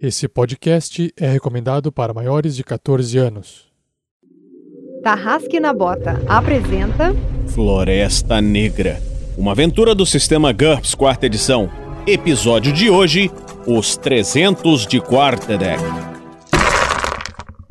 [0.00, 3.68] Esse podcast é recomendado para maiores de 14 anos.
[5.02, 7.14] Tarrasque na Bota apresenta
[7.48, 8.98] Floresta Negra,
[9.36, 11.70] uma aventura do sistema GURPS quarta edição.
[12.06, 13.30] Episódio de hoje:
[13.66, 15.82] Os 300 de quarta deck.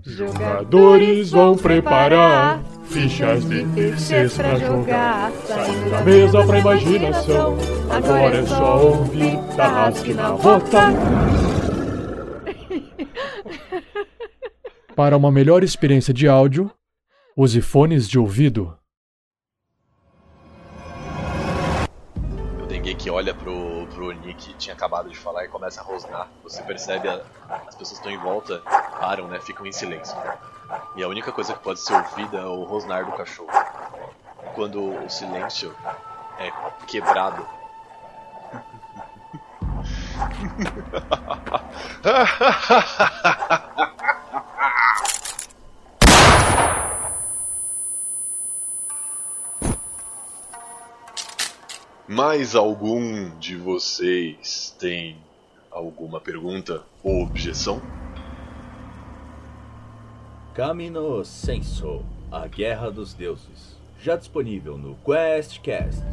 [0.05, 5.31] Jogadores vão preparar fichas de terceiros pra jogar.
[5.47, 7.57] Saindo da mesa pra imaginação.
[7.89, 10.93] Agora é só ouvir Tarrasque na Bota.
[14.95, 16.71] Para uma melhor experiência de áudio,
[17.35, 18.77] use fones de ouvido.
[22.63, 26.27] O que olha pro, pro Nick que tinha acabado de falar e começa a rosnar.
[26.43, 27.23] Você percebe a-
[27.67, 28.61] as pessoas estão em volta
[28.99, 29.39] param, né?
[29.39, 30.17] Ficam em silêncio.
[30.95, 33.49] E a única coisa que pode ser ouvida é o rosnar do cachorro.
[34.55, 35.73] Quando o silêncio
[36.37, 36.51] é
[36.85, 37.47] quebrado.
[52.07, 55.15] Mais algum de vocês tem
[55.69, 57.79] alguma pergunta ou objeção?
[60.55, 63.77] Camino Senso, A Guerra dos Deuses.
[64.01, 66.03] Já disponível no QuestCast.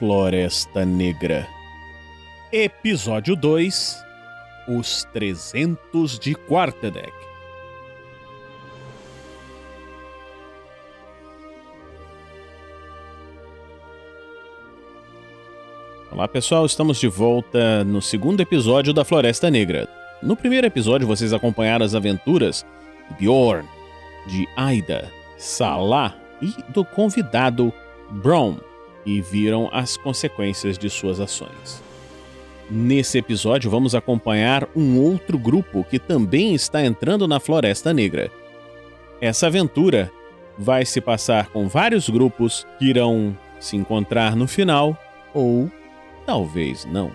[0.00, 1.46] Floresta Negra.
[2.50, 4.02] Episódio 2:
[4.66, 7.12] Os 300 de quarta deck.
[16.10, 19.86] Olá pessoal, estamos de volta no segundo episódio da Floresta Negra.
[20.22, 22.64] No primeiro episódio vocês acompanharam as aventuras
[23.10, 23.68] de Bjorn,
[24.26, 27.70] de Aida, Salah e do convidado
[28.10, 28.69] Braum
[29.04, 31.82] e viram as consequências de suas ações.
[32.70, 38.30] Nesse episódio, vamos acompanhar um outro grupo que também está entrando na Floresta Negra.
[39.20, 40.10] Essa aventura
[40.56, 44.96] vai se passar com vários grupos que irão se encontrar no final,
[45.34, 45.70] ou
[46.24, 47.10] talvez não.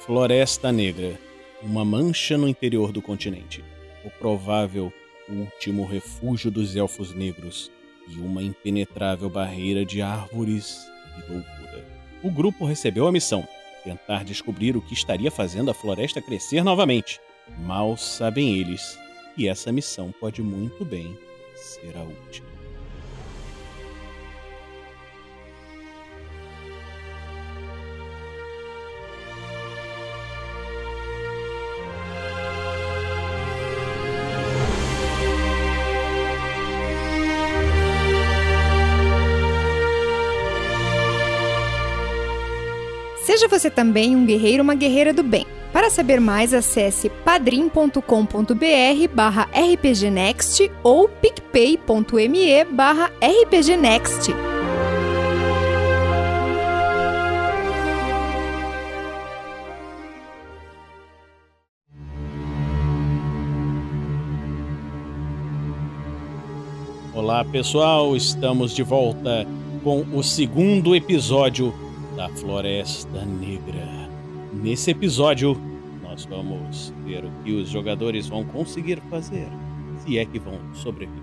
[0.00, 1.18] Floresta Negra
[1.62, 3.64] uma mancha no interior do continente
[4.04, 4.92] o provável
[5.28, 7.70] último refúgio dos elfos negros
[8.08, 11.84] e uma impenetrável barreira de árvores e loucura.
[12.22, 13.46] O grupo recebeu a missão:
[13.82, 17.20] tentar descobrir o que estaria fazendo a floresta crescer novamente.
[17.58, 18.98] Mal sabem eles
[19.34, 21.16] que essa missão pode muito bem
[21.54, 22.53] ser a última.
[43.44, 45.46] Seja você também um guerreiro ou uma guerreira do bem.
[45.70, 48.00] Para saber mais, acesse padrim.com.br
[49.12, 54.30] barra rpgnext ou picpay.me barra rpgnext.
[67.12, 69.46] Olá pessoal, estamos de volta
[69.82, 71.83] com o segundo episódio
[72.16, 74.08] da Floresta Negra.
[74.52, 75.60] Nesse episódio,
[76.02, 79.48] nós vamos ver o que os jogadores vão conseguir fazer,
[79.98, 81.22] se é que vão sobreviver.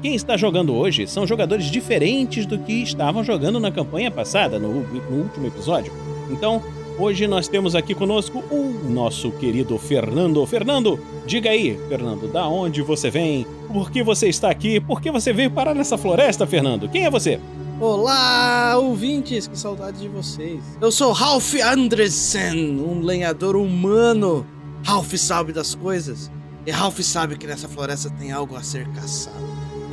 [0.00, 4.82] Quem está jogando hoje são jogadores diferentes do que estavam jogando na campanha passada, no,
[4.82, 5.92] no último episódio.
[6.30, 6.62] Então,
[6.96, 10.46] hoje nós temos aqui conosco o nosso querido Fernando.
[10.46, 13.44] Fernando, diga aí, Fernando, da onde você vem?
[13.72, 14.78] Por que você está aqui?
[14.78, 16.88] Por que você veio parar nessa floresta, Fernando?
[16.88, 17.40] Quem é você?
[17.80, 20.60] Olá, ouvintes, que saudade de vocês.
[20.80, 24.44] Eu sou Ralph Andresen, um lenhador humano.
[24.84, 26.28] Ralph sabe das coisas.
[26.66, 29.36] E Ralph sabe que nessa floresta tem algo a ser caçado.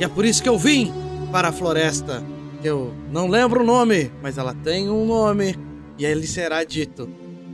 [0.00, 0.92] E é por isso que eu vim
[1.30, 2.24] para a floresta.
[2.64, 5.54] Eu não lembro o nome, mas ela tem um nome.
[5.96, 7.08] E ele será dito.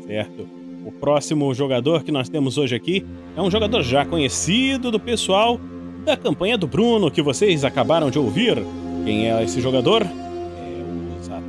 [0.07, 0.49] Certo.
[0.87, 3.05] O próximo jogador que nós temos hoje aqui
[3.37, 5.61] é um jogador já conhecido do pessoal
[6.07, 8.57] da campanha do Bruno que vocês acabaram de ouvir.
[9.05, 10.07] Quem é esse jogador?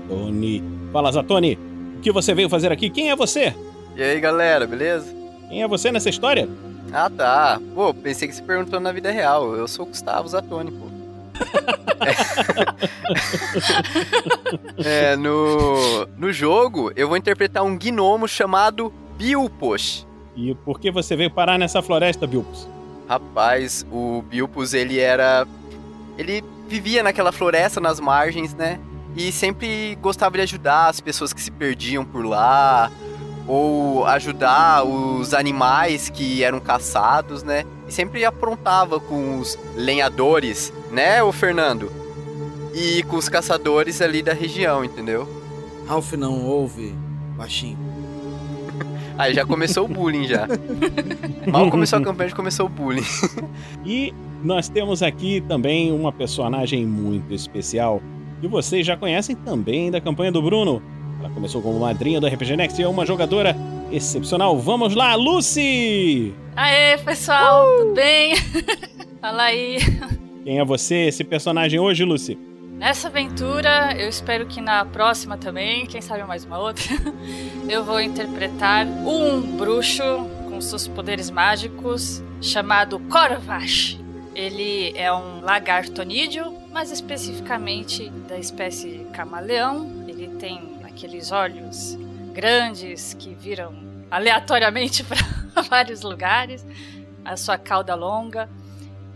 [0.03, 0.63] É Zatoni.
[0.91, 1.59] Fala, Zatoni,
[1.97, 2.89] o que você veio fazer aqui?
[2.89, 3.53] Quem é você?
[3.95, 5.13] E aí, galera, beleza?
[5.49, 6.47] Quem é você nessa história?
[6.91, 7.59] Ah, tá.
[7.73, 9.55] Pô, pensei que você perguntou na vida real.
[9.55, 10.85] Eu sou o Gustavo Zatoni, pô.
[14.83, 20.05] é, no, no jogo, eu vou interpretar um gnomo chamado Bilpos.
[20.35, 22.67] E por que você veio parar nessa floresta, Bilpos?
[23.07, 25.47] Rapaz, o Bilpos, ele era...
[26.17, 28.79] Ele vivia naquela floresta, nas margens, né?
[29.15, 32.91] E sempre gostava de ajudar as pessoas que se perdiam por lá,
[33.47, 37.65] ou ajudar os animais que eram caçados, né?
[37.87, 41.91] E sempre aprontava com os lenhadores, né, o Fernando?
[42.73, 45.27] E com os caçadores ali da região, entendeu?
[45.87, 46.95] Ralph não ouve
[47.37, 47.77] baixinho.
[49.17, 50.47] Aí já começou o bullying já.
[51.51, 53.03] Mal começou a campanha, já começou o bullying.
[53.85, 54.13] e
[54.43, 58.01] nós temos aqui também uma personagem muito especial
[58.43, 60.83] que vocês já conhecem também da campanha do Bruno.
[61.17, 63.55] Ela começou como madrinha do RPG Next e é uma jogadora
[63.89, 64.59] excepcional.
[64.59, 66.33] Vamos lá, Lucy!
[66.53, 67.77] Aê, pessoal, uh!
[67.77, 68.35] tudo bem?
[69.21, 69.77] Fala aí.
[70.43, 72.37] Quem é você, esse personagem hoje, Lucy?
[72.73, 76.83] Nessa aventura, eu espero que na próxima também, quem sabe mais uma outra,
[77.69, 80.03] eu vou interpretar um bruxo
[80.49, 83.97] com seus poderes mágicos chamado Corvash.
[84.35, 90.03] Ele é um lagartonídeo, mas especificamente da espécie camaleão.
[90.07, 91.97] Ele tem aqueles olhos
[92.33, 93.75] grandes que viram
[94.09, 95.03] aleatoriamente
[95.53, 96.65] para vários lugares,
[97.23, 98.49] a sua cauda longa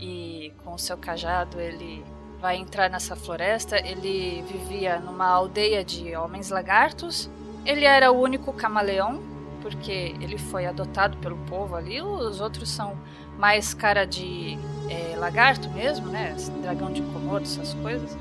[0.00, 2.04] e com o seu cajado ele
[2.40, 3.76] vai entrar nessa floresta.
[3.76, 7.28] Ele vivia numa aldeia de homens lagartos.
[7.66, 9.20] Ele era o único camaleão,
[9.60, 12.00] porque ele foi adotado pelo povo ali.
[12.00, 12.96] Os outros são
[13.38, 14.58] mais cara de
[14.90, 16.34] é, lagarto mesmo, né?
[16.60, 18.16] Dragão de Komodo, essas coisas.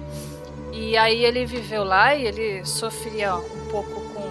[0.72, 4.28] E aí ele viveu lá e ele sofria um pouco com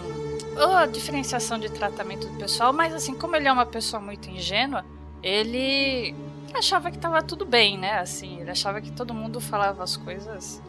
[0.75, 4.85] a diferenciação de tratamento do pessoal, mas assim, como ele é uma pessoa muito ingênua,
[5.23, 6.15] ele
[6.55, 7.99] achava que tava tudo bem, né?
[7.99, 10.63] Assim, ele achava que todo mundo falava as coisas,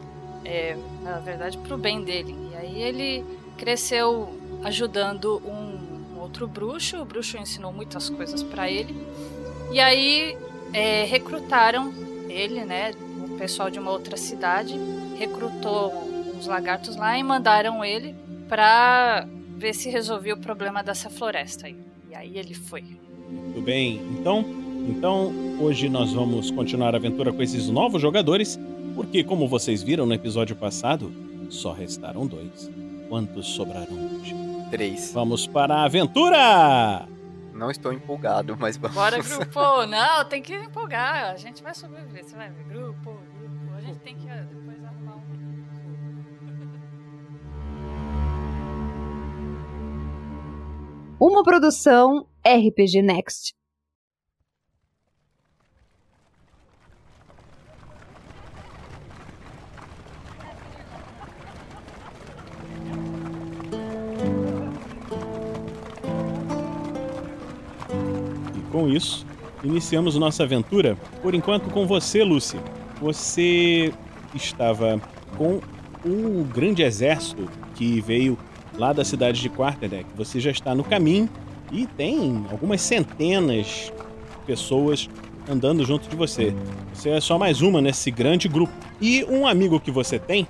[0.44, 2.36] é, na verdade, pro bem dele.
[2.52, 3.24] E aí ele
[3.56, 7.00] cresceu ajudando um outro bruxo.
[7.00, 8.94] O bruxo ensinou muitas coisas para ele.
[9.72, 10.36] E aí
[10.72, 11.92] é, recrutaram
[12.28, 12.92] ele, né?
[13.28, 14.74] O pessoal de uma outra cidade
[15.18, 15.92] recrutou
[16.36, 18.14] uns lagartos lá e mandaram ele
[18.48, 19.26] pra
[19.56, 21.76] ver se resolvia o problema dessa floresta aí.
[22.10, 22.82] E aí ele foi.
[23.52, 24.00] Tudo bem.
[24.18, 24.44] Então,
[24.88, 28.58] então, hoje nós vamos continuar a aventura com esses novos jogadores,
[28.94, 31.12] porque, como vocês viram no episódio passado,
[31.50, 32.70] só restaram dois.
[33.08, 34.34] Quantos sobraram hoje?
[34.70, 35.12] Três.
[35.12, 37.17] Vamos para a aventura!
[37.58, 38.94] Não estou empolgado, mas vamos.
[38.94, 39.86] Bora, grupo!
[39.86, 41.32] Não, tem que empolgar.
[41.32, 42.24] A gente vai sobreviver.
[42.24, 42.62] Você vai ver.
[42.64, 43.74] Grupo, grupo.
[43.74, 45.28] A gente tem que depois arrumar um.
[51.20, 53.57] Uma produção RPG Next.
[68.78, 69.26] Com isso,
[69.64, 72.56] iniciamos nossa aventura, por enquanto com você, Lucy.
[73.00, 73.92] Você
[74.32, 75.00] estava
[75.36, 75.60] com
[76.06, 78.38] um grande exército que veio
[78.74, 80.06] lá da cidade de Quarterdeck.
[80.16, 81.28] Você já está no caminho
[81.72, 85.08] e tem algumas centenas de pessoas
[85.50, 86.54] andando junto de você.
[86.94, 88.72] Você é só mais uma nesse grande grupo.
[89.00, 90.46] E um amigo que você tem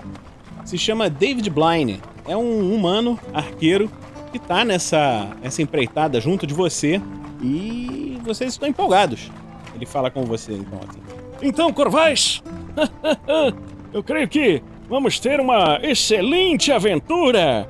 [0.67, 1.99] se chama David Blyne.
[2.27, 3.91] É um humano arqueiro
[4.31, 7.01] que está nessa essa empreitada junto de você
[7.41, 9.31] e vocês estão empolgados.
[9.75, 11.01] Ele fala com você, então, assim.
[11.41, 12.43] Então, Corvais,
[13.93, 17.69] eu creio que vamos ter uma excelente aventura.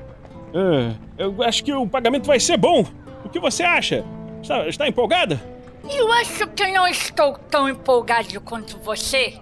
[0.49, 2.85] Uh, eu acho que o pagamento vai ser bom.
[3.23, 4.03] O que você acha?
[4.41, 5.39] Está, está empolgada?
[5.87, 9.35] Eu acho que não estou tão empolgado quanto você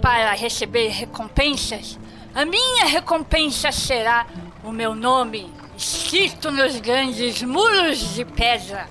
[0.00, 1.98] para receber recompensas.
[2.34, 4.26] A minha recompensa será
[4.62, 8.88] o meu nome escrito nos grandes muros de pedra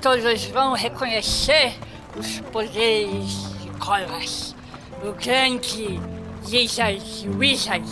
[0.00, 1.74] todos vão reconhecer
[2.18, 4.56] os poderes de Colas,
[5.04, 6.00] o grande
[6.48, 7.86] Lizard Wizard.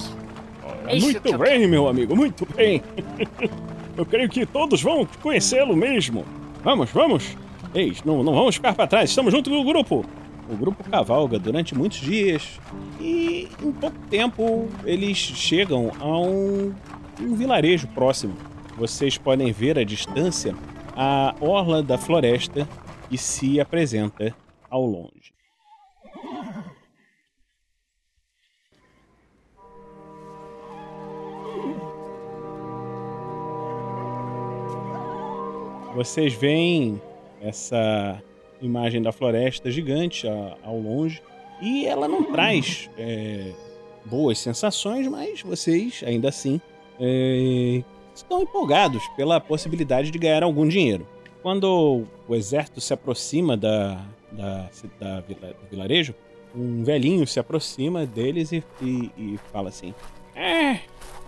[0.86, 2.82] É muito bem, meu amigo, muito bem.
[3.96, 6.24] eu creio que todos vão conhecê-lo mesmo.
[6.64, 7.36] Vamos, vamos.
[7.74, 10.04] Ei, não, não vamos ficar para trás, estamos junto com o grupo.
[10.48, 12.58] O grupo cavalga durante muitos dias
[12.98, 16.72] e em pouco tempo eles chegam a um,
[17.20, 18.34] um vilarejo próximo.
[18.78, 20.54] Vocês podem ver à distância
[21.00, 22.68] a orla da floresta
[23.08, 24.34] e se apresenta
[24.68, 25.32] ao longe.
[35.94, 37.00] Vocês veem
[37.40, 38.20] essa
[38.60, 40.26] imagem da floresta gigante
[40.64, 41.22] ao longe
[41.62, 43.52] e ela não traz é,
[44.04, 46.60] boas sensações, mas vocês ainda assim
[46.98, 47.84] é,
[48.18, 51.06] estão empolgados pela possibilidade de ganhar algum dinheiro.
[51.42, 56.14] Quando o exército se aproxima da, da, da do vilarejo,
[56.54, 59.94] um velhinho se aproxima deles e, e, e fala assim:
[60.34, 60.80] É,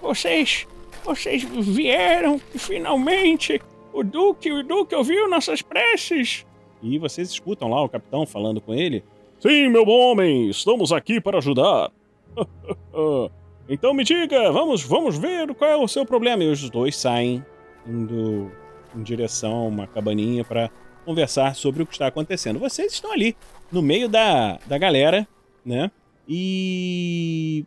[0.02, 0.66] vocês,
[1.04, 3.60] vocês vieram finalmente.
[3.92, 6.46] O Duque, o Duque ouviu nossas preces.
[6.82, 9.04] E vocês escutam lá o capitão falando com ele.
[9.38, 11.90] Sim, meu bom homem, estamos aqui para ajudar.
[13.72, 16.42] então me diga, vamos, vamos ver qual é o seu problema.
[16.42, 17.44] E os dois saem
[17.86, 18.50] indo
[18.96, 20.68] em direção a uma cabaninha para
[21.04, 22.58] conversar sobre o que está acontecendo.
[22.58, 23.36] Vocês estão ali
[23.70, 25.24] no meio da, da galera,
[25.64, 25.88] né?
[26.28, 27.64] E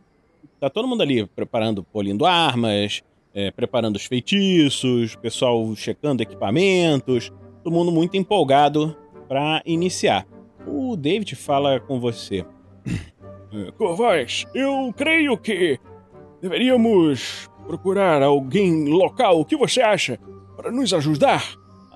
[0.60, 7.32] tá todo mundo ali preparando, polindo armas, é, preparando os feitiços, pessoal checando equipamentos,
[7.62, 8.94] todo mundo muito empolgado
[9.26, 10.26] para iniciar.
[10.66, 12.44] O David fala com você.
[13.78, 15.80] Corvais, eu creio que
[16.44, 19.40] deveríamos procurar alguém local.
[19.40, 20.20] O que você acha?
[20.54, 21.42] Para nos ajudar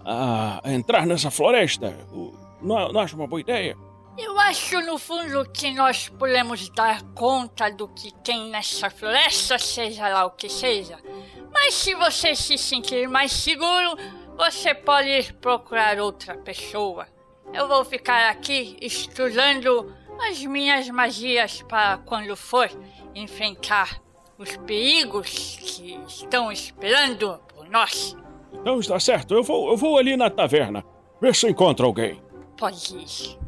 [0.02, 1.94] a entrar nessa floresta.
[2.62, 3.76] Não, não acha uma boa ideia?
[4.16, 10.08] Eu acho, no fundo, que nós podemos dar conta do que tem nessa floresta, seja
[10.08, 10.98] lá o que seja.
[11.52, 13.98] Mas se você se sentir mais seguro,
[14.34, 17.06] você pode procurar outra pessoa.
[17.52, 19.94] Eu vou ficar aqui estudando
[20.26, 22.70] as minhas magias para quando for
[23.14, 24.07] enfrentar
[24.38, 28.16] os perigos que estão esperando por nós.
[28.52, 30.84] Então está certo, eu vou, eu vou ali na taverna,
[31.20, 32.22] ver se encontro alguém.
[32.56, 33.38] Pode ir.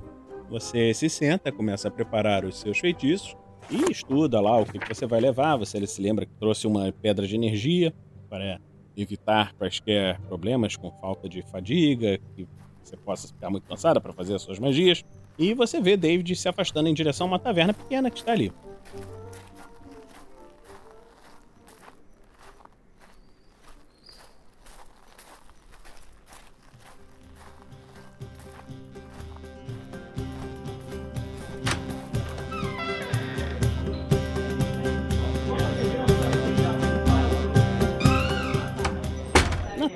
[0.50, 3.36] Você se senta, começa a preparar os seus feitiços
[3.70, 5.56] e estuda lá o que você vai levar.
[5.56, 7.94] Você se lembra que trouxe uma pedra de energia
[8.28, 8.60] para
[8.96, 12.48] evitar quaisquer problemas com falta de fadiga, que
[12.82, 15.04] você possa ficar muito cansada para fazer as suas magias.
[15.38, 18.52] E você vê David se afastando em direção a uma taverna pequena que está ali.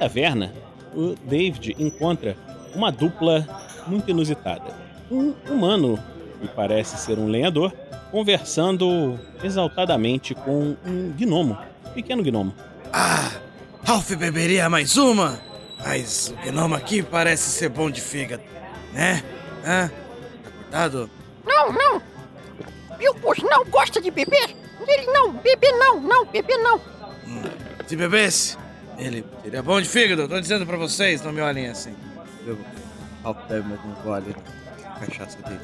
[0.05, 0.53] Na taverna,
[0.95, 2.37] o David encontra
[2.75, 3.49] uma dupla
[3.87, 4.75] muito inusitada
[5.11, 5.99] um humano,
[6.43, 7.73] que parece ser um lenhador,
[8.11, 11.57] conversando exaltadamente com um gnomo,
[11.87, 12.55] um pequeno gnomo.
[12.93, 13.31] Ah,
[13.83, 15.41] Ralph beberia mais uma?
[15.83, 18.43] Mas o gnomo aqui parece ser bom de fígado,
[18.93, 19.23] né?
[19.65, 19.89] Hã?
[19.89, 20.51] Tá
[20.91, 21.11] cuidado?
[21.47, 22.03] Não, não.
[22.99, 24.55] Bilbos não gosta de beber.
[24.87, 26.77] Ele não, beber não, não, beber não.
[27.27, 27.43] Hum,
[27.87, 28.59] se bebesse,
[28.99, 30.29] ele seria bom de fígado.
[30.29, 31.95] Tô dizendo pra vocês, não me olhem assim.
[33.23, 34.37] Ralph bebe mais um gole
[35.01, 35.61] cachaça dele.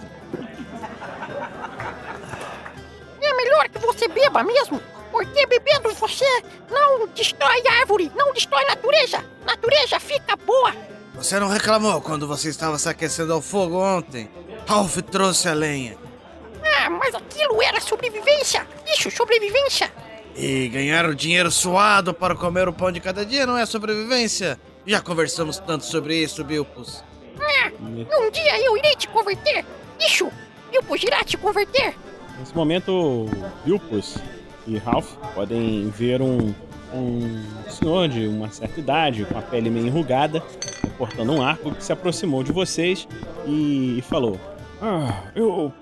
[3.22, 4.80] É melhor que você beba mesmo,
[5.12, 6.24] porque bebendo você
[6.70, 9.24] não destrói árvore, não destrói natureza.
[9.44, 10.74] Natureza fica boa.
[11.14, 14.30] Você não reclamou quando você estava se aquecendo ao fogo ontem?
[14.66, 15.96] Ralph trouxe a lenha.
[16.64, 18.66] Ah, mas aquilo era sobrevivência.
[18.86, 19.92] Isso, sobrevivência.
[20.36, 24.58] E ganhar o dinheiro suado para comer o pão de cada dia não é sobrevivência?
[24.86, 27.04] Já conversamos tanto sobre isso, Bilpus.
[27.38, 29.64] Ah, um dia eu irei te converter.
[29.98, 30.30] Bicho,
[30.70, 31.94] Bilpus irá te converter.
[32.38, 33.28] Nesse momento,
[33.64, 34.16] Bilpus
[34.66, 36.54] e Ralph podem ver um,
[36.94, 40.42] um senhor de uma certa idade, com a pele meio enrugada,
[40.96, 43.06] portando um arco, que se aproximou de vocês
[43.46, 44.40] e falou:
[44.80, 45.72] Ah, eu.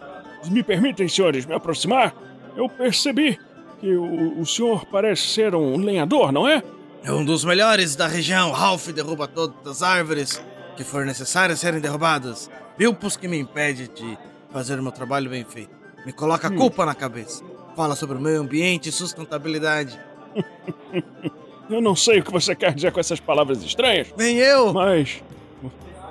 [0.47, 2.15] Me permitem, senhores, me aproximar?
[2.57, 3.39] Eu percebi
[3.81, 6.63] que o, o senhor parece ser um lenhador, não é?
[7.03, 8.51] É um dos melhores da região.
[8.51, 10.43] Ralph derruba todas as árvores
[10.77, 12.51] que for necessário serem derrubadas.
[12.77, 14.19] Bilpus que me impede de
[14.51, 15.71] fazer o meu trabalho bem feito.
[16.05, 16.57] Me coloca a hum.
[16.57, 17.43] culpa na cabeça.
[17.77, 19.99] Fala sobre o meio ambiente e sustentabilidade.
[21.71, 24.13] eu não sei o que você quer dizer com essas palavras estranhas.
[24.17, 24.73] Nem eu!
[24.73, 25.23] Mas.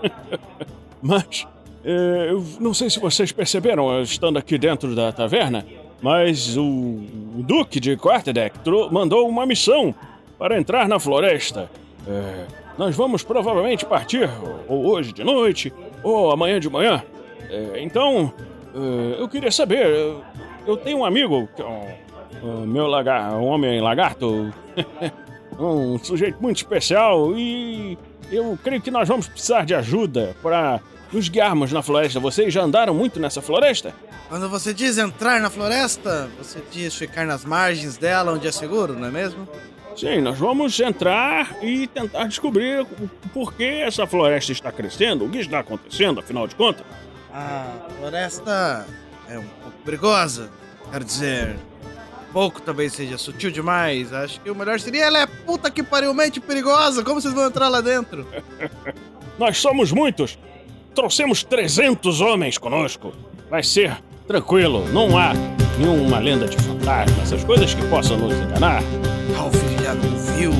[1.01, 1.47] mas.
[1.83, 5.65] É, eu não sei se vocês perceberam, estando aqui dentro da taverna,
[6.01, 6.99] mas o,
[7.43, 8.57] Duque de Quarterdeck
[8.91, 9.93] mandou uma missão
[10.37, 11.69] para entrar na floresta.
[12.07, 12.45] É,
[12.77, 14.29] nós vamos provavelmente partir
[14.67, 15.73] ou hoje de noite
[16.03, 17.03] ou amanhã de manhã.
[17.49, 18.31] É, então,
[18.75, 20.15] é, eu queria saber.
[20.65, 21.65] Eu tenho um amigo, que é
[22.43, 24.53] um meu lagar, um homem lagarto,
[25.57, 27.97] um sujeito muito especial e
[28.31, 30.79] eu creio que nós vamos precisar de ajuda para
[31.11, 32.19] nos guiarmos na floresta.
[32.19, 33.93] Vocês já andaram muito nessa floresta?
[34.29, 38.93] Quando você diz entrar na floresta, você diz ficar nas margens dela onde é seguro,
[38.93, 39.47] não é mesmo?
[39.95, 45.39] Sim, nós vamos entrar e tentar descobrir o porquê essa floresta está crescendo, o que
[45.39, 46.85] está acontecendo, afinal de contas.
[47.33, 48.85] A floresta
[49.29, 50.49] é um pouco perigosa.
[50.91, 51.55] Quero dizer,
[52.33, 54.13] pouco talvez seja sutil demais.
[54.13, 57.03] Acho que o melhor seria ela é puta que pariumente perigosa.
[57.03, 58.27] Como vocês vão entrar lá dentro?
[59.39, 60.37] Nós somos muitos.
[60.93, 63.13] Trouxemos 300 homens conosco.
[63.49, 65.33] Vai ser tranquilo, não há
[65.79, 68.81] nenhuma lenda de fantasma, essas coisas que possam nos enganar.
[69.35, 70.51] Ralph já não viu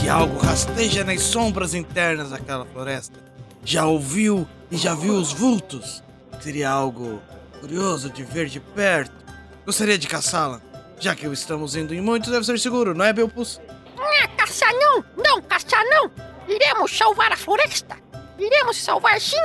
[0.00, 3.18] que algo rasteja nas sombras internas daquela floresta.
[3.64, 6.02] Já ouviu e já viu os vultos.
[6.40, 7.20] Seria algo
[7.60, 9.12] curioso de ver de perto.
[9.66, 10.60] Gostaria de caçá-la.
[10.98, 13.60] Já que estamos indo em muitos, deve ser seguro, não é, Belpus?
[13.98, 15.04] Ah, caçar não!
[15.16, 16.10] Não, caçar não!
[16.48, 17.96] Iremos salvar a floresta!
[18.38, 19.36] Iremos salvar sim!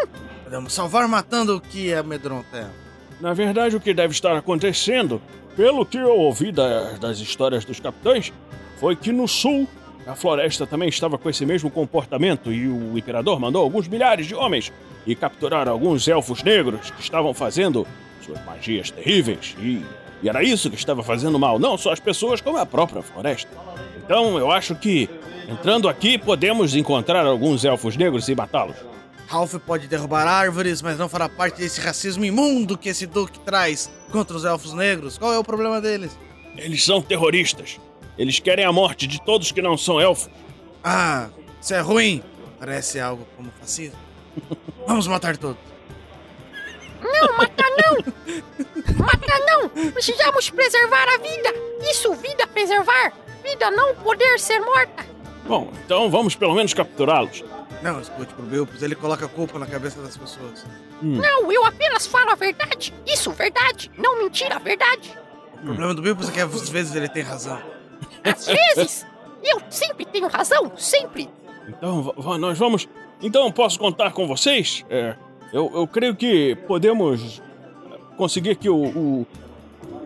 [0.44, 2.85] Podemos salvar matando o que amedronta ela.
[3.26, 5.20] Na verdade, o que deve estar acontecendo,
[5.58, 8.32] pelo que eu ouvi da- das histórias dos capitães,
[8.80, 9.68] foi que no sul
[10.06, 14.36] a floresta também estava com esse mesmo comportamento e o imperador mandou alguns milhares de
[14.36, 14.72] homens
[15.08, 17.88] e capturar alguns elfos negros que estavam fazendo
[18.24, 19.84] suas magias terríveis e,
[20.22, 23.50] e era isso que estava fazendo mal, não só as pessoas como a própria floresta.
[24.06, 25.10] Então eu acho que
[25.50, 28.76] entrando aqui podemos encontrar alguns elfos negros e matá-los.
[29.28, 33.92] Ralph pode derrubar árvores, mas não fará parte desse racismo imundo que esse Duque traz
[34.12, 35.18] contra os elfos negros.
[35.18, 36.18] Qual é o problema deles?
[36.56, 37.80] Eles são terroristas.
[38.18, 40.30] Eles querem a morte de todos que não são elfos.
[40.84, 41.30] Ah,
[41.62, 42.24] isso é ruim.
[42.60, 44.00] Parece algo como fascismo.
[44.88, 45.58] Vamos matar todos.
[47.02, 48.98] Não, mata não!
[48.98, 49.92] Mata não!
[49.92, 51.54] Precisamos preservar a vida!
[51.90, 53.14] Isso, vida preservar!
[53.44, 55.06] Vida não poder ser morta!
[55.46, 57.44] Bom, então vamos pelo menos capturá-los.
[57.82, 60.66] Não, escute pro Belpus, ele coloca a culpa na cabeça das pessoas.
[61.02, 62.94] Não, eu apenas falo a verdade!
[63.06, 63.92] Isso, verdade!
[63.98, 65.12] Não mentira, verdade!
[65.62, 67.60] O problema do Belpus é que às vezes ele tem razão.
[68.24, 69.06] Às vezes!
[69.44, 71.30] Eu sempre tenho razão, sempre!
[71.68, 72.88] Então nós vamos.
[73.22, 74.84] Então posso contar com vocês?
[74.90, 75.16] É,
[75.54, 77.42] eu, eu creio que podemos
[78.18, 79.28] conseguir que o, o,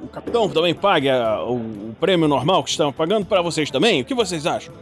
[0.03, 4.01] o capitão também pague a- o, o prêmio normal que estão pagando para vocês também.
[4.01, 4.73] O que vocês acham?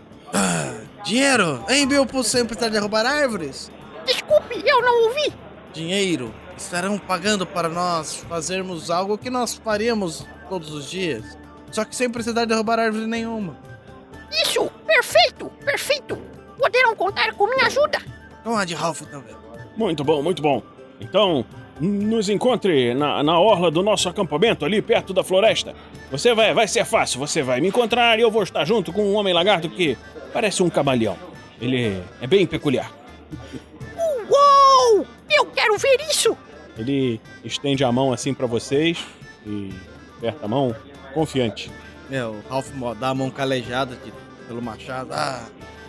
[1.07, 1.63] Dinheiro?
[1.69, 3.71] Hein, Belpus sempre está derrubar árvores?
[4.05, 5.33] Desculpe, eu não ouvi!
[5.71, 6.33] Dinheiro.
[6.57, 11.37] Estarão pagando para nós fazermos algo que nós faríamos todos os dias.
[11.71, 13.57] Só que sem precisar derrubar árvore nenhuma.
[14.43, 14.69] Isso!
[14.85, 15.49] Perfeito!
[15.63, 16.17] Perfeito!
[16.57, 17.99] Poderão contar com minha ajuda!
[18.43, 19.33] Com a de Ralph também.
[19.77, 20.61] Muito bom, muito bom.
[20.99, 21.45] Então,
[21.79, 25.73] nos encontre na, na orla do nosso acampamento, ali perto da floresta.
[26.11, 29.03] Você vai, vai ser fácil, você vai me encontrar e eu vou estar junto com
[29.03, 29.97] um homem lagarto que
[30.38, 31.17] parece um camaleão.
[31.60, 32.91] Ele é bem peculiar.
[34.30, 35.04] Uou!
[35.28, 36.38] Eu quero ver isso!
[36.78, 39.04] Ele estende a mão assim pra vocês
[39.47, 39.73] e
[40.19, 40.76] aperta a mão,
[41.12, 41.71] confiante.
[42.12, 42.69] É, o Ralph
[43.00, 44.13] dá a mão calejada de-
[44.47, 45.10] pelo machado.
[45.12, 45.47] Ah,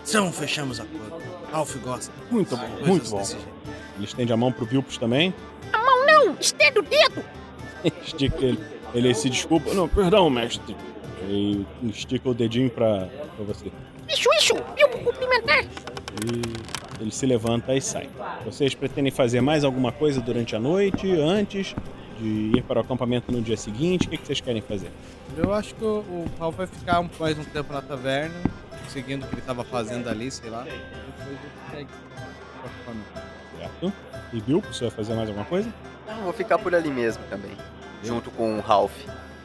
[0.09, 1.23] então fechamos a acordo.
[1.53, 2.11] Ralph gosta.
[2.31, 3.69] Muito bom, Coisas muito bom.
[3.97, 5.35] Ele estende a mão pro Bilpus também.
[5.75, 6.37] A mão não!
[6.41, 7.23] Estenda o dedo!
[8.03, 8.59] Estica ele,
[8.95, 9.75] ele se desculpa.
[9.75, 10.75] Não, perdão, mestre.
[11.29, 13.71] E estica o dedinho pra, pra você.
[14.09, 14.55] Isso, isso!
[14.77, 15.64] Eu vou cumprimentar!
[16.25, 18.09] E ele se levanta e sai.
[18.44, 21.75] Vocês pretendem fazer mais alguma coisa durante a noite, antes
[22.18, 24.07] de ir para o acampamento no dia seguinte?
[24.07, 24.90] O que, que vocês querem fazer?
[25.37, 28.35] Eu acho que o, o Ralph vai ficar um- mais um tempo na taverna,
[28.88, 30.62] seguindo o que ele tava fazendo ali, sei lá.
[30.64, 31.38] Depois ele
[31.71, 31.90] segue
[32.64, 33.29] acampamento.
[33.59, 33.92] Certo?
[34.33, 35.73] E Bill, você vai fazer mais alguma coisa?
[36.09, 37.51] Eu vou ficar por ali mesmo também.
[38.03, 38.92] Junto com o Ralph.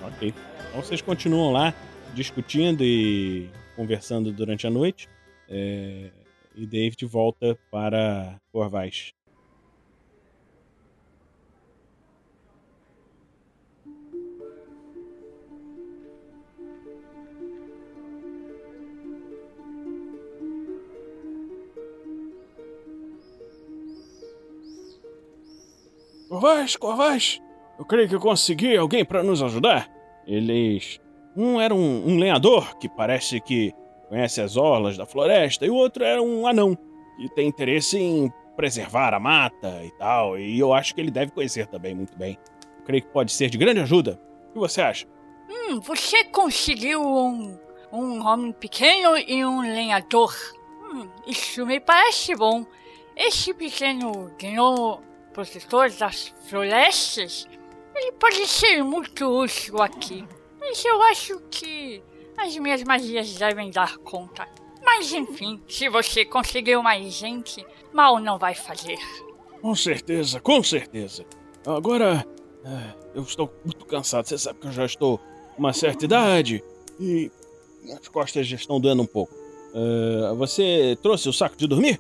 [0.04, 0.34] Ok.
[0.69, 1.73] Então vocês continuam lá
[2.13, 5.07] discutindo e conversando durante a noite.
[5.49, 6.09] É,
[6.55, 9.12] E David volta para Corvais.
[26.29, 27.41] Corvais, Corvais!
[27.77, 29.89] Eu creio que eu consegui alguém para nos ajudar.
[30.25, 30.99] Eles.
[31.36, 33.74] Um era um, um lenhador que parece que
[34.08, 36.78] conhece as orlas da floresta, e o outro era um anão
[37.17, 40.38] que tem interesse em preservar a mata e tal.
[40.38, 42.38] E eu acho que ele deve conhecer também muito bem.
[42.80, 44.19] Eu creio que pode ser de grande ajuda.
[44.50, 45.08] O que você acha?
[45.50, 47.58] Hum, você conseguiu um,
[47.91, 50.34] um homem pequeno e um lenhador.
[50.84, 52.65] Hum, isso me parece bom.
[53.15, 55.02] Esse pequeno gnomo
[55.34, 57.48] protetor das florestas,
[57.96, 60.26] ele pode ser muito útil aqui.
[60.65, 62.02] Mas eu acho que
[62.38, 64.47] as minhas magias devem dar conta.
[64.84, 68.97] Mas enfim, se você conseguiu mais gente, mal não vai fazer.
[69.62, 71.26] Com certeza, com certeza.
[71.65, 72.26] Agora,
[72.65, 74.26] é, eu estou muito cansado.
[74.28, 75.19] Você sabe que eu já estou
[75.58, 76.63] uma certa idade
[76.99, 77.30] e
[77.99, 79.34] as costas já estão doendo um pouco.
[79.73, 81.99] É, você trouxe o saco de dormir?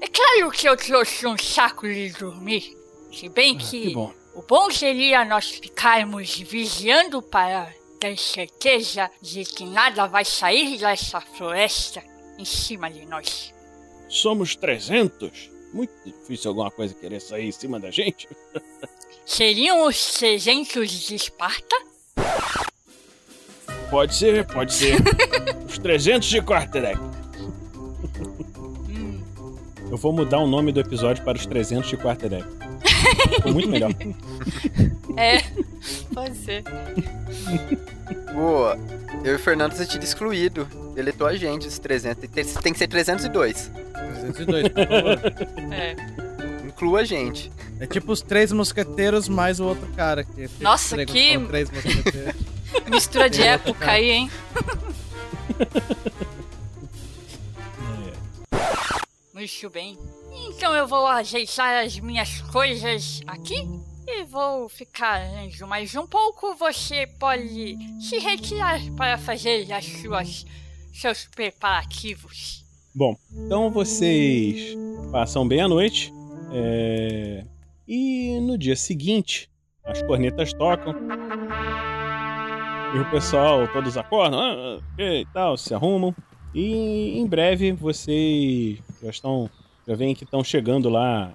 [0.00, 2.76] É claro que eu trouxe um saco de dormir.
[3.12, 4.12] Se bem Ah, que, que bom.
[4.34, 11.20] O bom seria nós ficarmos vigiando para ter certeza de que nada vai sair dessa
[11.20, 12.02] floresta
[12.38, 13.54] em cima de nós.
[14.08, 15.50] Somos 300?
[15.72, 18.28] Muito difícil alguma coisa querer sair em cima da gente.
[19.24, 21.76] Seriam os 300 de Esparta?
[23.90, 24.96] Pode ser, pode ser.
[25.68, 26.98] Os 300 de Quarterdeck.
[29.90, 32.73] Eu vou mudar o nome do episódio para os 300 de Quarterdeck.
[33.34, 33.90] Ficou muito melhor.
[35.16, 35.40] É,
[36.12, 36.64] pode ser.
[38.34, 38.76] Boa.
[39.22, 40.66] Eu e o Fernando você tinha excluído.
[40.92, 42.28] Deletou a gente, os 300.
[42.28, 43.70] Tem, que ser 302.
[44.32, 45.20] 302, por favor.
[45.72, 45.94] É.
[46.66, 47.52] Inclua a gente.
[47.78, 50.24] É tipo os três mosqueteiros mais o outro cara.
[50.24, 52.34] Que Nossa, que- são Três mosqueteiros.
[52.90, 54.30] Mistura de outro época aí, hein?
[59.34, 59.98] Muito bem.
[60.48, 63.68] Então eu vou ajeitar as minhas coisas aqui
[64.06, 66.54] e vou ficar lendo mais um pouco.
[66.54, 70.46] Você pode se retirar para fazer as suas
[70.92, 72.64] seus preparativos.
[72.94, 74.76] Bom, então vocês
[75.10, 76.12] passam bem a noite.
[76.52, 77.44] é,
[77.88, 79.50] E no dia seguinte,
[79.84, 80.94] as cornetas tocam.
[82.94, 86.14] E o pessoal, todos acordam, ah, e tal, se arrumam.
[86.54, 89.50] E em breve vocês já estão.
[89.86, 91.32] Já veem que estão chegando lá.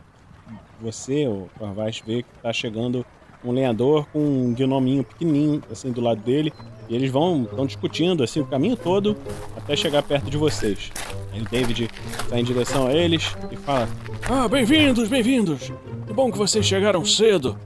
[0.81, 3.05] Você, o Corvais, vê que está chegando
[3.43, 6.53] um lenhador com um gnominho pequenininho, assim, do lado dele.
[6.87, 9.15] E eles vão, estão discutindo, assim, o caminho todo
[9.55, 10.89] até chegar perto de vocês.
[11.33, 11.89] Aí o David
[12.29, 13.89] vai em direção a eles e fala:
[14.29, 15.71] Ah, bem-vindos, bem-vindos.
[16.07, 17.57] Que bom que vocês chegaram cedo.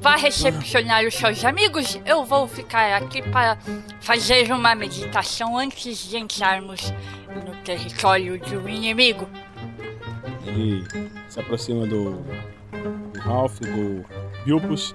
[0.00, 2.00] Vá recepcionar os seus amigos.
[2.06, 3.58] Eu vou ficar aqui para
[4.00, 6.92] fazer uma meditação antes de entrarmos
[7.46, 9.28] no território do inimigo.
[10.46, 10.84] Ele
[11.28, 12.24] se aproxima do,
[13.20, 14.04] Ralph, do
[14.44, 14.94] Bilpus.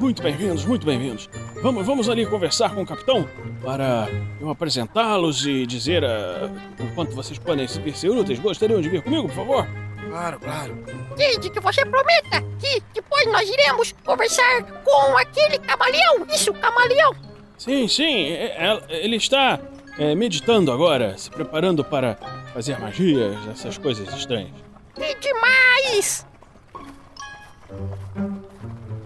[0.00, 1.30] Muito bem-vindos, muito bem-vindos.
[1.62, 3.28] Vamos, vamos ali conversar com o capitão
[3.62, 4.08] para
[4.40, 8.38] eu apresentá-los e dizer ah, o quanto vocês podem ser úteis.
[8.40, 9.89] Gostariam de vir comigo, por favor?
[10.10, 10.76] Claro, claro.
[11.16, 16.26] Desde que você prometa que depois nós iremos conversar com aquele camaleão.
[16.34, 17.14] Isso, camaleão.
[17.56, 18.56] Sim, sim, é-
[18.88, 19.60] é- ele está
[19.98, 22.16] é, meditando agora, se preparando para
[22.52, 24.50] fazer magias, essas coisas estranhas.
[24.94, 26.26] Que demais!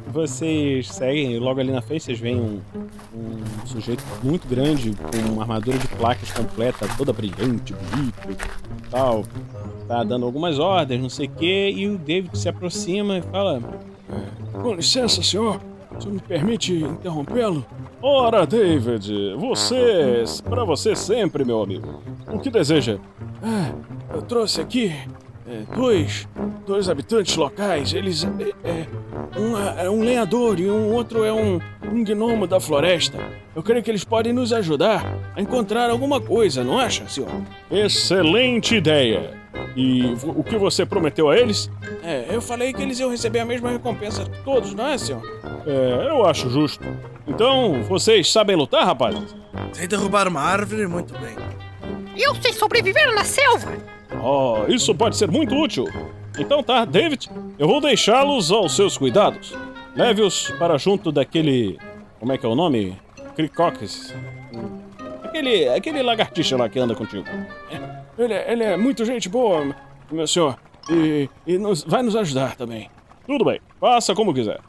[0.07, 2.63] Vocês seguem, logo ali na frente vocês veem um,
[3.13, 9.25] um sujeito muito grande, com uma armadura de placas completa, toda brilhante, bonito e tal.
[9.87, 13.61] Tá dando algumas ordens, não sei o quê, e o David se aproxima e fala:
[14.53, 15.61] Com licença, senhor.
[15.97, 17.65] O senhor me permite interrompê-lo?
[18.03, 20.25] Ora, David, você.
[20.49, 22.03] Para você sempre, meu amigo.
[22.33, 22.99] O que deseja?
[23.43, 23.73] Ah,
[24.13, 24.93] eu trouxe aqui
[25.47, 26.27] é, dois.
[26.67, 27.93] dois habitantes locais.
[27.93, 28.27] Eles.
[28.65, 28.87] É, é,
[29.39, 31.61] um é um lenhador e um outro é um,
[31.93, 33.19] um gnomo da floresta.
[33.55, 35.05] Eu creio que eles podem nos ajudar
[35.37, 37.29] a encontrar alguma coisa, não acha, senhor?
[37.71, 39.44] Excelente ideia!
[39.77, 41.71] E o que você prometeu a eles?
[42.03, 45.23] É, eu falei que eles iam receber a mesma recompensa que todos, não é, senhor?
[45.67, 46.85] É, eu acho justo.
[47.27, 49.35] Então, vocês sabem lutar, rapazes?
[49.73, 51.35] Sem derrubar uma árvore, muito bem.
[52.17, 53.73] Eu sei sobreviver na selva.
[54.23, 55.87] Oh, isso pode ser muito útil.
[56.39, 59.55] Então tá, David, eu vou deixá-los aos seus cuidados.
[59.97, 61.79] Leve-os para junto daquele.
[62.19, 62.97] Como é que é o nome?
[63.37, 64.15] Cricoques.
[65.23, 67.25] Aquele, aquele lagartixa lá que anda contigo.
[67.71, 69.75] É, Ele, é- ele é muito gente boa,
[70.11, 70.57] meu senhor.
[70.91, 72.91] E, e nos- vai nos ajudar também.
[73.27, 74.61] Tudo bem, faça como quiser.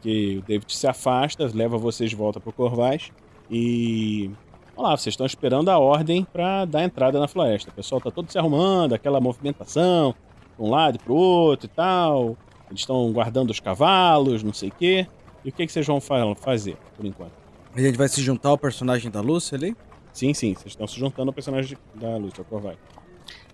[0.00, 3.10] que o David se afasta, leva vocês de volta pro Corvais
[3.50, 4.30] e.
[4.76, 7.70] Vamos lá, vocês estão esperando a ordem para dar entrada na floresta.
[7.70, 10.14] O pessoal tá todo se arrumando, aquela movimentação,
[10.58, 12.36] de um lado e pro outro e tal.
[12.68, 15.06] Eles estão guardando os cavalos, não sei o quê.
[15.44, 17.32] E o que, que vocês vão fa- fazer, por enquanto?
[17.76, 19.76] A gente vai se juntar ao personagem da Lúcia ali?
[20.14, 22.78] Sim, sim, vocês estão se juntando ao personagem da Lúcia, o Corvai.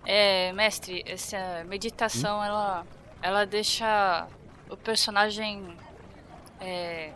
[0.05, 2.85] É, mestre, essa meditação ela,
[3.19, 4.27] ela deixa
[4.69, 5.75] o personagem
[6.59, 7.11] é,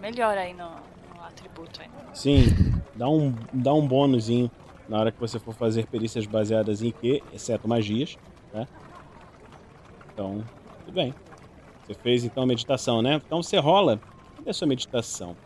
[0.00, 0.70] melhor aí no,
[1.14, 1.80] no atributo.
[1.80, 1.88] Aí.
[2.12, 2.46] Sim,
[2.96, 4.50] dá um, dá um bônusinho
[4.88, 8.18] na hora que você for fazer perícias baseadas em Q, exceto magias,
[8.52, 8.66] né?
[10.12, 10.44] Então,
[10.84, 11.14] tudo bem.
[11.86, 13.20] Você fez então a meditação, né?
[13.24, 14.00] Então você rola.
[14.36, 15.36] Cadê a sua meditação?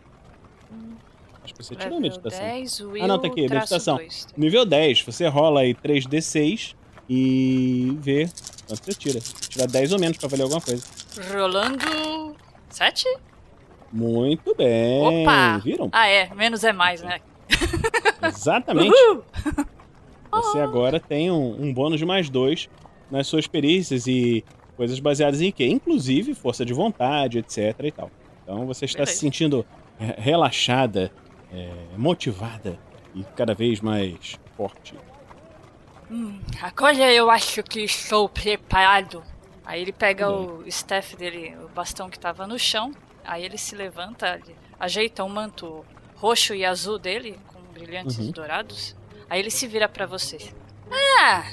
[1.48, 2.38] Acho que você tirou a meditação.
[2.40, 3.96] 10, Will, Ah, não, tá aqui, meditação.
[3.96, 4.26] dois.
[4.36, 6.74] Nível 10, você rola aí 3d6
[7.08, 8.28] e vê
[8.66, 9.18] quanto você tira.
[9.48, 10.84] Tira 10 ou menos pra valer alguma coisa.
[11.32, 12.36] Rolando.
[12.68, 13.04] 7?
[13.90, 15.22] Muito bem.
[15.24, 15.58] Opa!
[15.64, 15.88] Viram?
[15.92, 16.32] Ah, é.
[16.34, 17.20] Menos é mais, né?
[18.22, 18.92] Exatamente.
[20.30, 22.68] Você agora tem um, um bônus de mais dois
[23.10, 24.44] nas suas perícias e
[24.76, 25.66] coisas baseadas em quê?
[25.66, 28.10] Inclusive força de vontade, etc e tal.
[28.42, 29.20] Então você está se Beleza.
[29.20, 29.66] sentindo
[29.98, 31.10] eh, relaxada,
[31.52, 32.78] eh, motivada
[33.14, 34.94] e cada vez mais forte.
[36.10, 39.22] Hum, agora eu acho que estou preparado.
[39.64, 42.92] Aí ele pega o staff dele, o bastão que tava no chão.
[43.24, 44.40] Aí ele se levanta,
[44.80, 45.84] ajeita o manto
[46.16, 48.30] roxo e azul dele, com brilhantes Uhum.
[48.30, 48.96] dourados.
[49.28, 50.54] Aí ele se vira pra vocês.
[51.20, 51.44] Ah,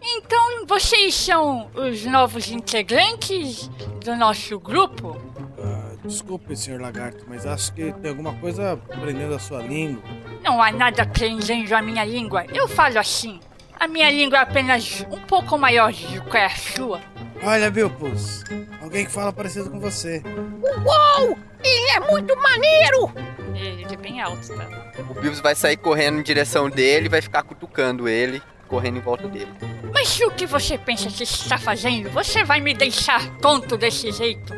[0.00, 3.66] então vocês são os novos integrantes
[4.04, 5.16] do nosso grupo?
[5.58, 10.02] Ah, desculpe, senhor lagarto, mas acho que tem alguma coisa prendendo a sua língua.
[10.42, 12.44] Não há nada prendendo a minha língua.
[12.52, 13.40] Eu falo assim.
[13.78, 17.00] A minha língua é apenas um pouco maior do que a sua.
[17.42, 18.44] Olha, Bilpus,
[18.80, 20.22] alguém que fala parecido com você.
[20.62, 21.36] Uou!
[21.62, 23.12] Ele é muito maneiro!
[23.54, 24.66] Ele é bem alto, tá?
[25.10, 29.00] O Bilbos vai sair correndo em direção dele e vai ficar cutucando ele, correndo em
[29.00, 29.52] volta dele.
[29.92, 32.10] Mas o que você pensa que está fazendo?
[32.10, 34.54] Você vai me deixar tonto desse jeito?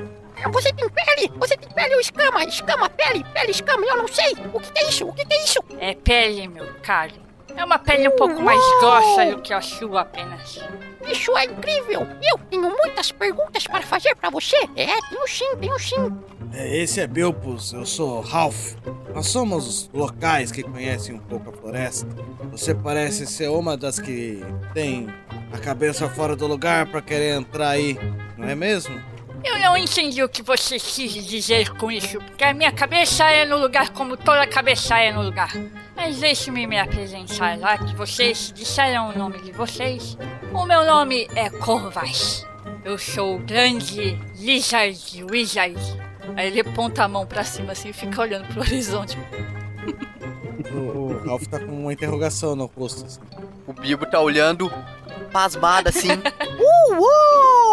[0.53, 1.33] Você tem pele!
[1.39, 2.45] Você tem pele ou escama?
[2.45, 4.33] Escama, pele, pele, escama, eu não sei!
[4.53, 5.07] O que é isso?
[5.07, 5.59] O que é isso?
[5.81, 7.13] É pele, meu caro.
[7.57, 10.63] É uma pele um pouco mais grossa do que a sua apenas.
[11.07, 12.07] Isso é incrível!
[12.23, 14.57] Eu tenho muitas perguntas para fazer para você!
[14.77, 16.13] É, tenho sim, tenho sim!
[16.53, 18.75] É, esse é Bilpus, eu sou Ralph.
[19.15, 22.09] Nós somos os locais que conhecem um pouco a floresta.
[22.51, 24.45] Você parece ser uma das que
[24.75, 25.09] tem
[25.53, 27.99] a cabeça fora do lugar para querer entrar aí,
[28.37, 29.01] não é mesmo?
[29.47, 33.47] Eu não entendi o que você quis dizer com isso, porque a minha cabeça é
[33.47, 35.53] no lugar como toda cabeça é no lugar.
[35.95, 40.19] Mas deixe-me me apresentar lá, que vocês disseram o nome de vocês.
[40.53, 42.45] O meu nome é Corvas.
[42.85, 45.79] Eu sou o grande Lizard Wizard.
[46.37, 49.17] Aí ele aponta a mão pra cima assim e fica olhando pro horizonte.
[50.73, 53.07] O, o Ralph tá com uma interrogação no rosto.
[53.07, 53.21] Assim.
[53.65, 54.69] O Bilbo tá olhando
[55.33, 56.09] pasmado assim.
[56.91, 56.97] Uou!
[57.39, 57.66] Ele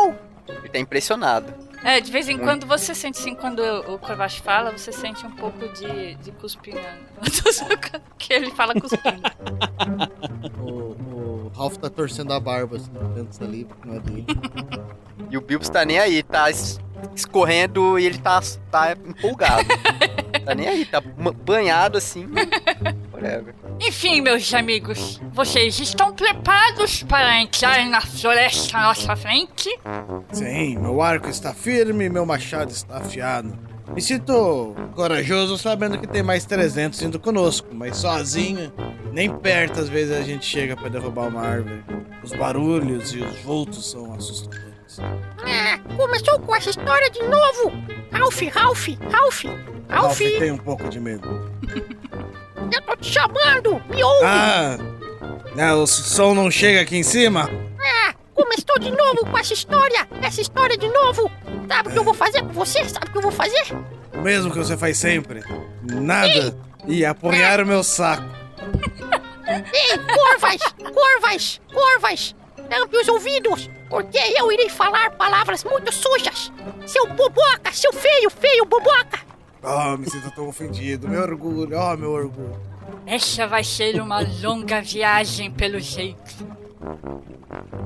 [0.73, 1.53] tá impressionado.
[1.83, 5.31] É, de vez em quando você sente assim, quando o Corvas fala, você sente um
[5.31, 6.97] pouco de, de cuspinha.
[8.17, 9.21] que ele fala cuspindo.
[10.59, 10.95] O,
[11.45, 14.25] o Ralph tá torcendo a barba, assim, dentro saliva, que não é dele.
[15.29, 16.45] E o Bilbos tá nem aí, tá
[17.15, 19.67] escorrendo e ele tá, tá empolgado.
[20.45, 22.27] tá nem aí, tá banhado assim.
[23.13, 23.55] Whatever.
[23.79, 29.69] Enfim, meus amigos, vocês estão preparados para entrar na floresta à nossa frente?
[30.31, 33.57] Sim, meu arco está firme e meu machado está afiado.
[33.93, 38.71] Me sinto corajoso sabendo que tem mais 300 indo conosco, mas sozinho,
[39.11, 41.83] nem perto às vezes a gente chega para derrubar uma árvore.
[42.23, 44.72] Os barulhos e os vultos são assustadores.
[45.01, 47.71] Ah, começou com essa história de novo!
[48.11, 49.43] Ralph, Ralph, Ralph!
[49.89, 51.51] Ralph Ralph, tem um pouco de medo.
[52.71, 53.81] eu tô te chamando!
[53.89, 54.25] Me ouve!
[54.25, 54.77] Ah!
[55.55, 57.49] Né, o som não chega aqui em cima?
[57.79, 60.07] Ah, começou de novo com essa história!
[60.21, 61.31] Essa história de novo!
[61.67, 62.83] Sabe o que eu vou fazer com você?
[62.85, 63.63] Sabe o que eu vou fazer?
[64.13, 65.43] O mesmo que você faz sempre.
[65.81, 66.55] Nada.
[66.87, 68.23] E apunhar o meu saco.
[69.47, 70.61] Ei, corvas!
[70.93, 71.61] Corvas!
[71.73, 72.35] Corvas!
[72.69, 76.51] Tampe os ouvidos, porque eu irei falar palavras muito sujas!
[76.85, 77.71] Seu boboca!
[77.71, 79.19] Seu feio, feio boboca!
[79.61, 81.07] Oh, me sinto tão ofendido.
[81.07, 82.59] Meu orgulho, oh, meu orgulho.
[83.05, 86.45] Essa vai ser uma longa viagem, pelo jeito.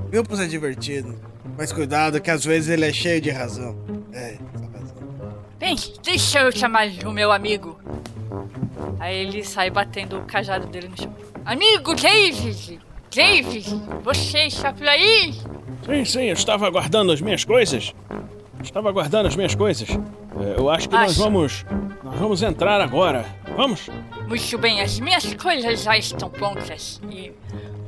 [0.09, 1.19] Bilpus é divertido.
[1.57, 3.77] Mas cuidado que às vezes ele é cheio de razão.
[4.13, 4.37] É,
[4.73, 4.97] razão.
[5.57, 7.79] Bem, deixa eu chamar o meu amigo.
[8.99, 11.15] Aí ele sai batendo o cajado dele no chão.
[11.45, 12.79] Amigo David!
[13.17, 13.65] David,
[14.03, 15.33] você está por aí?
[15.83, 17.91] Sim, sim, eu estava aguardando as minhas coisas.
[18.63, 19.89] Estava aguardando as minhas coisas.
[19.89, 21.65] É, Eu acho que nós vamos.
[22.03, 23.25] Nós vamos entrar agora.
[23.55, 23.89] Vamos?
[24.27, 27.01] Muito bem, as minhas coisas já estão prontas.
[27.09, 27.31] E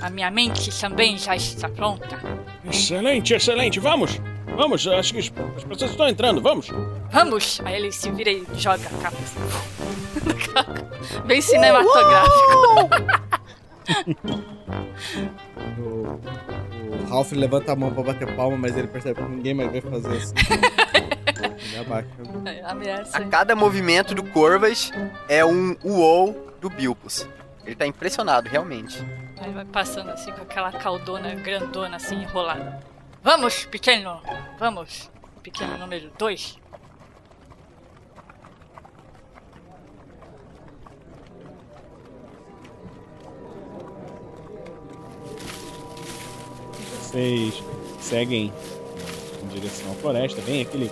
[0.01, 2.19] a minha mente também já está pronta.
[2.67, 3.79] Excelente, excelente.
[3.79, 4.19] Vamos!
[4.57, 6.41] Vamos, acho que as as pessoas estão entrando.
[6.41, 6.69] Vamos!
[7.11, 7.61] Vamos!
[7.65, 9.17] Aí ele se vira e joga a capa.
[11.27, 12.89] Bem cinematográfico.
[15.77, 16.19] O,
[16.91, 19.81] o Ralph levanta a mão pra bater palma, mas ele percebe que ninguém mais vai
[19.81, 20.33] fazer assim.
[21.65, 22.09] ele abaixa.
[22.65, 23.17] Ameaça.
[23.17, 24.91] A cada movimento do Corvas
[25.27, 27.27] é um uou do Bilbos.
[27.65, 29.03] Ele tá impressionado, realmente.
[29.39, 32.79] Aí vai passando assim com aquela caldona grandona assim enrolada.
[33.23, 34.21] Vamos, pequeno!
[34.57, 35.09] Vamos!
[35.41, 36.58] Pequeno número 2.
[47.09, 47.55] Vocês
[47.99, 48.53] seguem
[49.43, 50.91] em direção à floresta, vem aquele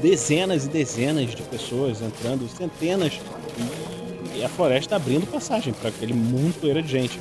[0.00, 3.20] dezenas e dezenas de pessoas entrando, centenas,
[4.34, 7.20] e a floresta abrindo passagem para aquele montoeira de gente.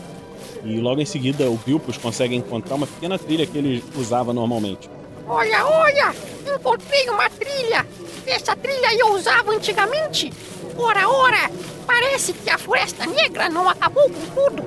[0.63, 4.89] E logo em seguida o Bilpus consegue encontrar uma pequena trilha que ele usava normalmente.
[5.27, 6.15] Olha, olha!
[6.55, 7.85] Encontrei uma trilha!
[8.25, 10.33] Essa trilha eu usava antigamente!
[10.75, 11.51] Ora, ora!
[11.85, 14.63] Parece que a Floresta Negra não acabou com tudo!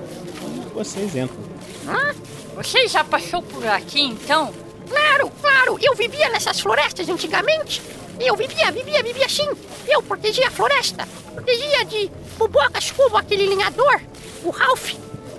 [0.72, 1.42] Vocês entram.
[1.88, 2.14] Hã?
[2.56, 4.52] Você já passou por aqui então?
[4.88, 5.78] Claro, claro!
[5.82, 7.82] Eu vivia nessas florestas antigamente!
[8.20, 9.48] Eu vivia, vivia, vivia sim!
[9.88, 11.06] Eu protegia a floresta!
[11.34, 14.00] Protegia de bobocas como aquele lenhador,
[14.44, 14.92] o Ralph!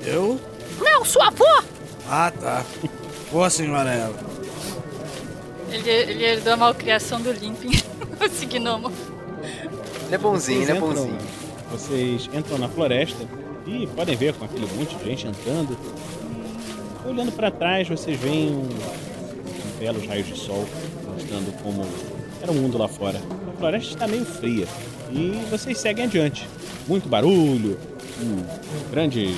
[0.04, 0.40] Eu?
[0.80, 1.64] Não, sua avó!
[2.10, 2.64] Ah, tá.
[3.32, 4.16] Boa senhora ela.
[5.72, 7.72] Ele, ele herdou a malcriação do Limping,
[8.22, 8.92] esse gnomo.
[10.06, 11.18] Ele é bonzinho, ele é entram- bonzinho.
[11.72, 13.28] Vocês entram na floresta
[13.66, 15.78] e podem ver com aquele monte de gente andando.
[17.08, 20.66] Olhando para trás, vocês veem um, um belos raios de sol
[21.08, 21.86] mostrando como
[22.42, 23.22] era o mundo lá fora.
[23.48, 24.68] A floresta está meio fria
[25.12, 26.48] e vocês seguem adiante.
[26.88, 27.78] Muito barulho,
[28.20, 28.44] hum,
[28.92, 29.36] grandes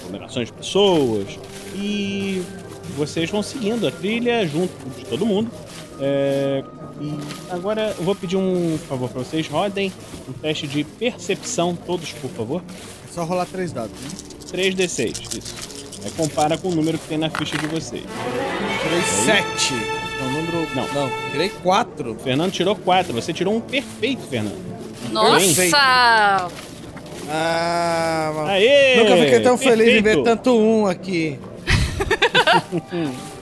[0.00, 1.26] aglomerações de pessoas
[1.74, 2.42] e
[2.96, 5.50] vocês vão seguindo a trilha junto de todo mundo.
[6.00, 6.64] É,
[7.00, 7.14] e
[7.50, 9.46] agora eu vou pedir um favor para vocês.
[9.48, 9.92] Rodem
[10.26, 12.62] um teste de percepção, todos, por favor.
[13.08, 14.08] É só rolar três dados, né?
[14.50, 15.71] 3d6, isso.
[16.04, 18.02] Aí compara com o número que tem na ficha de vocês.
[18.82, 19.74] Tirei sete.
[20.20, 20.68] É um número.
[20.74, 20.86] Não.
[20.92, 22.12] Não, tirei quatro.
[22.12, 23.12] O Fernando tirou 4.
[23.12, 24.60] Você tirou um perfeito, Fernando.
[25.10, 26.48] Nossa!
[27.28, 28.96] Ah, Aê!
[28.96, 30.24] Nunca fiquei tão feliz em ver Perfeito!
[30.24, 31.38] tanto um aqui.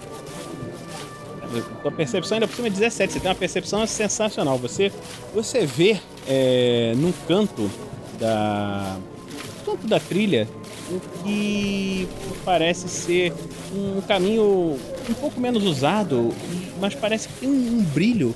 [1.83, 3.13] Tua percepção ainda por cima é 17.
[3.13, 4.57] Você tem uma percepção sensacional.
[4.59, 4.93] Você,
[5.35, 5.97] você vê
[6.29, 7.69] é, num canto
[8.21, 8.97] da.
[9.67, 10.47] no canto da trilha
[10.91, 12.09] o que
[12.45, 13.33] parece ser
[13.75, 16.35] um caminho um pouco menos usado,
[16.81, 18.35] mas parece que tem um, um brilho.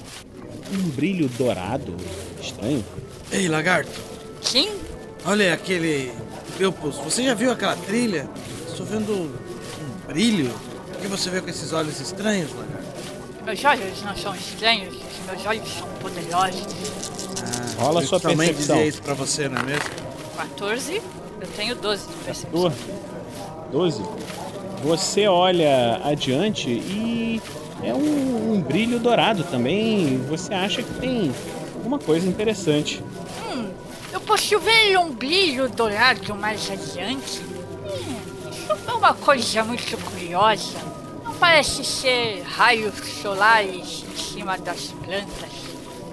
[0.72, 1.94] Um brilho dourado.
[2.40, 2.84] Estranho.
[3.30, 4.00] Ei, lagarto.
[4.40, 4.70] Sim?
[5.24, 6.12] Olha aquele.
[6.58, 8.28] Bilpus, você já viu aquela trilha?
[8.68, 10.52] Estou vendo um brilho.
[10.94, 12.84] O que você vê com esses olhos estranhos, lagarto?
[13.44, 16.62] Meus olhos não são estranhos, os meus olhos são poderosos.
[17.42, 18.76] Ah, Rola eu sua também percepção.
[18.76, 19.90] dizia isso pra você, não é mesmo?
[20.36, 21.02] 14,
[21.44, 22.60] eu tenho 12 de percepção.
[22.60, 22.72] Tua.
[23.70, 24.02] 12.
[24.82, 27.40] Você olha adiante e
[27.82, 30.18] é um, um brilho dourado também.
[30.28, 31.32] Você acha que tem
[31.74, 33.02] alguma coisa interessante.
[33.46, 33.68] Hum,
[34.12, 37.42] eu posso ver um brilho dourado mais adiante?
[37.84, 40.78] Hum, isso é uma coisa muito curiosa.
[41.24, 45.64] Não parece ser raios solares em cima das plantas.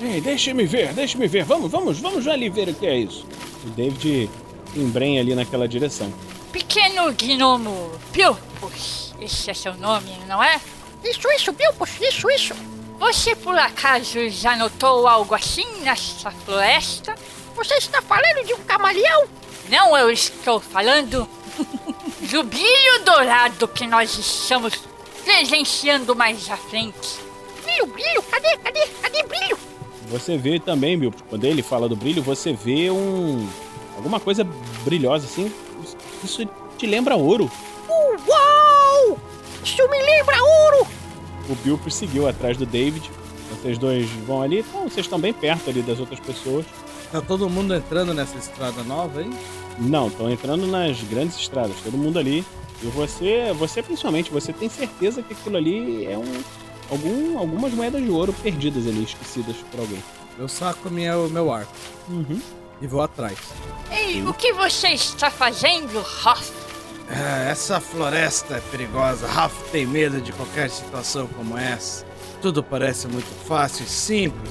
[0.02, 1.44] Ei, deixa-me ver, deixa-me ver.
[1.46, 3.26] Vamos, vamos, vamos ali ver o que é isso.
[3.64, 4.30] O David
[4.76, 6.12] embrenha ali naquela direção.
[6.52, 10.60] Pequeno gnomo Pilpus, esse é seu nome, não é?
[11.04, 12.54] Isso, isso, Bilpus, isso, isso!
[13.00, 17.16] Você por acaso já notou algo assim nessa floresta?
[17.56, 19.28] Você está falando de um camaleão?
[19.70, 21.28] Não, eu estou falando
[22.30, 24.74] do brilho dourado que nós estamos
[25.24, 27.20] presenciando mais à frente.
[27.64, 29.58] Brilho, brilho, cadê, cadê, cadê brilho?
[30.10, 33.48] Você vê também, Bill, quando ele fala do brilho, você vê um.
[34.02, 34.44] Alguma coisa
[34.84, 35.52] brilhosa assim.
[36.24, 37.50] Isso te lembra ouro.
[37.88, 39.20] Uau!
[39.64, 40.88] Isso me lembra ouro!
[41.48, 43.10] O Bill seguiu atrás do David.
[43.52, 46.66] Vocês dois vão ali, então vocês estão bem perto ali das outras pessoas.
[47.12, 49.32] Tá todo mundo entrando nessa estrada nova, hein?
[49.78, 52.46] Não, estão entrando nas grandes estradas, todo mundo ali.
[52.82, 56.42] E você, você principalmente, você tem certeza que aquilo ali é um.
[56.90, 60.02] Algum, algumas moedas de ouro perdidas ali, esquecidas por alguém.
[60.40, 61.72] Eu saco minha, o meu arco
[62.10, 62.42] Uhum.
[62.82, 63.38] E vou atrás.
[63.92, 66.52] Ei, o que você está fazendo, Hoff?
[67.10, 69.28] Ah, essa floresta é perigosa.
[69.28, 72.06] Ralph tem medo de qualquer situação como essa.
[72.42, 74.50] Tudo parece muito fácil e simples.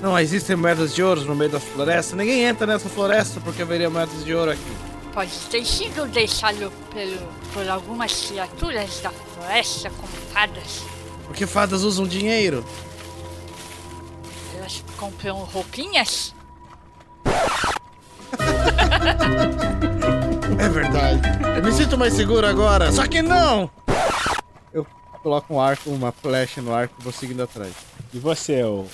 [0.00, 2.16] Não existem moedas de ouro no meio da floresta.
[2.16, 4.76] Ninguém entra nessa floresta porque haveria moedas de ouro aqui.
[5.12, 10.82] Pode ter sido deixado pelo, por algumas criaturas da floresta como fadas.
[11.26, 12.64] Porque fadas usam dinheiro.
[14.56, 16.32] Elas compram roupinhas?
[20.60, 21.20] É verdade.
[21.56, 22.90] Eu me sinto mais seguro agora.
[22.92, 23.70] Só que não!
[24.72, 24.84] Eu
[25.22, 27.72] coloco um arco, uma flecha no arco e vou seguindo atrás.
[28.12, 28.86] E você, o,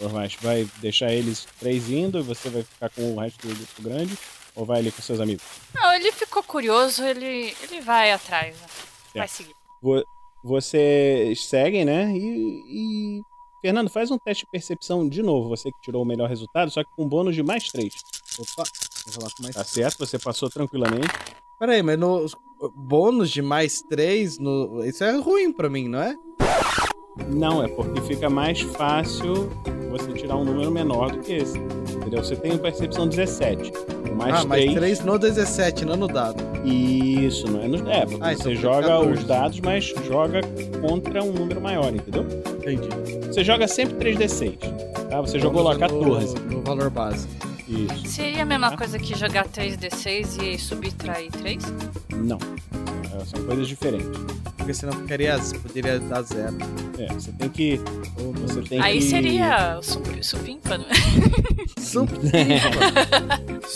[0.00, 3.54] o Orvaz, vai deixar eles três indo e você vai ficar com o resto do
[3.54, 4.18] grupo grande?
[4.54, 5.42] Ou vai ali com seus amigos?
[5.74, 8.54] Não, ele ficou curioso, ele, ele vai atrás.
[8.54, 8.66] né?
[9.14, 9.30] Vai Certo.
[9.30, 9.54] seguir.
[9.82, 10.04] Vo-
[10.44, 12.12] Vocês seguem, né?
[12.14, 13.20] E, e-
[13.62, 15.48] Fernando, faz um teste de percepção de novo.
[15.48, 17.94] Você que tirou o melhor resultado, só que com bônus de mais três.
[18.38, 18.64] Opa,
[19.40, 19.54] mais.
[19.54, 20.06] Tá certo?
[20.06, 21.08] Você passou tranquilamente.
[21.58, 22.26] Peraí, mas no...
[22.74, 24.84] bônus de mais 3 no.
[24.84, 26.16] Isso é ruim pra mim, não é?
[27.28, 29.50] Não, é porque fica mais fácil
[29.90, 31.58] você tirar um número menor do que esse.
[31.58, 32.24] Entendeu?
[32.24, 33.70] Você tem percepção 17.
[33.70, 34.74] Com mais ah, mais 3.
[34.74, 36.42] 3 no 17, não no dado.
[36.66, 37.90] Isso, não é no.
[37.90, 39.12] É, porque Ah, então você joga 14.
[39.12, 40.40] os dados, mas joga
[40.80, 42.24] contra um número maior, entendeu?
[42.58, 42.88] Entendi.
[43.26, 44.58] Você joga sempre 3d6.
[45.10, 45.20] Tá?
[45.20, 46.34] Você jogou lá 14.
[46.34, 47.28] No, no valor base.
[47.72, 48.06] Isso.
[48.06, 51.62] Seria a mesma coisa que jogar 3d6 e subtrair 3?
[52.16, 52.38] Não.
[53.20, 54.08] É, São coisas diferentes.
[54.56, 56.56] Porque senão ficaria, poderia dar zero.
[56.98, 57.80] É, você tem que.
[58.42, 59.04] Você tem Aí que...
[59.04, 60.88] seria supimpa, não é?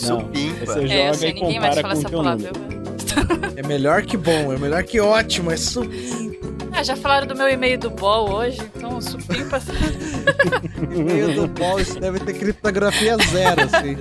[0.07, 0.65] Não, Supimpa.
[0.65, 2.51] você joga É, eu sei, e ninguém mais compara fala com o essa teu palavra.
[2.51, 3.59] número.
[3.59, 5.89] É melhor que bom, é melhor que ótimo, é super.
[6.77, 9.57] Ah, já falaram do meu e-mail do Ball hoje, então supimpa.
[10.95, 13.97] Meio do bol, isso deve ter criptografia zero, assim.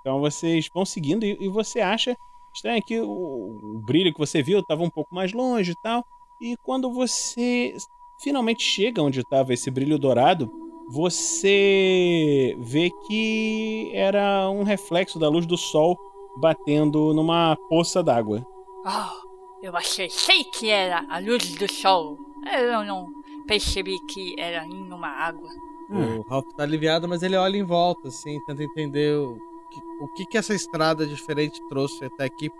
[0.00, 2.16] Então vocês vão seguindo e, e você acha
[2.52, 6.04] estranho que o, o brilho que você viu estava um pouco mais longe e tal.
[6.42, 7.76] E quando você
[8.20, 10.50] finalmente chega onde estava esse brilho dourado,
[10.88, 15.96] você vê que era um reflexo da luz do sol
[16.36, 18.44] batendo numa poça d'água.
[18.86, 19.28] Oh,
[19.62, 22.16] eu achei sei que era a luz do sol.
[22.52, 23.08] Eu não
[23.46, 25.48] percebi que era em uma água.
[25.90, 29.36] O Ralph tá aliviado, mas ele olha em volta, assim, tenta entender o
[29.70, 32.50] que, o que, que essa estrada diferente trouxe até aqui.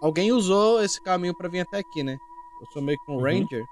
[0.00, 2.18] Alguém usou esse caminho pra vir até aqui, né?
[2.60, 3.22] Eu sou meio que um Uhum.
[3.22, 3.64] ranger,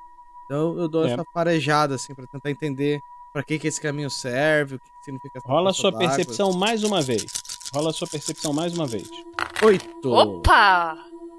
[0.44, 1.12] então eu dou É.
[1.12, 3.00] essa farejada, assim, pra tentar entender
[3.36, 6.82] pra que, que esse caminho serve, o que, que significa essa Rola sua percepção mais
[6.82, 7.26] uma vez.
[7.70, 9.10] Rola sua percepção mais uma vez.
[9.62, 10.10] Oito.
[10.10, 10.96] Opa!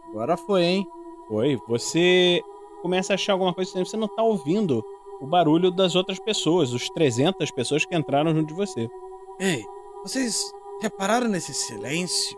[0.09, 0.87] Agora foi, hein?
[1.27, 1.59] Foi.
[1.67, 2.39] Você
[2.83, 3.83] começa a achar alguma coisa estranha.
[3.83, 4.85] Você não tá ouvindo
[5.19, 8.87] o barulho das outras pessoas, os 300 pessoas que entraram junto de você.
[9.39, 9.65] Ei,
[10.03, 12.37] vocês repararam nesse silêncio?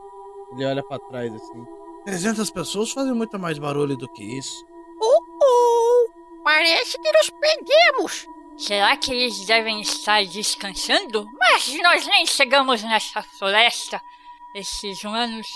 [0.53, 1.65] Ele olha pra trás, assim.
[2.05, 4.63] 300 pessoas fazem muito mais barulho do que isso.
[5.01, 8.38] Uh, uh, parece que nos perdemos.
[8.59, 11.25] Será que eles devem estar descansando?
[11.39, 14.01] Mas nós nem chegamos nessa floresta.
[14.53, 15.47] Esses humanos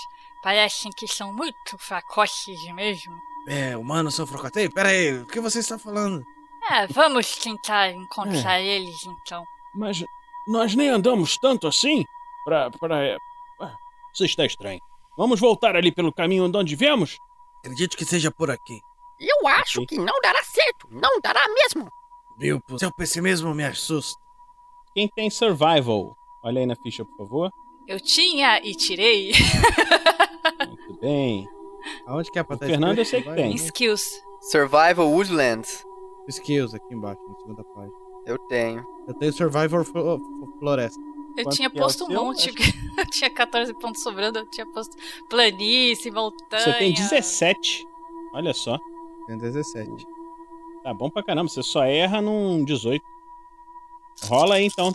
[0.42, 3.14] parecem que são muito fracotes mesmo.
[3.46, 4.70] É, humanos são frocatei?
[4.70, 6.24] Pera aí, o que você está falando?
[6.70, 9.44] É, vamos tentar encontrar eles então.
[9.74, 10.02] Mas
[10.48, 12.04] nós nem andamos tanto assim
[12.44, 12.70] pra.
[12.70, 13.18] pra...
[13.60, 13.74] Ah,
[14.14, 14.80] Isso está estranho.
[15.16, 17.18] Vamos voltar ali pelo caminho de onde viemos?
[17.58, 18.80] Acredito que seja por aqui.
[19.20, 20.88] Eu acho que não dará certo.
[20.90, 21.90] Não dará mesmo.
[22.38, 22.60] Viu?
[22.78, 24.18] Seu pessimismo me assusta.
[24.94, 26.16] Quem tem survival?
[26.42, 27.50] Olha aí na ficha, por favor.
[27.86, 29.32] Eu tinha e tirei.
[30.68, 31.46] Muito bem.
[32.06, 33.44] Aonde que é pra O tá Fernando eu sei que tem.
[33.50, 33.54] vai.
[33.54, 34.22] Skills.
[34.40, 35.84] Survival Woodlands.
[36.28, 37.92] Skills aqui embaixo, na segunda página.
[38.26, 38.84] Eu tenho.
[39.06, 39.32] Eu tenho
[39.84, 40.20] Flo-
[40.58, 41.00] Floresta.
[41.36, 42.24] Eu Quanto tinha é posto um seu?
[42.24, 42.54] monte.
[42.96, 44.96] Eu tinha 14 pontos sobrando, eu tinha posto
[45.28, 46.62] planície, montanha.
[46.62, 47.84] Você tem 17.
[48.32, 48.78] Olha só.
[49.26, 50.06] Tenho 17.
[50.84, 51.48] Tá bom pra caramba.
[51.48, 53.02] Você só erra num 18.
[54.24, 54.92] Rola aí então.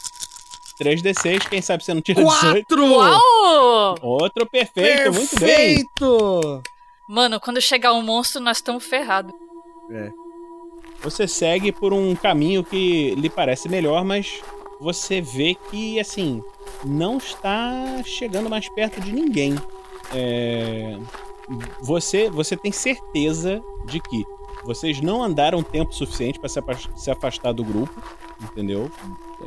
[0.80, 2.66] 3d6, quem sabe você não tira 18.
[2.68, 2.86] Quatro!
[2.86, 3.96] Uau!
[4.02, 5.48] Outro perfeito, muito bem.
[5.84, 6.62] Perfeito!
[7.10, 9.34] Mano, quando chegar um monstro, nós estamos ferrados.
[9.92, 10.10] É.
[11.02, 14.42] Você segue por um caminho que lhe parece melhor, mas
[14.80, 16.42] você vê que, assim,
[16.86, 19.56] não está chegando mais perto de ninguém.
[20.14, 20.98] É,
[21.82, 24.24] Você, você tem certeza de que
[24.64, 26.50] vocês não andaram tempo suficiente para
[26.96, 28.02] se afastar do grupo,
[28.42, 28.92] entendeu?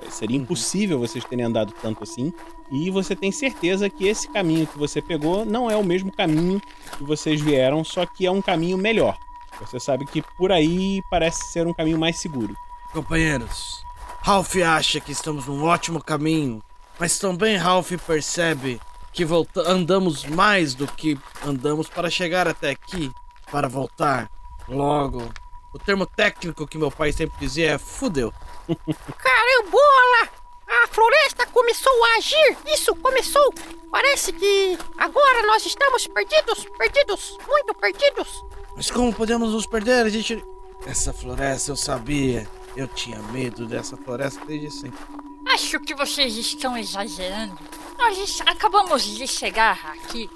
[0.00, 2.32] É, Seria impossível vocês terem andado tanto assim.
[2.70, 6.60] E você tem certeza que esse caminho que você pegou não é o mesmo caminho
[6.96, 9.16] que vocês vieram, só que é um caminho melhor.
[9.60, 12.54] Você sabe que por aí parece ser um caminho mais seguro.
[12.92, 13.82] Companheiros,
[14.22, 16.62] Ralph acha que estamos num ótimo caminho,
[16.98, 18.80] mas também Ralph percebe
[19.12, 19.26] que
[19.66, 23.10] andamos mais do que andamos para chegar até aqui,
[23.50, 24.30] para voltar.
[24.68, 25.30] Logo,
[25.72, 28.32] o termo técnico que meu pai sempre dizia é fudeu.
[29.18, 30.42] Carambola!
[30.68, 32.56] A floresta começou a agir!
[32.66, 33.52] Isso começou!
[33.90, 38.44] Parece que agora nós estamos perdidos, perdidos, muito perdidos!
[38.74, 40.06] Mas como podemos nos perder?
[40.06, 40.42] A gente.
[40.86, 42.48] Essa floresta eu sabia.
[42.74, 44.98] Eu tinha medo dessa floresta desde sempre.
[45.46, 47.58] Acho que vocês estão exagerando.
[47.98, 50.30] Nós acabamos de chegar aqui.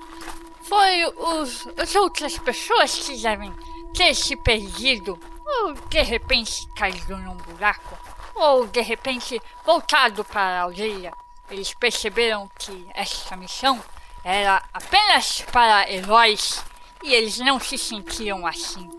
[0.63, 3.53] Foi os, as outras pessoas que devem
[3.95, 5.19] ter se perdido.
[5.45, 7.97] Ou de repente caído num buraco.
[8.35, 11.13] Ou de repente voltado para a aldeia.
[11.51, 13.81] Eles perceberam que essa missão
[14.25, 16.63] era apenas para heróis.
[17.03, 18.91] E eles não se sentiam assim.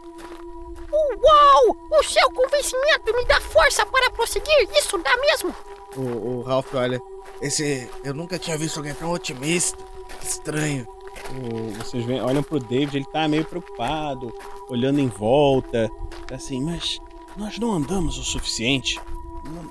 [0.89, 1.77] Uau!
[1.91, 5.53] O seu convencimento me dá força para prosseguir, isso dá mesmo?
[5.95, 6.01] O,
[6.39, 7.01] o Ralph olha.
[7.41, 7.89] Esse.
[8.03, 9.83] Eu nunca tinha visto alguém tão otimista.
[10.23, 10.87] Estranho.
[11.29, 14.33] O- vocês veem, olham pro David, ele tá meio preocupado,
[14.69, 15.89] olhando em volta.
[16.27, 16.99] tá Assim, mas
[17.35, 18.99] nós não andamos o suficiente.
[19.45, 19.63] Não-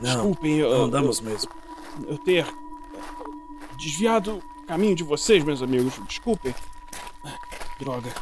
[0.00, 1.50] Não, Desculpem, eu, não andamos eu, mesmo.
[2.08, 2.44] eu ter
[3.78, 5.94] desviado o caminho de vocês, meus amigos.
[6.08, 6.54] Desculpem.
[7.78, 8.12] Droga.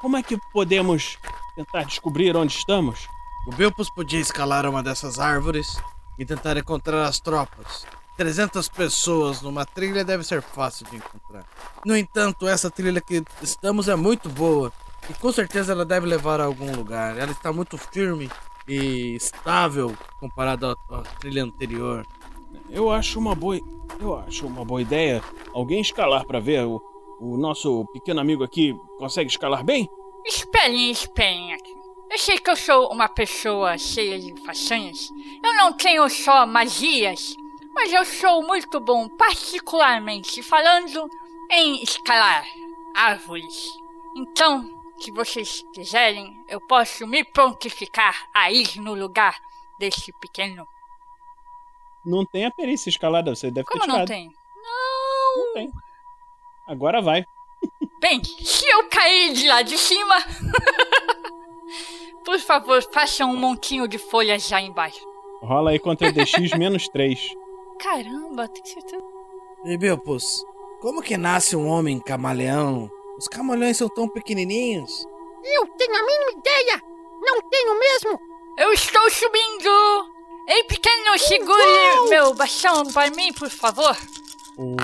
[0.00, 1.18] Como é que podemos
[1.54, 3.06] tentar descobrir onde estamos?
[3.46, 5.76] O Bilpus podia escalar uma dessas árvores
[6.18, 7.86] e tentar encontrar as tropas.
[8.16, 11.44] 300 pessoas numa trilha deve ser fácil de encontrar.
[11.84, 14.72] No entanto, essa trilha que estamos é muito boa
[15.08, 17.16] e com certeza ela deve levar a algum lugar.
[17.18, 18.30] Ela está muito firme
[18.66, 22.06] e estável comparada à, à trilha anterior.
[22.70, 23.58] Eu acho uma boa,
[24.00, 26.82] eu acho uma boa ideia alguém escalar pra ver o,
[27.20, 29.88] o nosso pequeno amigo aqui consegue escalar bem?
[30.24, 31.74] Esperem, esperem aqui.
[32.10, 35.08] Eu sei que eu sou uma pessoa cheia de façanhas.
[35.44, 37.34] Eu não tenho só magias,
[37.76, 41.08] mas eu sou muito bom, particularmente falando
[41.50, 42.44] em escalar
[42.94, 43.68] árvores.
[44.16, 44.68] Então,
[44.98, 49.38] se vocês quiserem, eu posso me prontificar a ir no lugar
[49.78, 50.66] desse pequeno.
[52.04, 54.08] Não tem a perícia escalada, você deve Como ter não tirado.
[54.08, 54.30] tem?
[55.36, 55.70] Não tem.
[56.66, 57.24] Agora vai.
[58.00, 60.16] Bem, se eu cair de lá de cima,
[62.24, 65.04] por favor, façam um montinho de folhas já embaixo.
[65.42, 67.34] Rola aí contra DX menos 3.
[67.78, 69.02] Caramba, tem certeza.
[69.64, 70.44] E Bilpus,
[70.80, 72.90] como que nasce um homem camaleão?
[73.18, 75.06] Os camaleões são tão pequenininhos.
[75.44, 76.82] Eu tenho a mínima ideia!
[77.20, 78.20] Não tenho mesmo!
[78.58, 80.14] Eu estou subindo!
[80.48, 83.96] Ei, pequeno, segure meu bastão para mim, por favor.
[84.56, 84.74] O,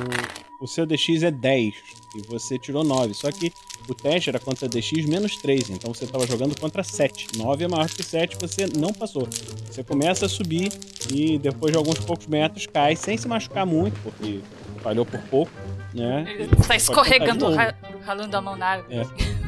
[0.61, 1.75] o seu DX é 10
[2.16, 3.14] e você tirou 9.
[3.14, 3.53] Só que
[3.89, 7.29] o teste era contra DX menos 3, então você estava jogando contra 7.
[7.39, 9.27] 9 é maior que 7, você não passou.
[9.70, 10.70] Você começa a subir
[11.12, 14.41] e depois de alguns poucos metros cai sem se machucar muito, porque
[14.83, 15.51] falhou por pouco,
[15.95, 16.25] né?
[16.29, 18.97] Ele está escorregando, ra- ralando a mão na árvore.
[18.99, 19.43] É.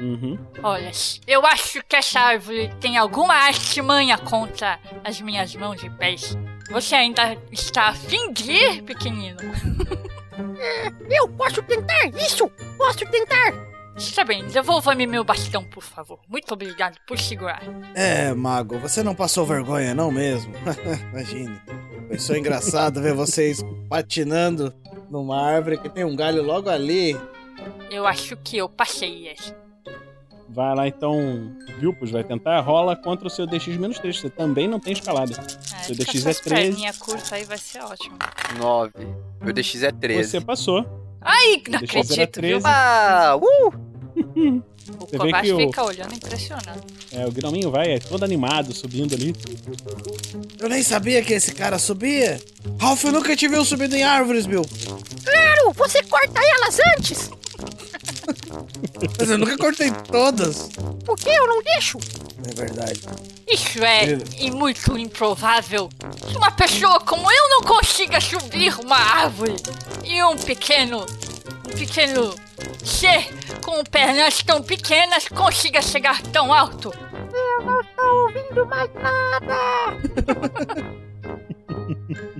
[0.00, 0.38] Uhum.
[0.62, 0.92] Olha,
[1.26, 6.36] eu acho que essa árvore tem alguma artimanha contra as minhas mãos e pés.
[6.70, 9.38] Você ainda está afim de ir, pequenino?
[11.10, 12.50] Eu posso tentar isso!
[12.76, 13.68] Posso tentar!
[13.96, 16.20] Está bem, devolva-me meu bastão, por favor.
[16.28, 17.62] Muito obrigado por segurar.
[17.94, 20.54] É, Mago, você não passou vergonha, não mesmo?
[21.12, 21.60] Imagine.
[22.06, 24.72] Foi só engraçado ver vocês patinando
[25.10, 27.16] numa árvore que tem um galho logo ali.
[27.90, 29.67] Eu acho que eu passei essa.
[30.50, 34.18] Vai lá então, Vilpus vai tentar, rola contra o seu DX menos 3.
[34.18, 35.34] Você também não tem escalada.
[35.78, 36.62] É, seu DX é essas 13.
[36.70, 38.16] perninhas curtas aí vai ser ótimo.
[38.58, 38.90] 9.
[39.42, 40.30] Meu DX é 13.
[40.30, 40.86] Você passou.
[41.20, 42.60] Ai, não acredito, viu?
[42.60, 42.62] 13.
[42.64, 43.72] Ah, uh!
[45.00, 46.80] O Você vê que o- fica olhando impressionado.
[47.12, 49.34] É, o Gnominho vai é todo animado, subindo ali.
[50.58, 52.40] Eu nem sabia que esse cara subia.
[52.80, 54.62] Ralph nunca te viu subindo em árvores, Bill.
[55.24, 57.30] Claro, você corta elas antes!
[59.18, 60.68] Mas eu nunca cortei todas.
[61.04, 61.98] Por que eu não deixo?
[62.50, 63.00] É verdade.
[63.46, 65.88] Isso é e muito improvável
[66.26, 69.56] que uma pessoa como eu não consiga subir uma árvore
[70.04, 71.06] e um pequeno,
[71.66, 72.34] um pequeno
[72.84, 73.28] ser
[73.64, 76.92] com pernas tão pequenas consiga chegar tão alto.
[77.32, 79.58] Eu não estou ouvindo mais nada!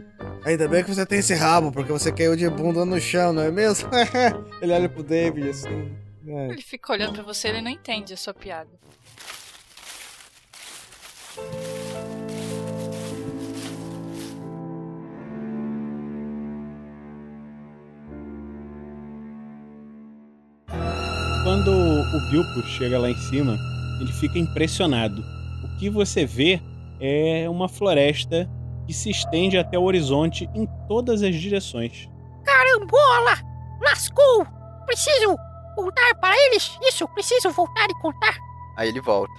[0.48, 3.42] Ainda bem que você tem esse rabo, porque você caiu de bunda no chão, não
[3.42, 3.90] é mesmo?
[4.62, 5.94] Ele olha pro David assim.
[6.26, 6.46] É.
[6.46, 8.70] Ele fica olhando pra você, ele não entende a sua piada.
[21.44, 23.54] Quando o Bilpo chega lá em cima,
[24.00, 25.22] ele fica impressionado.
[25.62, 26.58] O que você vê
[26.98, 28.48] é uma floresta
[28.88, 32.08] que se estende até o horizonte em todas as direções.
[32.42, 33.36] Carambola!
[33.82, 34.46] Lascou!
[34.86, 35.36] Preciso
[35.76, 36.78] voltar para eles!
[36.82, 38.34] Isso, preciso voltar e contar!
[38.78, 39.34] Aí ele volta.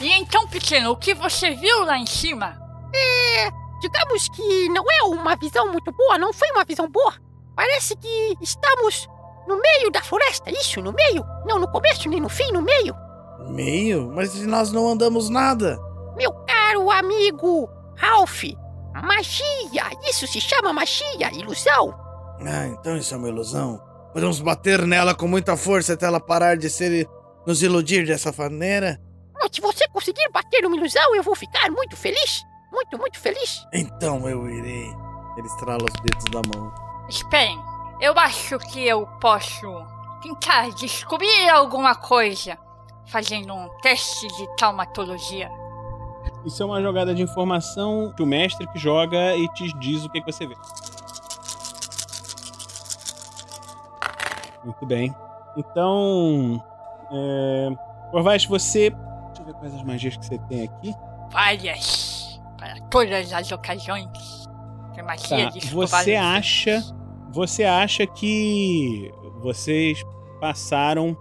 [0.00, 2.56] E então, pequeno, o que você viu lá em cima?
[2.94, 3.50] É.
[3.80, 7.14] Digamos que não é uma visão muito boa, não foi uma visão boa.
[7.56, 9.08] Parece que estamos
[9.48, 11.24] no meio da floresta, isso, no meio.
[11.44, 12.94] Não no começo nem no fim, no meio.
[13.48, 14.10] Meio?
[14.14, 15.78] Mas nós não andamos nada.
[16.16, 18.44] Meu caro amigo Ralph,
[18.94, 19.90] magia!
[20.08, 21.94] Isso se chama magia, ilusão!
[22.40, 23.80] Ah, então isso é uma ilusão.
[24.12, 27.08] Podemos bater nela com muita força até ela parar de ser
[27.46, 29.00] nos iludir dessa maneira?
[29.34, 32.42] Mas se você conseguir bater numa ilusão, eu vou ficar muito feliz!
[32.72, 33.64] Muito, muito feliz!
[33.72, 34.88] Então eu irei.
[35.36, 36.72] Ele estrala os dedos da mão.
[37.08, 37.60] Esperem,
[38.00, 39.66] Eu acho que eu posso
[40.22, 42.56] tentar descobrir alguma coisa
[43.06, 45.50] fazendo um teste de taumatologia.
[46.44, 50.10] Isso é uma jogada de informação que o mestre que joga e te diz o
[50.10, 50.54] que, que você vê.
[54.64, 55.14] Muito bem.
[55.56, 56.62] Então.
[57.10, 57.70] É...
[58.10, 58.90] Corvais, você.
[58.90, 60.94] Deixa eu ver quais as magias que você tem aqui.
[61.30, 62.40] Várias.
[62.56, 64.08] Para todas as ocasiões.
[64.94, 66.82] Tem magia Tá, de você acha.
[67.32, 70.02] Você acha que vocês
[70.40, 71.16] passaram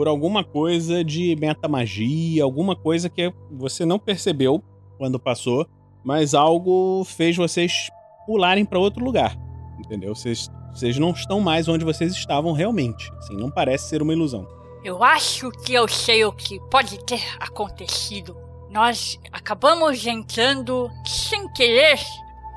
[0.00, 4.64] por alguma coisa de metamagia, alguma coisa que você não percebeu
[4.96, 5.66] quando passou,
[6.02, 7.90] mas algo fez vocês
[8.24, 9.36] pularem para outro lugar.
[9.78, 10.14] Entendeu?
[10.14, 13.12] Vocês, vocês não estão mais onde vocês estavam realmente.
[13.18, 14.48] Assim, não parece ser uma ilusão.
[14.82, 18.34] Eu acho que eu sei o que pode ter acontecido.
[18.70, 22.00] Nós acabamos entrando sem querer,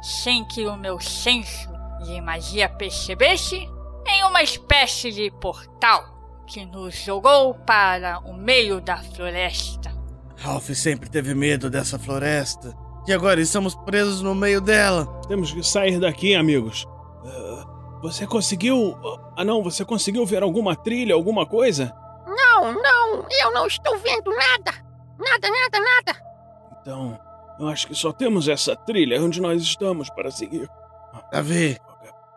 [0.01, 1.69] sem que o meu senso
[2.05, 3.67] de magia percebesse,
[4.07, 6.12] em uma espécie de portal
[6.45, 9.91] que nos jogou para o meio da floresta.
[10.37, 12.75] Ralph sempre teve medo dessa floresta.
[13.07, 15.05] E agora estamos presos no meio dela.
[15.27, 16.87] Temos que sair daqui, amigos.
[17.25, 17.65] Ah,
[18.01, 18.95] você conseguiu.
[19.37, 21.93] Ah, não, você conseguiu ver alguma trilha, alguma coisa?
[22.25, 24.71] Não, não, eu não estou vendo nada.
[25.19, 26.23] Nada, nada, nada.
[26.81, 27.19] Então,
[27.59, 30.69] eu acho que só temos essa trilha onde nós estamos para seguir.
[31.31, 31.77] Davi,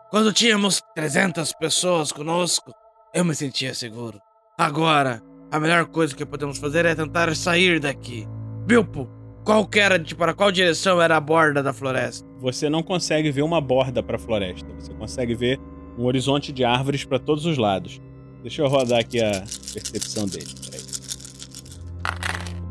[0.09, 2.73] quando tínhamos 300 pessoas conosco,
[3.13, 4.19] eu me sentia seguro.
[4.57, 8.27] Agora, a melhor coisa que podemos fazer é tentar sair daqui.
[8.65, 9.09] Bilpo,
[9.43, 12.27] qual era, para qual direção era a borda da floresta?
[12.39, 14.67] Você não consegue ver uma borda para a floresta.
[14.77, 15.59] Você consegue ver
[15.97, 18.01] um horizonte de árvores para todos os lados.
[18.41, 19.31] Deixa eu rodar aqui a
[19.73, 20.47] percepção dele.
[20.65, 20.81] Peraí.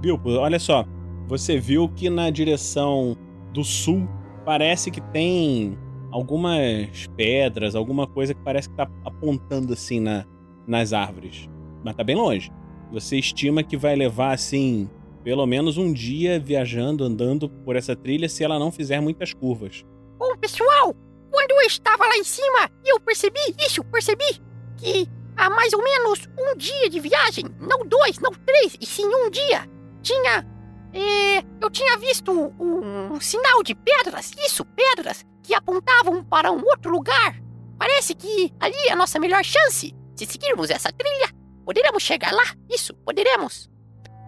[0.01, 0.85] Bilpo, olha só.
[1.29, 3.17] Você viu que na direção
[3.53, 4.09] do sul
[4.45, 5.77] parece que tem
[6.17, 10.25] algumas pedras, alguma coisa que parece que tá apontando assim na,
[10.67, 11.47] nas árvores.
[11.85, 12.51] Mas tá bem longe.
[12.91, 14.89] Você estima que vai levar assim
[15.23, 19.85] pelo menos um dia viajando, andando por essa trilha se ela não fizer muitas curvas.
[20.17, 20.95] Bom, pessoal,
[21.31, 24.41] quando eu estava lá em cima, eu percebi isso, percebi
[24.79, 25.07] que
[25.37, 29.29] há mais ou menos um dia de viagem, não dois, não três, e sim um
[29.29, 29.69] dia,
[30.01, 30.47] tinha.
[30.95, 36.63] é, eu tinha visto um, um sinal de pedras, isso, pedras, que apontavam para um
[36.65, 37.41] outro lugar.
[37.79, 39.95] Parece que ali é a nossa melhor chance.
[40.17, 41.29] Se seguirmos essa trilha,
[41.65, 43.71] poderemos chegar lá, isso, poderemos.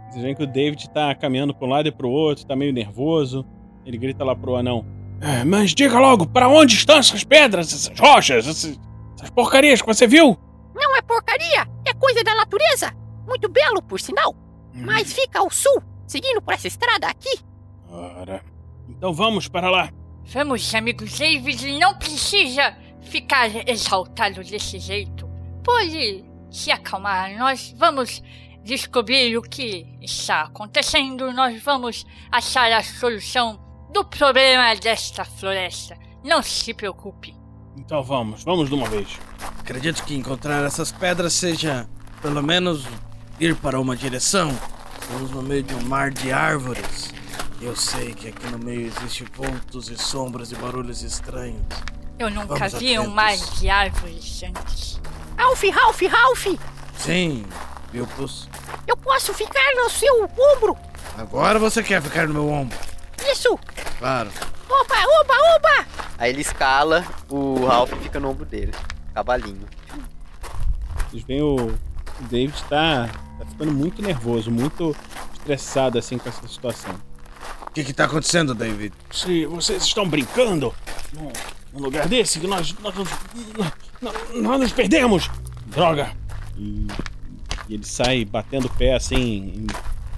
[0.09, 2.73] Vocês veem que o David tá caminhando pra um lado e pro outro, tá meio
[2.73, 3.45] nervoso.
[3.85, 4.87] Ele grita lá pro anão.
[5.21, 8.79] É, mas diga logo, para onde estão essas pedras, essas rochas, essas,
[9.17, 10.39] essas porcarias que você viu?
[10.75, 12.93] Não é porcaria, é coisa da natureza.
[13.27, 14.35] Muito belo, por sinal.
[14.73, 17.41] Mas fica ao sul, seguindo por essa estrada aqui.
[17.91, 18.45] Ora,
[18.89, 19.91] então vamos para lá.
[20.31, 25.27] Vamos, amigo David, não precisa ficar exaltado desse jeito.
[25.65, 28.23] Pode se acalmar, nós vamos
[28.63, 33.59] descobrir o que está acontecendo, nós vamos achar a solução
[33.91, 35.97] do problema desta floresta.
[36.23, 37.35] Não se preocupe.
[37.79, 39.19] Então vamos, vamos de uma vez.
[39.59, 41.89] Acredito que encontrar essas pedras seja,
[42.21, 42.87] pelo menos,
[43.41, 44.51] ir para uma direção.
[45.01, 47.17] Estamos no meio de um mar de árvores.
[47.61, 51.61] Eu sei que aqui no meio existe vultos e sombras e barulhos estranhos.
[52.19, 53.15] Eu nunca Vamos vi um atentos.
[53.15, 55.01] mar de árvores antes.
[55.37, 56.47] Ralph, Ralph, Ralph,
[56.97, 57.45] Sim,
[57.93, 58.49] Bilpus.
[58.87, 60.25] eu posso ficar no seu
[60.57, 60.77] ombro.
[61.17, 62.77] Agora você quer ficar no meu ombro.
[63.31, 63.59] Isso.
[63.99, 64.31] Claro.
[64.69, 65.87] Oba, oba, oba.
[66.19, 68.73] Aí ele escala, o Ralph fica no ombro dele.
[69.15, 69.67] Cavalinho.
[71.11, 71.79] Vocês veem o, o
[72.29, 74.95] David tá, tá ficando muito nervoso, muito
[75.35, 76.95] estressado assim com essa situação.
[77.69, 78.93] O que que tá acontecendo, David?
[79.13, 80.75] Se vocês estão brincando
[81.13, 81.31] num,
[81.73, 85.31] num lugar desse que nós, nós, nós, nós nos perdemos.
[85.67, 86.13] Droga.
[86.57, 86.87] E,
[87.69, 89.67] e ele sai batendo o pé assim em-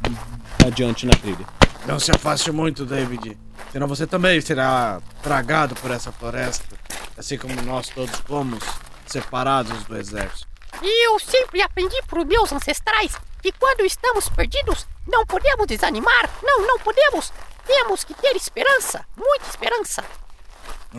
[0.09, 1.45] em- adiante na trilha.
[1.87, 3.37] Não se afaste muito, David.
[3.73, 6.77] Senão você também será tragado por essa floresta.
[7.19, 8.63] Assim como nós todos fomos
[9.07, 10.49] separados do exército.
[10.83, 16.31] E eu sempre aprendi por meus ancestrais que quando estamos perdidos, não podemos desanimar.
[16.43, 17.33] Não, não podemos.
[17.67, 19.05] Temos que ter esperança.
[19.17, 20.05] Muita esperança.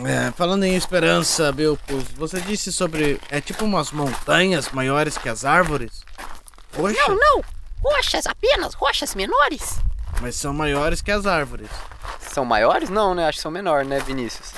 [0.06, 3.20] É, falando em esperança, Bilpus, você disse sobre.
[3.28, 6.02] É tipo umas montanhas maiores que as árvores?
[6.72, 7.44] Poxa, Não, não.
[7.82, 9.80] Rochas apenas, rochas menores.
[10.20, 11.68] mas são maiores que as árvores.
[12.20, 12.88] São maiores?
[12.88, 13.26] Não, né?
[13.26, 14.52] Acho que são menores, né, Vinícius?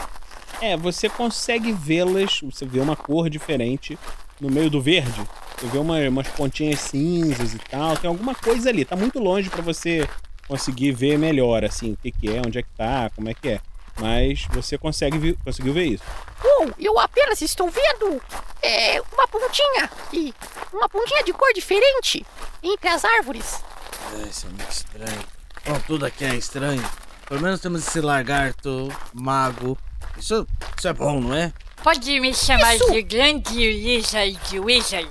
[0.61, 3.99] É, você consegue vê-las, você vê uma cor diferente
[4.45, 5.21] no meio do verde.
[5.59, 7.97] Você vê uma- umas pontinhas cinzas e tal.
[7.97, 8.85] Tem alguma coisa ali.
[8.85, 10.07] Tá muito longe pra você
[10.47, 13.49] conseguir ver melhor, assim, o que, que é, onde é que tá, como é que
[13.49, 13.61] é.
[13.99, 16.03] mas você consegue vi- conseguiu ver isso.
[16.43, 18.21] Uou, eu apenas estou vendo
[18.61, 20.35] é, uma pontinha e
[20.73, 22.27] uma pontinha de cor diferente
[22.61, 23.63] entre as árvores.
[24.21, 25.21] É, isso é muito estranho.
[25.65, 26.83] Bom, tudo aqui é estranho.
[27.29, 29.79] Pelo menos temos esse lagarto, mago.
[30.19, 30.45] Isso,
[30.77, 31.53] isso é bom, não é?
[31.85, 35.11] Pode me chamar de Grande Wizard Wizard.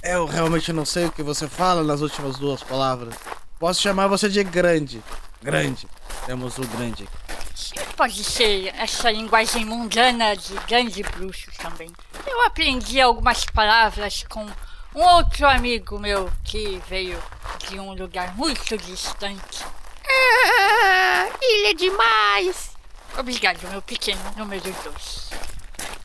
[0.00, 3.16] Eu realmente não sei o que você fala nas últimas duas palavras.
[3.58, 5.02] Posso chamar você de grande.
[5.42, 5.88] Grande.
[6.24, 7.96] Temos o grande aqui.
[7.96, 11.90] Pode ser essa linguagem mundana de grande bruxo também.
[12.24, 14.46] Eu aprendi algumas palavras com
[14.94, 17.20] um outro amigo meu que veio
[17.68, 19.64] de um lugar muito distante.
[20.08, 22.70] Ah, ele é demais.
[23.18, 25.53] Obrigado, meu pequeno número 2.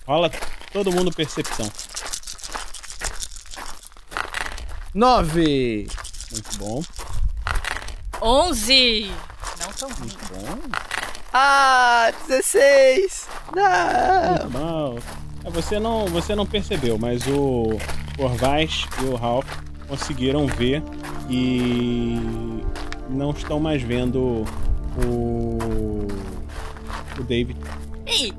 [0.07, 0.31] Rola
[0.71, 1.69] todo mundo percepção.
[4.93, 5.87] Nove.
[6.31, 6.83] Muito bom.
[8.21, 9.11] 11!
[9.59, 10.09] Não tão ruim.
[10.31, 10.59] Bom.
[11.33, 13.27] Ah, 16!
[13.55, 14.29] Não!
[14.29, 14.95] Muito mal.
[15.45, 17.77] É, Você não, você não percebeu, mas o
[18.17, 19.47] Corvais e o Ralph
[19.87, 20.83] conseguiram ver
[21.29, 22.17] e
[23.09, 24.43] não estão mais vendo
[24.97, 26.07] o
[27.19, 27.59] o David.
[28.07, 28.33] Ih,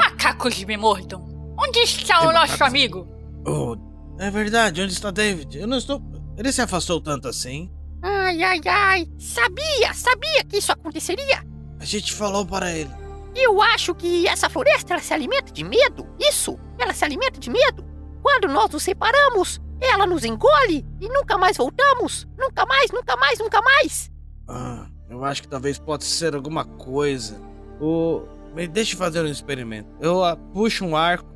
[0.00, 1.22] macacos me mordam.
[1.58, 3.06] Onde está o nosso amigo?
[3.46, 3.76] Oh,
[4.18, 5.58] é verdade, onde está David?
[5.58, 6.02] Eu não estou.
[6.38, 7.70] Ele se afastou tanto assim.
[8.02, 9.06] Ai, ai, ai.
[9.18, 11.44] Sabia, sabia que isso aconteceria.
[11.78, 12.90] A gente falou para ele.
[13.34, 16.06] Eu acho que essa floresta ela se alimenta de medo.
[16.18, 17.84] Isso, ela se alimenta de medo.
[18.22, 22.26] Quando nós nos separamos, ela nos engole e nunca mais voltamos.
[22.38, 24.10] Nunca mais, nunca mais, nunca mais.
[24.48, 27.40] Ah, eu acho que talvez possa ser alguma coisa.
[27.80, 28.22] O.
[28.54, 29.88] Me deixe fazer um experimento.
[30.00, 31.26] Eu ah, puxo um arco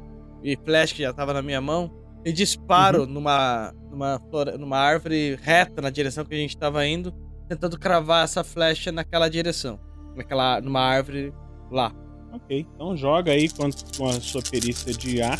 [0.42, 1.90] e flecha que já estava na minha mão
[2.24, 7.12] e disparo numa, numa, flore- numa árvore reta na direção que a gente estava indo,
[7.48, 9.78] tentando cravar essa flecha naquela direção.
[10.16, 11.32] Naquela, numa árvore
[11.70, 11.92] lá.
[12.32, 15.38] Ok, então joga aí com, com a sua perícia de ar.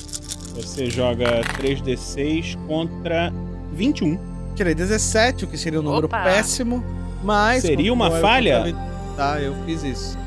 [0.54, 3.32] Você joga 3d6 contra
[3.72, 4.16] 21.
[4.54, 6.22] Tirei 17, o que seria um número Opa!
[6.22, 6.84] péssimo,
[7.24, 7.62] mas.
[7.62, 8.72] Seria uma eu falha?
[8.72, 10.18] tava- Tá, eu fiz isso.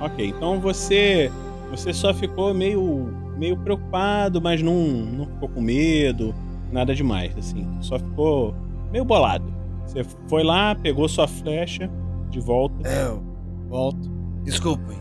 [0.00, 1.30] Ok, então você
[1.70, 6.34] você só ficou meio meio preocupado, mas não, não ficou com medo,
[6.72, 7.66] nada demais, assim.
[7.80, 8.54] Só ficou
[8.90, 9.44] meio bolado.
[9.86, 11.88] Você foi lá, pegou sua flecha
[12.30, 12.88] de volta.
[12.88, 13.22] Eu
[13.68, 14.10] volto.
[14.44, 14.96] Desculpem,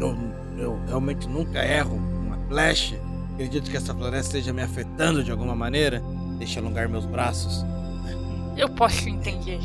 [0.00, 0.16] eu,
[0.58, 2.96] eu realmente nunca erro uma flecha.
[3.34, 6.02] Acredito que essa floresta esteja me afetando de alguma maneira.
[6.38, 7.64] Deixa alongar meus braços.
[8.56, 9.58] Eu posso entender.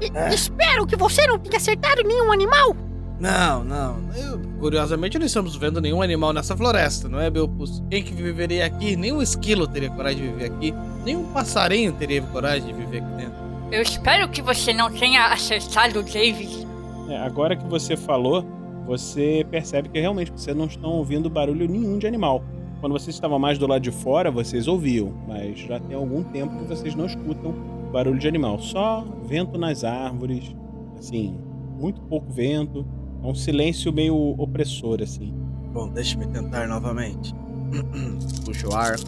[0.00, 2.76] E- Espero que você não tenha acertado nenhum animal.
[3.18, 3.96] Não, não.
[4.14, 7.82] Eu, curiosamente, não estamos vendo nenhum animal nessa floresta, não é, Belpus?
[7.90, 8.94] Quem que viveria aqui?
[8.94, 10.74] Nenhum esquilo teria coragem de viver aqui.
[11.04, 13.36] Nenhum passarinho teria coragem de viver aqui dentro.
[13.72, 16.66] Eu espero que você não tenha acertado o David.
[17.08, 18.44] É, agora que você falou,
[18.86, 22.44] você percebe que realmente vocês não estão ouvindo barulho nenhum de animal.
[22.80, 26.56] Quando vocês estavam mais do lado de fora, vocês ouviam, mas já tem algum tempo
[26.58, 27.52] que vocês não escutam
[27.90, 28.58] barulho de animal.
[28.60, 30.54] Só vento nas árvores,
[30.98, 31.38] assim,
[31.78, 32.86] muito pouco vento.
[33.26, 35.34] É um silêncio meio opressor, assim.
[35.72, 37.34] Bom, deixe-me tentar novamente.
[38.44, 39.02] Puxa o arco.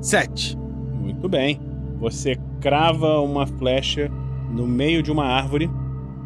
[0.00, 0.56] Sete.
[0.94, 1.60] Muito bem.
[2.00, 4.10] Você crava uma flecha
[4.50, 5.68] no meio de uma árvore.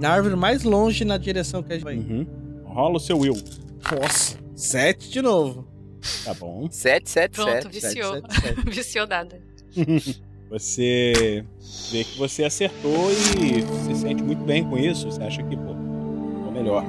[0.01, 1.97] Na árvore mais longe na direção que a gente vai.
[1.97, 2.25] Uhum.
[2.65, 3.37] Rola o seu will.
[4.01, 5.67] Nossa, sete de novo.
[6.25, 6.69] Tá bom.
[6.71, 7.69] 7, 7, Pronto, 7.
[7.69, 8.13] viciou.
[8.15, 8.61] sete, sete.
[8.71, 9.43] viciou nada.
[10.51, 11.45] Você
[11.93, 15.11] vê que você acertou e se sente muito bem com isso.
[15.11, 15.75] Você acha que, pô,
[16.53, 16.85] melhor.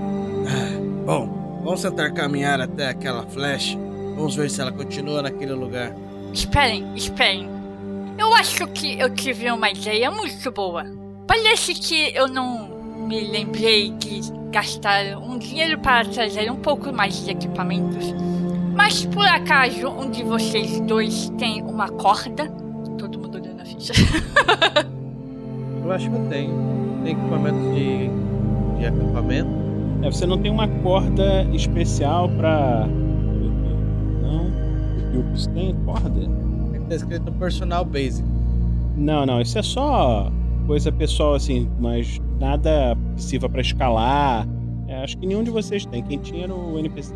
[1.05, 3.78] Bom, vamos tentar caminhar até aquela flecha.
[4.16, 5.93] Vamos ver se ela continua naquele lugar.
[6.34, 7.49] Esperem, esperem.
[8.18, 10.86] Eu acho que eu tive uma ideia muito boa.
[11.28, 12.68] Parece que eu não
[13.07, 18.14] me lembrei de gastar um dinheiro para trazer um pouco mais de equipamentos.
[18.76, 22.51] Mas por acaso um de vocês dois tem uma corda?
[23.80, 23.94] Ficha.
[25.84, 26.54] Eu acho que eu tenho.
[27.04, 28.10] Tem equipamento de,
[28.78, 29.50] de acampamento.
[30.04, 32.86] É, você não tem uma corda especial pra.
[34.22, 34.46] Não.
[34.46, 36.22] O Pilpus tem corda?
[36.76, 38.28] Aqui tá escrito personal basic.
[38.96, 39.42] Não, não.
[39.42, 40.32] Isso é só
[40.68, 44.48] coisa pessoal, assim, mas nada que sirva pra escalar.
[44.88, 46.04] É, acho que nenhum de vocês tem.
[46.04, 47.16] Quem tinha era o NPC.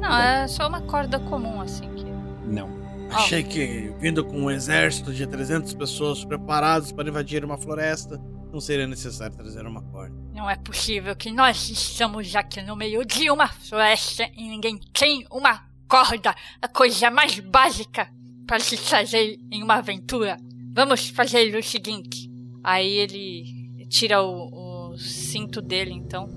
[0.00, 2.06] Não, é só uma corda comum assim que.
[2.46, 2.81] Não.
[3.14, 8.18] Achei que vindo com um exército de 300 pessoas preparados para invadir uma floresta,
[8.52, 10.14] não seria necessário trazer uma corda.
[10.34, 15.26] Não é possível que nós estamos aqui no meio de uma floresta e ninguém tem
[15.30, 18.08] uma corda, a coisa mais básica
[18.46, 20.36] para se fazer em uma aventura.
[20.74, 22.30] Vamos fazer o seguinte.
[22.64, 26.28] Aí ele tira o, o cinto dele, então,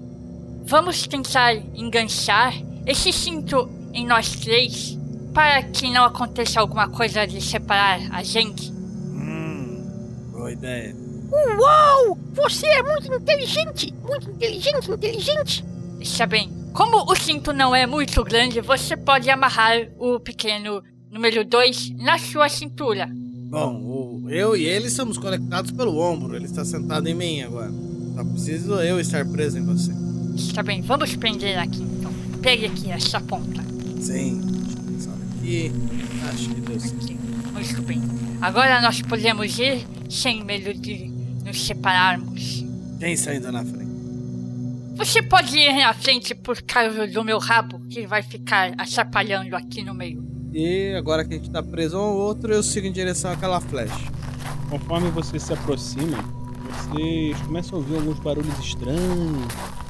[0.65, 2.53] vamos tentar enganchar
[2.85, 4.97] esse cinto em nós três
[5.35, 8.71] para que não aconteça alguma coisa de separar a gente.
[8.71, 10.95] Hum, boa ideia.
[11.59, 12.17] Uau!
[12.33, 13.93] Você é muito inteligente!
[14.01, 15.65] Muito inteligente, inteligente!
[15.99, 16.49] Está bem.
[16.73, 20.81] Como o cinto não é muito grande, você pode amarrar o pequeno
[21.11, 23.09] número 2 na sua cintura.
[23.49, 23.81] Bom,
[24.23, 26.35] o- eu e ele estamos conectados pelo ombro.
[26.35, 27.71] Ele está sentado em mim agora.
[28.15, 29.91] Só preciso eu estar preso em você.
[30.35, 32.11] Está bem, vamos prender aqui então.
[32.41, 33.63] Pegue aqui essa ponta.
[33.99, 34.41] Sim.
[35.45, 35.71] Aqui.
[36.27, 37.13] Acho que deu certo.
[37.53, 38.01] Muito bem.
[38.41, 41.07] Agora nós podemos ir sem medo de
[41.45, 42.65] nos separarmos.
[42.99, 43.85] Quem está indo na frente?
[44.95, 49.83] Você pode ir na frente por causa do meu rabo, que vai ficar atrapalhando aqui
[49.83, 50.25] no meio.
[50.51, 53.61] E agora que a gente tá preso um ao outro, eu sigo em direção àquela
[53.61, 53.93] flecha.
[54.67, 56.17] Conforme você se aproxima,
[56.89, 59.45] vocês começam a ouvir alguns barulhos estranhos,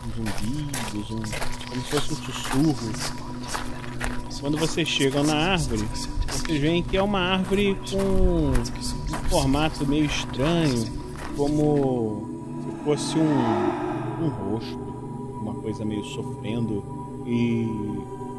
[0.05, 1.21] uns zumbidos, um,
[1.69, 3.34] como se fosse um sussurro.
[4.39, 5.83] Quando vocês chegam na árvore,
[6.27, 10.85] vocês veem que é uma árvore com um formato meio estranho,
[11.35, 12.27] como
[12.63, 14.77] se fosse um, um rosto,
[15.41, 16.83] uma coisa meio sofrendo.
[17.25, 17.67] E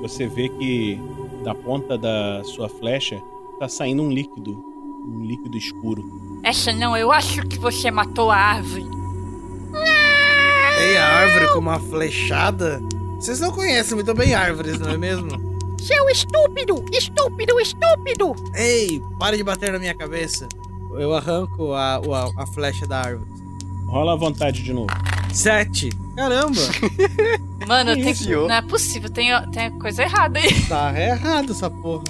[0.01, 1.01] você vê que
[1.43, 3.21] da ponta da sua flecha
[3.59, 4.53] tá saindo um líquido,
[5.07, 6.41] um líquido escuro.
[6.43, 8.87] Essa não, eu acho que você matou a árvore.
[10.79, 12.81] Tem a árvore com uma flechada?
[13.19, 15.46] Vocês não conhecem muito bem árvores, não é mesmo?
[15.79, 16.85] Seu estúpido!
[16.93, 18.35] Estúpido, estúpido!
[18.55, 20.49] Ei, pare de bater na minha cabeça.
[20.99, 23.31] Eu arranco a, a, a flecha da árvore.
[23.87, 24.89] Rola à vontade de novo.
[25.33, 25.91] Sete!
[26.17, 26.61] Caramba!
[27.69, 30.63] Mano, Que tem, não é possível, tem, tem coisa errada aí.
[30.67, 32.05] tá errado essa porra.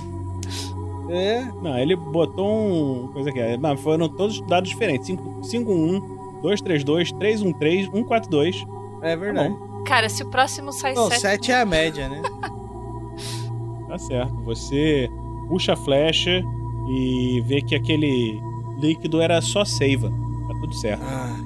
[1.11, 1.43] É?
[1.63, 3.09] Não, ele botou um.
[3.13, 3.57] coisa aqui.
[3.59, 5.09] Não, foram todos dados diferentes.
[5.09, 6.01] 5-1,
[6.43, 8.67] 2-3-2, 3-1-3, 1-4-2.
[9.03, 9.55] É verdade.
[9.87, 12.23] Cara, se o próximo sai Não, sete- 7 é a média, né?
[13.89, 14.35] Tá certo.
[14.45, 15.11] Você
[15.49, 16.43] puxa a flecha
[16.89, 18.41] e vê que aquele
[18.79, 20.11] líquido era só seiva.
[20.49, 21.03] Tá tudo certo.
[21.05, 21.37] Ah,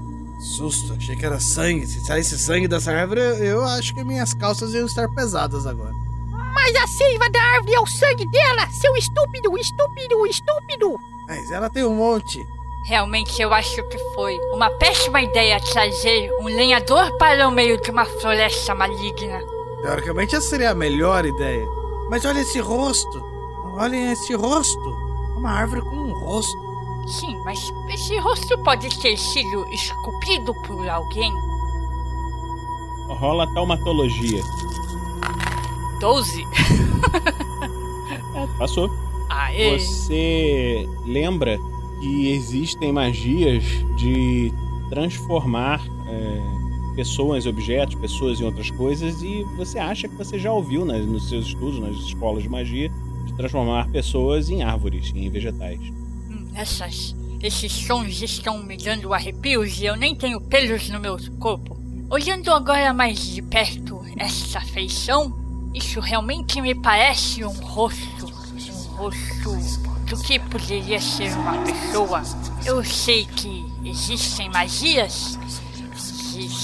[0.56, 0.94] susto.
[0.94, 1.86] Achei que era sangue.
[1.86, 5.94] Se saísse sangue dessa árvore, eu acho que minhas calças iam estar pesadas agora.
[6.52, 8.68] Mas a seiva da árvore é o sangue dela!
[8.70, 10.96] Seu estúpido, estúpido, estúpido!
[11.28, 12.44] Mas ela tem um monte.
[12.86, 17.90] Realmente eu acho que foi uma péssima ideia trazer um lenhador para o meio de
[17.90, 19.40] uma floresta maligna.
[19.82, 21.79] Teoricamente, essa seria a melhor ideia.
[22.10, 23.22] Mas olha esse rosto.
[23.78, 24.90] Olhem esse rosto.
[25.36, 26.58] Uma árvore com um rosto.
[27.06, 31.32] Sim, mas esse rosto pode ter sido esculpido por alguém.
[33.08, 34.42] Rola taumatologia.
[36.00, 36.44] 12.
[38.34, 38.90] É, passou.
[39.28, 39.78] Aê!
[39.78, 41.60] Você lembra
[42.00, 43.62] que existem magias
[43.94, 44.52] de
[44.88, 46.59] transformar é,
[46.94, 51.28] pessoas em objetos, pessoas em outras coisas, e você acha que você já ouviu nos
[51.28, 52.90] seus estudos, nas escolas de magia,
[53.26, 55.80] de transformar pessoas em árvores, em vegetais.
[56.28, 61.16] Hum, essas, esses sons estão me dando arrepios e eu nem tenho pelos no meu
[61.38, 61.78] corpo.
[62.10, 65.32] Olhando agora mais de perto essa feição,
[65.72, 68.26] isso realmente me parece um rosto.
[68.26, 69.80] Um rosto
[70.10, 72.22] do que poderia ser uma pessoa.
[72.66, 75.38] Eu sei que existem magias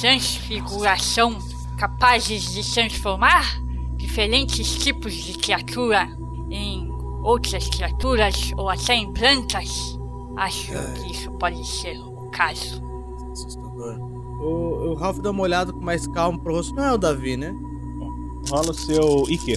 [0.00, 1.38] transfiguração
[1.76, 3.60] capazes de transformar
[3.96, 6.08] diferentes tipos de criatura
[6.50, 6.88] em
[7.22, 9.98] outras criaturas ou até em plantas.
[10.36, 12.82] Acho que isso pode ser o caso.
[13.32, 13.98] Assustador.
[14.40, 16.74] O, o Ralph dá uma olhada com mais calma pro rosto.
[16.74, 17.54] Não é o Davi, né?
[18.50, 19.54] Rola o seu Ike.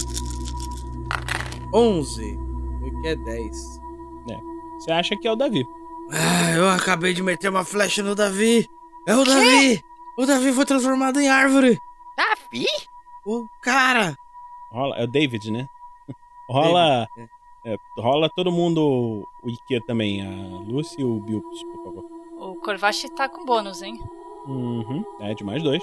[1.72, 2.38] 11.
[2.82, 3.80] O que é 10.
[4.30, 4.36] É.
[4.78, 5.64] Você acha que é o Davi.
[6.10, 8.66] Ah, eu acabei de meter uma flecha no Davi.
[9.06, 9.80] É o Davi!
[10.20, 11.78] O Davi foi transformado em árvore.
[12.14, 12.66] Davi?
[13.24, 14.14] O cara!
[14.70, 15.66] Rola, é o David, né?
[16.46, 17.08] Rola.
[17.64, 22.04] é, rola todo mundo o Ike também, a Lucy e o Bilpus, por favor.
[22.38, 23.98] O Corvache tá com bônus, hein?
[24.46, 25.02] Uhum.
[25.20, 25.82] É, de mais dois.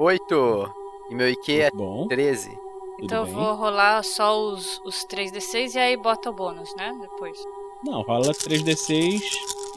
[0.00, 0.74] 8.
[1.10, 2.08] E meu IQ é Bom.
[2.08, 2.58] 13.
[2.98, 3.34] Então eu bem.
[3.34, 6.92] vou rolar só os, os 3d6 e aí bota o bônus, né?
[7.00, 7.40] Depois.
[7.84, 9.22] Não, rola 3d6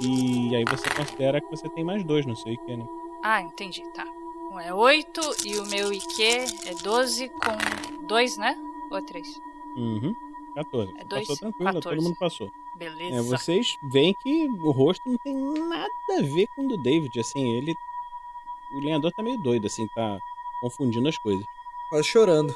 [0.02, 2.86] e aí você considera que você tem mais dois no seu IQ, né?
[3.24, 4.06] Ah, entendi, tá.
[4.52, 6.24] Um é 8 e o meu IQ
[6.66, 8.58] é 12 com 2, né?
[8.90, 9.42] Ou é 3?
[9.76, 10.16] Uhum.
[10.56, 10.94] 14.
[10.98, 11.82] É dois, passou tranquilo, 14.
[11.84, 12.52] todo mundo passou.
[12.76, 13.16] Beleza.
[13.18, 17.20] É, vocês veem que o rosto não tem nada a ver com o do David,
[17.20, 17.74] assim, ele.
[18.74, 20.18] O lenhador tá meio doido, assim, tá
[20.62, 21.44] confundindo as coisas.
[21.90, 22.54] Quase chorando.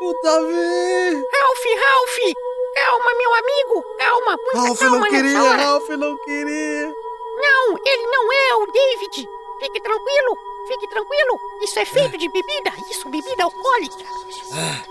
[0.00, 1.14] O Davi!
[1.14, 2.34] Ralph, Ralph!
[2.74, 3.96] Calma, meu amigo!
[3.98, 5.56] Calma, muita Ralph calma não queria.
[5.56, 6.94] Ralph não queria.
[7.36, 9.28] Não, ele não é o David!
[9.62, 10.52] Fique tranquilo!
[10.66, 11.40] fique tranquilo.
[11.62, 12.72] Isso é feito de bebida.
[12.90, 14.04] Isso, bebida alcoólica.
[14.52, 14.82] Ah,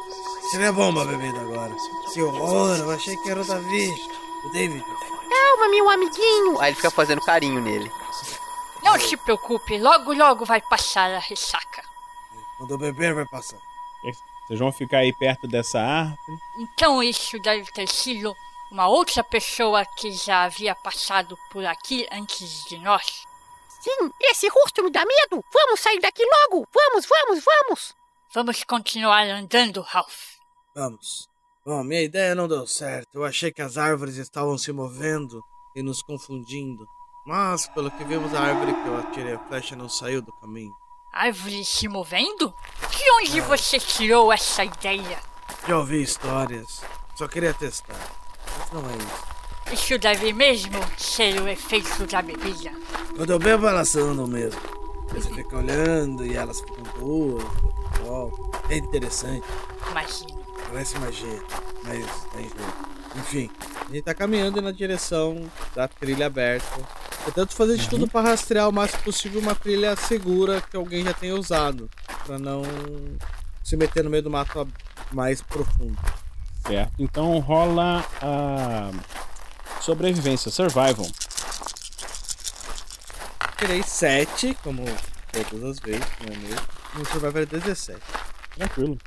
[0.50, 1.76] seria bom uma bebida agora.
[2.14, 3.90] Que horror, eu achei que era o Davi.
[4.46, 4.84] O David.
[4.84, 6.60] Calma, meu amiguinho.
[6.60, 7.92] Aí ele fica fazendo carinho nele.
[8.84, 11.84] Não se preocupe, logo logo vai passar a ressaca.
[12.58, 13.58] Quando eu beber, vai passar.
[14.48, 16.18] Vocês vão ficar aí perto dessa árvore.
[16.58, 18.36] Então isso deve ter sido
[18.72, 23.31] uma outra pessoa que já havia passado por aqui antes de nós.
[23.82, 25.44] Sim, esse rosto me dá medo.
[25.52, 26.68] Vamos sair daqui logo.
[26.74, 27.96] Vamos, vamos, vamos.
[28.34, 30.36] Vamos continuar andando, Ralph.
[30.76, 31.28] Vamos.
[31.66, 33.16] Bom, minha ideia não deu certo.
[33.16, 35.42] Eu achei que as árvores estavam se movendo
[35.76, 36.86] e nos confundindo.
[37.26, 40.72] Mas, pelo que vimos, a árvore que eu atirei a flecha não saiu do caminho.
[41.14, 42.54] Árvore se movendo?
[42.90, 45.20] De onde você tirou essa ideia?
[45.68, 46.82] Já ouvi histórias.
[47.16, 48.00] Só queria testar.
[48.58, 49.41] Mas não é isso.
[49.72, 52.72] Isso deve mesmo ser o efeito da bebida.
[53.16, 54.60] Quando eu bebo, elas andam mesmo.
[55.14, 57.44] Você fica olhando e elas ficam boas.
[58.06, 58.30] Ó,
[58.70, 59.46] é interessante.
[59.90, 60.42] Imagina.
[60.68, 61.44] Parece magia,
[61.84, 62.92] mas tem jeito.
[63.16, 63.52] Enfim,
[63.90, 66.82] a gente tá caminhando na direção da trilha aberta.
[67.26, 71.14] Tentando fazer de tudo para rastrear o máximo possível uma trilha segura que alguém já
[71.14, 71.90] tenha usado.
[72.26, 72.62] Pra não
[73.64, 74.68] se meter no meio do mato
[75.12, 75.98] mais profundo.
[76.66, 76.94] Certo.
[76.98, 78.92] Então rola a
[79.82, 81.08] sobrevivência, survival.
[83.58, 84.86] Tirei 7, como
[85.50, 86.68] todas as vezes, não é mesmo?
[86.96, 88.00] No survival é 17.
[88.56, 88.98] Tranquilo.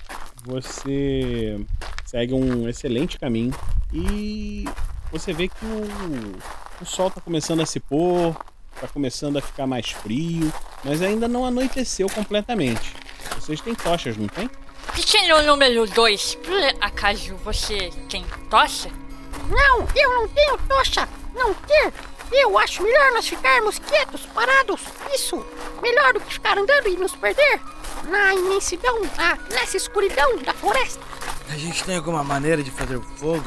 [0.44, 1.64] Você
[2.04, 3.52] segue um excelente caminho
[3.92, 4.64] e
[5.10, 8.36] você vê que o, o sol está começando a se pôr,
[8.74, 10.52] está começando a ficar mais frio,
[10.84, 12.94] mas ainda não anoiteceu completamente.
[13.34, 14.50] Vocês têm tochas, não tem?
[14.94, 19.03] Pequeno número 2, por acaso você tem tocha?
[19.48, 21.08] Não, eu não tenho tocha.
[21.34, 21.92] Não ter.
[22.32, 24.80] Eu acho melhor nós ficarmos quietos, parados.
[25.14, 25.44] Isso.
[25.82, 27.60] Melhor do que ficar andando e nos perder
[28.08, 31.00] na imensidão, ah, nessa escuridão da floresta.
[31.48, 33.46] A gente tem alguma maneira de fazer fogo?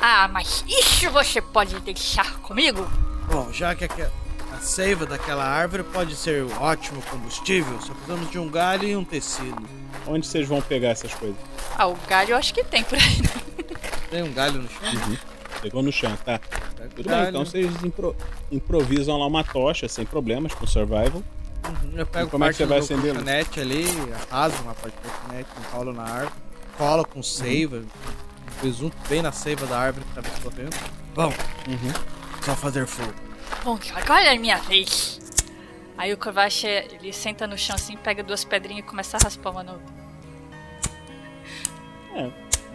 [0.00, 2.86] Ah, mas isso você pode deixar comigo?
[3.30, 4.10] Bom, já que a,
[4.52, 8.96] a seiva daquela árvore pode ser um ótimo combustível, só precisamos de um galho e
[8.96, 9.62] um tecido.
[10.06, 11.36] Onde vocês vão pegar essas coisas?
[11.78, 13.22] Ah, o galho eu acho que tem por aí.
[14.10, 14.92] Tem um galho no chão?
[14.92, 15.16] Uhum.
[15.64, 16.38] Pegou no chão, tá?
[16.94, 18.14] Tudo bem, então vocês impro-
[18.52, 21.22] improvisam lá uma tocha sem problemas com survival.
[21.66, 23.14] Uhum, Eu pego E como é que você vai acender?
[23.14, 23.84] colchonete ali,
[24.30, 26.32] arraso uma parte do colchonete, enrolo na árvore,
[26.76, 27.82] colo com seiva,
[28.60, 30.76] presunto bem na seiva da árvore que tava escorrendo.
[31.14, 31.32] Bom,
[31.66, 31.92] Uhum.
[32.44, 33.14] só fazer fogo.
[33.64, 35.18] Bom, agora é minha vez.
[35.96, 39.48] Aí o Kovac, ele senta no chão assim, pega duas pedrinhas e começa a raspar
[39.50, 39.94] uma outra.
[42.16, 42.30] É,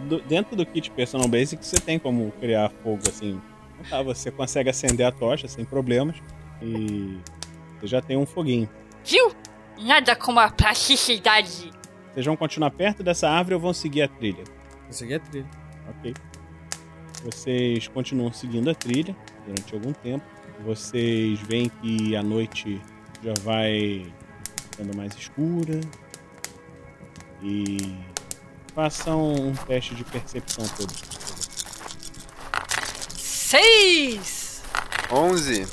[0.08, 3.40] do- dentro do kit Personal Basic você tem como criar fogo assim.
[3.80, 6.16] Então tá, você consegue acender a tocha sem problemas
[6.62, 7.18] e
[7.78, 8.68] você já tem um foguinho.
[9.04, 9.32] Viu?
[9.80, 11.70] Nada como a praticidade.
[12.12, 14.44] Vocês vão continuar perto dessa árvore ou vão seguir a trilha?
[14.90, 15.46] Esse aqui é trilha.
[15.88, 16.12] Ok.
[17.24, 20.24] Vocês continuam seguindo a trilha durante algum tempo.
[20.64, 22.80] Vocês veem que a noite
[23.22, 24.06] já vai
[24.70, 25.80] ficando mais escura.
[27.42, 27.78] E
[28.80, 31.02] façam um teste de percepção todos.
[33.18, 34.62] Seis!
[35.12, 35.66] 11.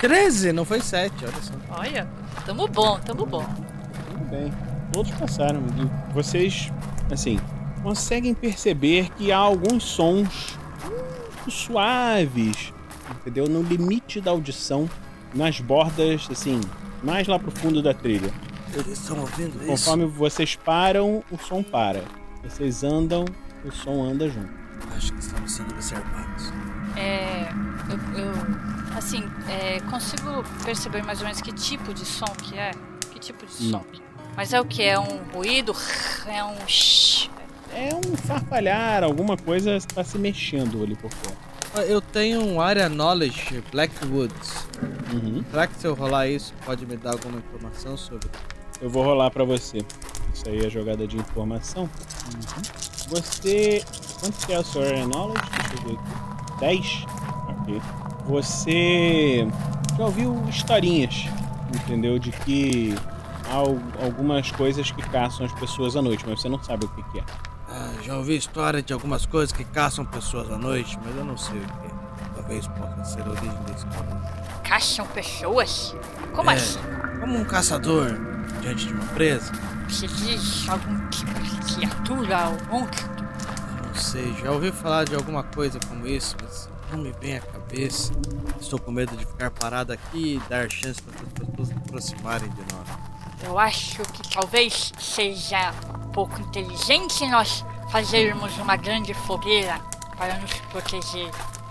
[0.00, 1.52] 13, não foi 7, olha só.
[1.70, 2.08] Olha,
[2.44, 3.44] tamo bom, tamo bom.
[3.44, 4.52] Tudo bem.
[4.92, 5.60] Todos passaram.
[5.60, 6.70] E vocês,
[7.10, 7.40] assim,
[7.82, 12.72] conseguem perceber que há alguns sons muito suaves,
[13.10, 13.48] entendeu?
[13.48, 14.88] No limite da audição,
[15.34, 16.60] nas bordas, assim,
[17.02, 18.32] mais lá pro fundo da trilha.
[18.74, 19.66] Eles estão ouvindo isso?
[19.66, 22.02] Conforme vocês param, o som para.
[22.42, 23.24] Vocês andam,
[23.64, 24.48] o som anda junto.
[24.94, 26.52] Acho que estamos sendo observados.
[26.96, 27.48] É.
[27.90, 28.24] Eu.
[28.24, 28.32] eu,
[28.96, 32.70] assim, é, consigo perceber mais ou menos que tipo de som que é?
[33.12, 33.70] Que tipo de som?
[33.70, 33.80] Não.
[33.80, 34.02] que-
[34.36, 34.82] Mas é o que?
[34.82, 35.74] É um ruído?
[36.26, 36.66] É um.
[36.68, 37.28] shh?
[37.72, 41.36] É um farfalhar, alguma coisa está se mexendo ali por fora.
[41.86, 44.66] Eu tenho um Area Knowledge Blackwoods.
[45.12, 45.44] Uhum.
[45.50, 48.28] Será que se eu rolar isso pode me dar alguma informação sobre?
[48.80, 49.78] Eu vou rolar pra você.
[50.34, 51.88] Isso aí é jogada de informação.
[53.08, 53.82] Você.
[54.20, 55.42] Quanto que é o seu Area Knowledge?
[55.50, 56.60] Deixa eu ver aqui.
[56.60, 57.06] 10?
[57.60, 57.82] Ok.
[58.26, 59.46] Você
[59.96, 61.26] já ouviu historinhas,
[61.74, 62.18] entendeu?
[62.18, 62.94] De que
[63.48, 66.88] há al- algumas coisas que caçam as pessoas à noite, mas você não sabe o
[66.88, 67.24] que, que é.
[67.68, 71.36] Ah, já ouvi história de algumas coisas que caçam pessoas à noite, mas eu não
[71.36, 71.90] sei o que é.
[72.34, 74.20] Talvez possa ser a origem desse problema.
[74.64, 75.94] Caçam pessoas?
[76.34, 76.54] Como É.
[76.54, 76.78] assim?
[77.20, 78.18] Como um caçador
[78.66, 79.52] diante de uma presa?
[79.88, 83.06] Você diz algum tipo de criatura ou monstro?
[83.86, 87.40] Não sei, já ouvi falar de alguma coisa como isso, mas não me vem à
[87.40, 88.12] cabeça.
[88.60, 92.48] Estou com medo de ficar parado aqui e dar chance para as pessoas se aproximarem
[92.50, 92.88] de nós.
[93.44, 99.78] Eu acho que talvez seja um pouco inteligente nós fazermos uma grande fogueira
[100.16, 101.30] para nos proteger.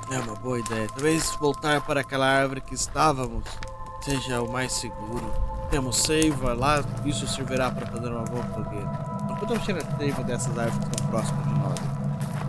[0.09, 0.87] É uma boa ideia.
[0.87, 3.43] Talvez voltar para aquela árvore que estávamos
[4.05, 5.33] seja o mais seguro.
[5.69, 8.89] Temos seiva lá, isso servirá para fazer uma boa fogueira.
[9.27, 11.75] Não podemos tirar seiva dessas árvores que estão próximas de nós.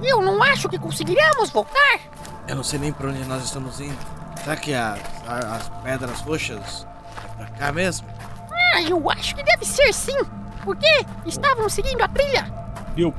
[0.03, 1.99] Eu não acho que conseguiremos voltar.
[2.47, 3.97] Eu não sei nem para onde nós estamos indo.
[4.45, 6.87] Será que as, a- as pedras roxas
[7.41, 8.07] é pra cá mesmo?
[8.53, 10.17] Ah, eu acho que deve ser sim.
[10.63, 10.87] Porque
[11.25, 12.53] estávamos seguindo a trilha.
[12.95, 13.15] Viu?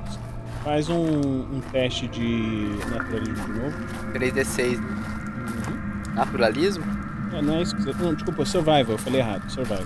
[0.63, 3.77] Faz um, um teste de naturalismo de novo.
[4.13, 4.77] 3D6.
[4.79, 6.13] né?
[6.13, 6.85] Naturalismo?
[7.33, 8.03] É, não é isso que você.
[8.03, 9.49] Não, desculpa, survival, eu falei errado.
[9.49, 9.85] Survival.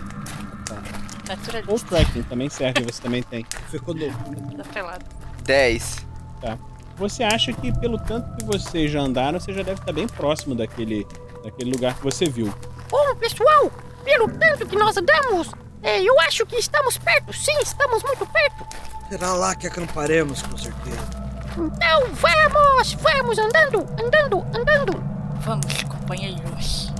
[1.68, 3.46] Ou tracking também serve, você também tem.
[3.70, 4.56] Ficou louco.
[4.58, 5.06] Tá pelado.
[5.44, 6.06] 10.
[6.42, 6.58] Tá.
[6.98, 10.54] Você acha que pelo tanto que vocês já andaram, você já deve estar bem próximo
[10.54, 11.08] daquele,
[11.44, 12.54] daquele lugar que você viu.
[12.90, 13.72] Bom, pessoal,
[14.04, 17.34] pelo tanto que nós andamos, é, eu acho que estamos perto.
[17.34, 18.66] Sim, estamos muito perto.
[19.10, 21.22] Será lá que acamparemos, com certeza.
[21.58, 25.04] Então vamos, vamos andando, andando, andando.
[25.42, 26.91] Vamos, companheiros.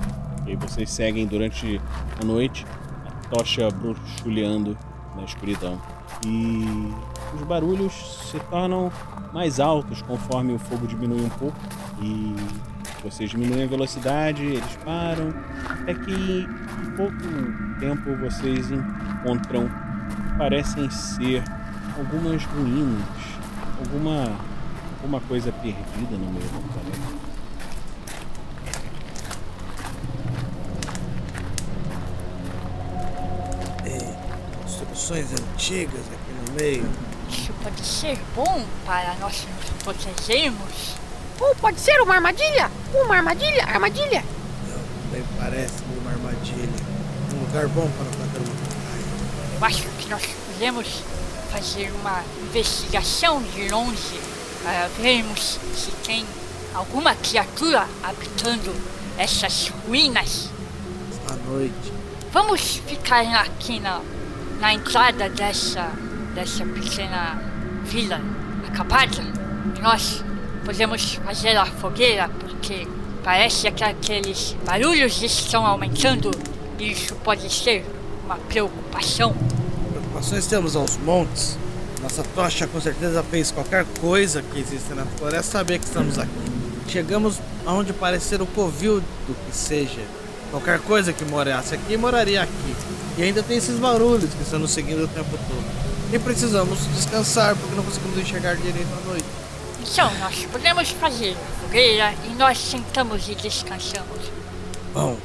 [0.46, 1.80] E vocês seguem durante
[2.20, 2.66] a noite,
[3.06, 4.76] a tocha bruxuleando
[5.16, 5.80] na escuridão.
[6.26, 6.92] E
[7.34, 7.92] os barulhos
[8.30, 8.90] se tornam
[9.32, 11.56] mais altos conforme o fogo diminui um pouco.
[12.00, 12.34] E
[13.02, 15.34] vocês diminuem a velocidade, eles param,
[15.68, 16.46] até que
[16.82, 19.68] em pouco tempo vocês encontram
[20.38, 21.42] parecem ser
[21.96, 23.04] algumas ruínas,
[23.78, 24.36] alguma,
[24.98, 27.11] alguma coisa perdida no meio da floresta.
[35.02, 36.88] Construções antigas aqui no meio.
[37.28, 40.94] Isso pode ser bom para nós nos protegermos.
[41.40, 42.70] Ou pode ser uma armadilha.
[42.94, 44.24] Uma armadilha, armadilha.
[45.10, 46.68] Bem parece uma armadilha.
[47.34, 50.22] Um lugar bom para fazer uma Eu acho que nós
[50.52, 51.02] podemos
[51.50, 54.20] fazer uma investigação de longe
[54.62, 56.24] para vermos se tem
[56.74, 58.72] alguma criatura habitando
[59.18, 60.48] essas ruínas.
[61.28, 61.92] à noite.
[62.32, 64.00] Vamos ficar aqui na,
[64.62, 65.90] na entrada dessa,
[66.36, 67.36] dessa pequena
[67.84, 68.20] vila
[68.68, 69.20] acabada.
[69.80, 70.22] Nós
[70.64, 72.86] podemos fazer a fogueira porque
[73.24, 76.30] parece que aqueles barulhos estão aumentando
[76.78, 77.84] e isso pode ser
[78.24, 79.34] uma preocupação.
[79.90, 81.58] Preocupações temos aos montes.
[82.00, 86.30] Nossa tocha com certeza fez qualquer coisa que existe na floresta saber que estamos aqui.
[86.86, 90.02] Chegamos aonde parecer o covil do que seja.
[90.52, 93.01] Qualquer coisa que morasse aqui, moraria aqui.
[93.16, 95.64] E ainda tem esses barulhos que estão nos seguindo o tempo todo.
[96.12, 99.24] E precisamos descansar porque não conseguimos enxergar direito à noite.
[99.82, 104.30] Então, nós podemos fazer fogueira e nós sentamos e descansamos.
[104.94, 105.18] Bom,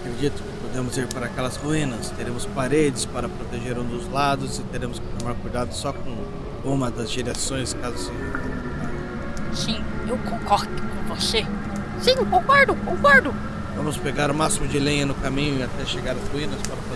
[0.00, 2.10] acredito que podemos ir para aquelas ruínas.
[2.10, 6.16] Teremos paredes para proteger um dos lados e teremos que tomar cuidado só com
[6.64, 9.64] uma das direções caso se.
[9.64, 11.46] Sim, eu concordo com você.
[12.00, 13.34] Sim, concordo, concordo.
[13.76, 16.93] Vamos pegar o máximo de lenha no caminho até chegar às ruínas para.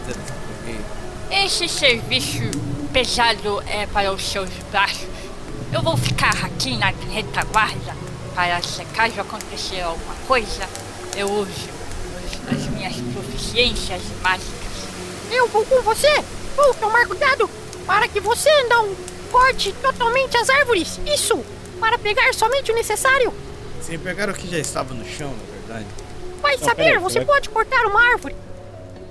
[1.31, 2.51] Esse serviço
[2.93, 5.09] pesado é para os seus braços.
[5.73, 7.95] Eu vou ficar aqui na retaguarda
[8.35, 10.69] para se caso acontecer alguma coisa,
[11.17, 11.69] eu uso
[12.49, 14.53] as minhas proficiências mágicas.
[15.31, 16.25] Eu vou com você.
[16.55, 17.51] Vou tomar cuidado
[17.85, 18.95] para que você não
[19.33, 21.01] corte totalmente as árvores.
[21.05, 21.45] Isso,
[21.81, 23.35] para pegar somente o necessário.
[23.83, 25.87] Sem pegar o que já estava no chão, na verdade.
[26.41, 28.37] Vai Não, saber, peraí, você pode cortar uma árvore.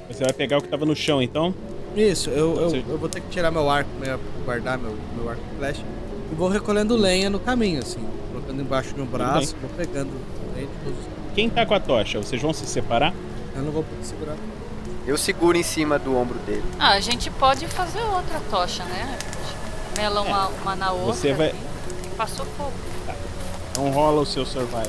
[0.09, 1.53] Você vai pegar o que tava no chão, então?
[1.95, 5.41] Isso, eu, eu, eu vou ter que tirar meu arco, meu, guardar meu, meu arco
[5.53, 5.81] e flecha.
[6.31, 7.99] E vou recolhendo lenha no caminho, assim.
[8.31, 10.11] Colocando embaixo do meu braço, vou pegando
[10.55, 12.19] lenha de todos os Quem tá com a tocha?
[12.19, 13.13] Vocês vão se separar?
[13.55, 14.35] Eu não vou poder segurar.
[15.07, 16.63] Eu seguro em cima do ombro dele.
[16.77, 19.17] Ah, a gente pode fazer outra tocha, né?
[19.95, 21.13] Mela uma, uma na outra.
[21.13, 21.57] Você vai- ali.
[22.17, 22.73] Passou fogo.
[23.71, 24.83] Então rola o seu survival.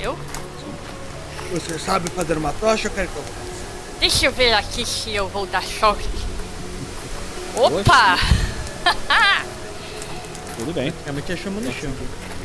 [0.00, 0.18] Eu?
[1.52, 3.47] Você sabe fazer uma tocha ou quer que eu faça?
[4.00, 6.08] Deixa eu ver aqui se eu vou dar sorte.
[7.56, 8.18] Opa!
[10.56, 10.92] Tudo bem.
[10.92, 11.90] Praticamente achamos no chão.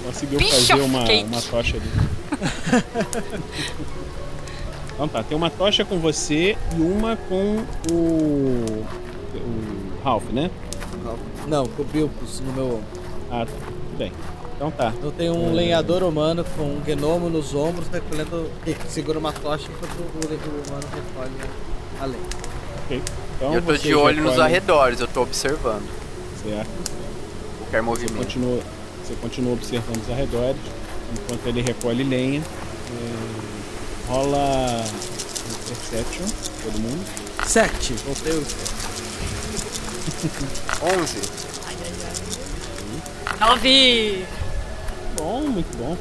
[0.03, 1.23] Conseguiu Bicho fazer uma, cake.
[1.25, 1.91] uma tocha ali.
[4.93, 8.85] então tá, tem uma tocha com você e uma com o.
[9.35, 10.49] o Ralph, né?
[11.47, 12.85] Não, com o Bilpus no meu ombro.
[13.31, 13.51] Ah, tá.
[13.51, 14.11] Tudo bem.
[14.63, 14.93] Então tá.
[15.03, 18.49] Eu tenho um lenhador humano com um gnomo nos ombros, recolhendo.
[18.63, 20.05] que segura uma tocha enquanto o,
[20.69, 21.31] humano recolhe
[21.99, 22.23] a lenha.
[22.85, 23.01] Ok.
[23.35, 25.83] Então eu tô de olho nos recolhem- arredores, eu tô observando
[26.41, 26.69] Certo.
[27.57, 28.15] qualquer Você movimento.
[28.15, 28.59] continua,
[29.03, 30.61] você continua observando os arredores
[31.11, 32.39] enquanto ele recolhe lenha.
[32.41, 34.81] É, rola
[35.67, 36.25] Perception,
[36.63, 37.05] todo mundo.
[37.45, 37.93] Sete.
[38.05, 38.45] Voltei o.
[41.01, 41.17] 11.
[43.41, 44.25] Nove!
[45.23, 45.95] Bom, muito bom.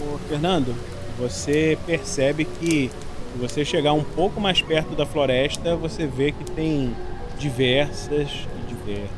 [0.00, 0.74] Ô, Fernando,
[1.18, 6.44] você percebe que se você chegar um pouco mais perto da floresta, você vê que
[6.52, 6.96] tem
[7.38, 9.10] diversas e diversas,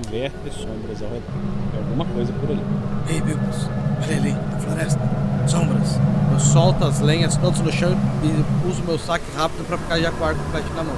[0.00, 1.22] diversas sombras ao redor.
[1.70, 2.64] Tem alguma coisa por ali.
[3.10, 3.68] Ei, Bigos,
[4.02, 5.00] olha ali, na floresta.
[5.46, 5.98] Sombras.
[6.32, 7.94] Eu solto as lenhas todas no chão
[8.24, 10.40] e uso meu saque rápido pra ficar já com o arco
[10.74, 10.96] na mão.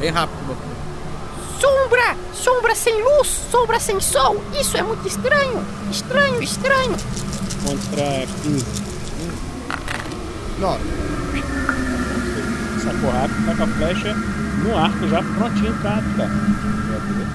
[0.00, 0.71] Bem rápido, meu.
[1.62, 2.16] Sombra!
[2.34, 4.42] Sombra sem luz, sombra sem sol.
[4.52, 5.64] Isso é muito estranho.
[5.92, 6.96] Estranho, estranho.
[7.64, 8.66] Contra 15.
[10.58, 10.82] Nove.
[12.82, 14.14] Sacou rápido, tá com a flecha
[14.64, 16.30] no arco já prontinho pra atirar.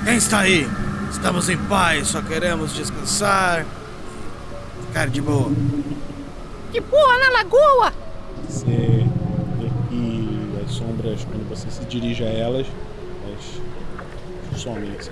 [0.03, 0.69] Quem está aí?
[1.09, 3.65] Estamos em paz, só queremos descansar.
[4.87, 5.49] Ficar de boa.
[6.73, 7.93] De boa na lagoa.
[8.49, 12.67] Você vê que as sombras, quando você se dirige a elas,
[14.57, 15.11] elas somem assim.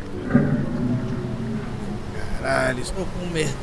[2.41, 3.53] Caralho, estou com medo.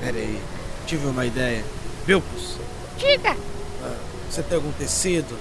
[0.00, 0.40] Pera aí,
[0.86, 1.64] tive uma ideia.
[2.06, 2.56] Vilpus,
[2.98, 3.36] Diga.
[3.84, 3.96] ah,
[4.30, 5.36] você tem algum tecido?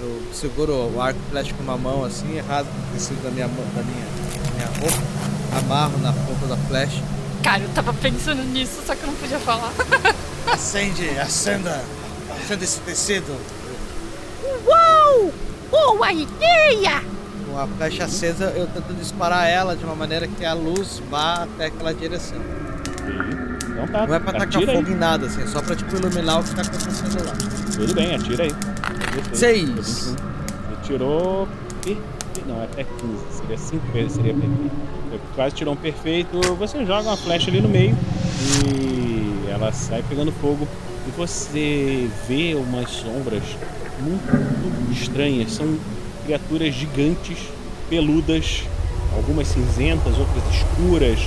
[0.00, 3.48] Eu seguro o arco flecha com uma mão assim e rasgo o tecido da minha,
[3.48, 7.02] mão- da minha, da minha roupa, amarro na ponta da flecha.
[7.42, 9.72] Cara, eu tava pensando nisso, só que eu não podia falar.
[10.46, 11.82] Acende, acenda,
[12.30, 13.34] acenda esse tecido.
[14.66, 15.32] Uau!
[15.70, 17.02] Boa ideia!
[17.50, 21.42] Com a flecha acesa, eu tento disparar ela de uma maneira que a luz vá
[21.42, 22.38] até aquela direção.
[23.68, 24.06] Então tá.
[24.06, 24.66] Não é pra tacar aí.
[24.66, 27.32] fogo em nada, assim, é só pra tipo, iluminar o que tá acontecendo lá.
[27.74, 28.52] Tudo bem, atira aí.
[29.32, 29.66] Seis.
[29.66, 29.80] 21.
[29.80, 30.16] Você
[30.84, 31.48] tirou.
[32.46, 32.92] Não, até 15.
[33.32, 34.70] Seria 5 vezes, seria perfeito.
[35.10, 36.40] Você quase tirou um perfeito.
[36.56, 37.96] Você joga uma flecha ali no meio
[38.64, 40.68] e ela sai pegando fogo.
[41.06, 43.42] E você vê umas sombras
[44.00, 45.52] muito estranhas.
[45.52, 45.76] São
[46.30, 47.38] criaturas gigantes,
[47.88, 48.62] peludas,
[49.16, 51.18] algumas cinzentas, outras escuras.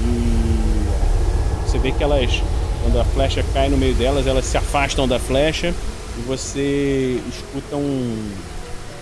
[0.00, 2.40] E você vê que elas,
[2.82, 5.74] quando a flecha cai no meio delas, elas se afastam da flecha
[6.16, 8.32] e você escuta um,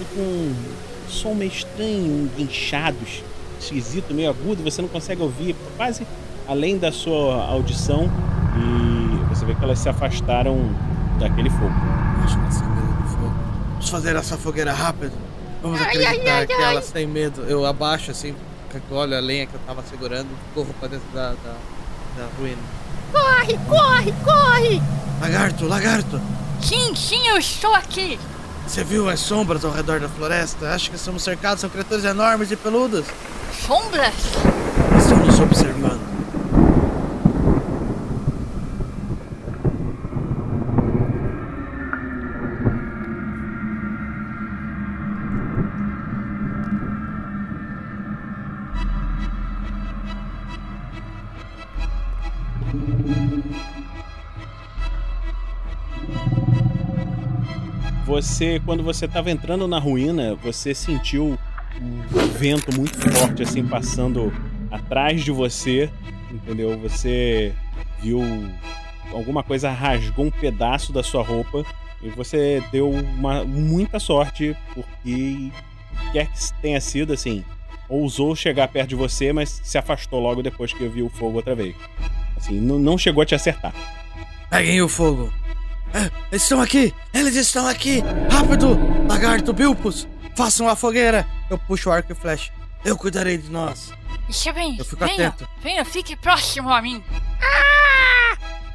[0.01, 0.55] escuta um
[1.07, 3.23] som meio estranho, guinchados,
[3.61, 6.07] esquisito, meio agudo, você não consegue ouvir, quase
[6.49, 8.11] além da sua audição
[8.57, 10.71] e você vê que elas se afastaram
[11.19, 11.75] daquele fogo.
[13.73, 15.32] Vamos fazer essa fogueira rápido.
[15.63, 16.73] Vamos acreditar ai, ai, que ai.
[16.73, 17.43] elas têm medo.
[17.45, 18.35] Eu abaixo assim,
[18.91, 21.55] olho a lenha que eu tava segurando e corro pra dentro da, da,
[22.17, 22.59] da ruína.
[23.13, 24.83] Corre, corre, corre!
[25.21, 26.21] Lagarto, lagarto!
[26.61, 28.19] Sim, sim, eu estou aqui.
[28.67, 30.73] Você viu as sombras ao redor da floresta?
[30.73, 33.05] Acho que estamos cercados, são criaturas enormes e peludas.
[33.67, 34.15] Sombras?
[34.99, 36.02] Estão nos observando.
[58.23, 61.37] Você, quando você estava entrando na ruína, você sentiu
[61.81, 64.33] um vento muito forte assim passando
[64.71, 65.91] atrás de você,
[66.31, 66.79] entendeu?
[66.79, 67.53] Você
[68.01, 68.23] viu
[69.13, 71.67] alguma coisa rasgou um pedaço da sua roupa
[72.01, 75.51] e você deu uma, muita sorte porque
[76.13, 77.45] quer que tenha sido assim,
[77.89, 81.57] ousou chegar perto de você, mas se afastou logo depois que viu o fogo outra
[81.57, 81.75] vez.
[82.37, 83.75] Assim, não, chegou a te acertar.
[84.49, 85.42] Peguem o fogo.
[85.95, 86.95] É, eles estão aqui!
[87.13, 88.03] Eles estão aqui!
[88.31, 88.79] Rápido!
[89.09, 90.09] Lagarto, Bilpus!
[90.35, 91.27] Façam a fogueira!
[91.51, 92.51] Eu puxo o arco e flecha.
[92.85, 93.93] Eu cuidarei de nós.
[94.25, 94.77] Deixa bem.
[94.79, 95.49] Eu fico venha, atento.
[95.63, 97.03] venha, fique próximo a mim.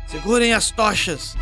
[0.07, 1.35] Segurem as tochas!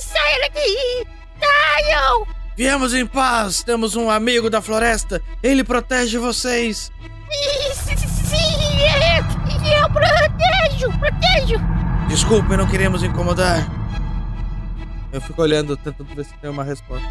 [0.00, 1.06] Sai daqui!
[1.40, 2.26] Saiam!
[2.56, 3.62] Viemos em paz!
[3.62, 5.22] Temos um amigo da floresta!
[5.42, 6.92] Ele protege vocês!
[7.96, 8.36] Sim,
[9.64, 11.56] eu, eu protejo, protejo!
[12.08, 13.66] Desculpem, não queremos incomodar.
[15.12, 17.06] Eu fico olhando, tentando ver se tem uma resposta.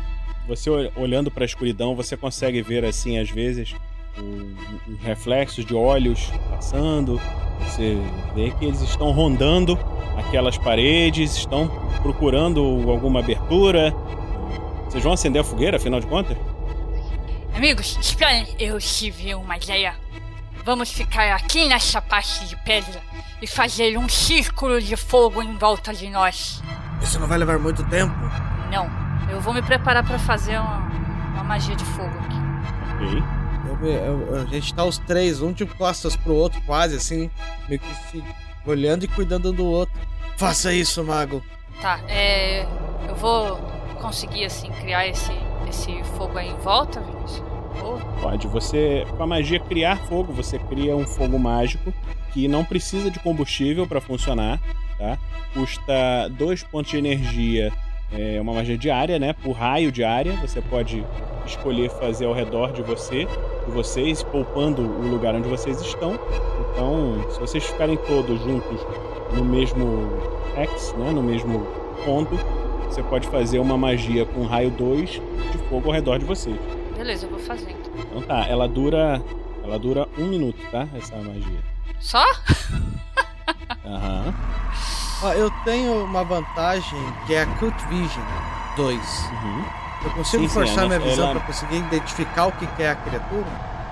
[0.47, 3.75] Você ol- olhando para a escuridão, você consegue ver assim às vezes
[4.17, 4.55] um,
[4.87, 7.19] um reflexos de olhos passando.
[7.61, 7.97] Você
[8.35, 9.77] vê que eles estão rondando
[10.17, 11.67] aquelas paredes, estão
[12.01, 13.91] procurando alguma abertura.
[14.87, 16.37] Vocês vão acender a fogueira, afinal de contas?
[17.55, 19.95] Amigos, esperem, eu tive uma ideia.
[20.65, 23.01] Vamos ficar aqui nessa parte de pedra
[23.41, 26.61] e fazer um círculo de fogo em volta de nós.
[27.01, 28.13] Isso não vai levar muito tempo.
[28.71, 28.89] Não,
[29.29, 30.79] eu vou me preparar para fazer uma,
[31.33, 32.37] uma magia de fogo aqui.
[32.93, 33.23] Ok.
[33.83, 37.29] Eu eu- a gente tá os três, um de costas pro outro, quase assim,
[37.67, 38.23] meio que se
[38.65, 39.93] olhando e cuidando um do outro.
[40.37, 41.43] Faça isso, mago.
[41.81, 42.65] Tá, é.
[43.07, 43.57] Eu vou
[44.05, 45.31] conseguir, assim, criar esse,
[45.67, 47.43] esse fogo aí em volta, Vinícius?
[48.21, 48.47] Pode.
[48.47, 51.91] Você, com a magia criar fogo, você cria um fogo mágico
[52.31, 54.61] que não precisa de combustível para funcionar,
[54.99, 55.17] tá?
[55.53, 57.73] Custa dois pontos de energia,
[58.11, 59.33] é uma magia diária, né?
[59.33, 61.03] Por raio de área, você pode
[61.45, 63.25] escolher fazer ao redor de você,
[63.65, 66.19] de vocês, poupando o lugar onde vocês estão.
[66.71, 68.79] Então, se vocês ficarem todos juntos
[69.33, 70.09] no mesmo
[70.55, 71.11] X, né?
[71.11, 71.65] No mesmo
[72.05, 72.37] ponto,
[72.87, 76.57] você pode fazer uma magia com raio 2 de fogo ao redor de vocês.
[76.97, 77.91] Beleza, eu vou fazer então.
[77.99, 79.21] Então tá, ela dura.
[79.63, 80.87] Ela dura um minuto, tá?
[80.95, 81.59] Essa magia.
[81.99, 82.23] Só?
[83.85, 84.33] Aham.
[85.23, 88.25] Ó, eu tenho uma vantagem que é a Cult Vision
[88.75, 88.99] 2.
[90.03, 92.83] Eu consigo Sim, sim, forçar ela- minha visão ela- pra conseguir identificar o que que
[92.83, 93.45] é a criatura?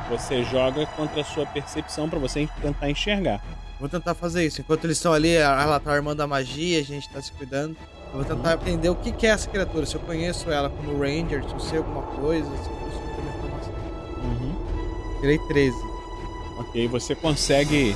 [0.09, 3.41] Você joga contra a sua percepção pra você tentar enxergar.
[3.79, 4.61] Vou tentar fazer isso.
[4.61, 7.75] Enquanto eles estão ali, ela tá armando a magia, a gente tá se cuidando.
[8.13, 9.87] Eu vou tentar entender o que que é essa criatura.
[9.87, 13.21] Se eu conheço ela como Ranger, se eu sei alguma coisa, se eu consigo ter
[13.21, 13.73] uma informação.
[14.23, 15.19] Uhum.
[15.19, 15.75] Tirei 13.
[16.59, 17.95] Ok, você consegue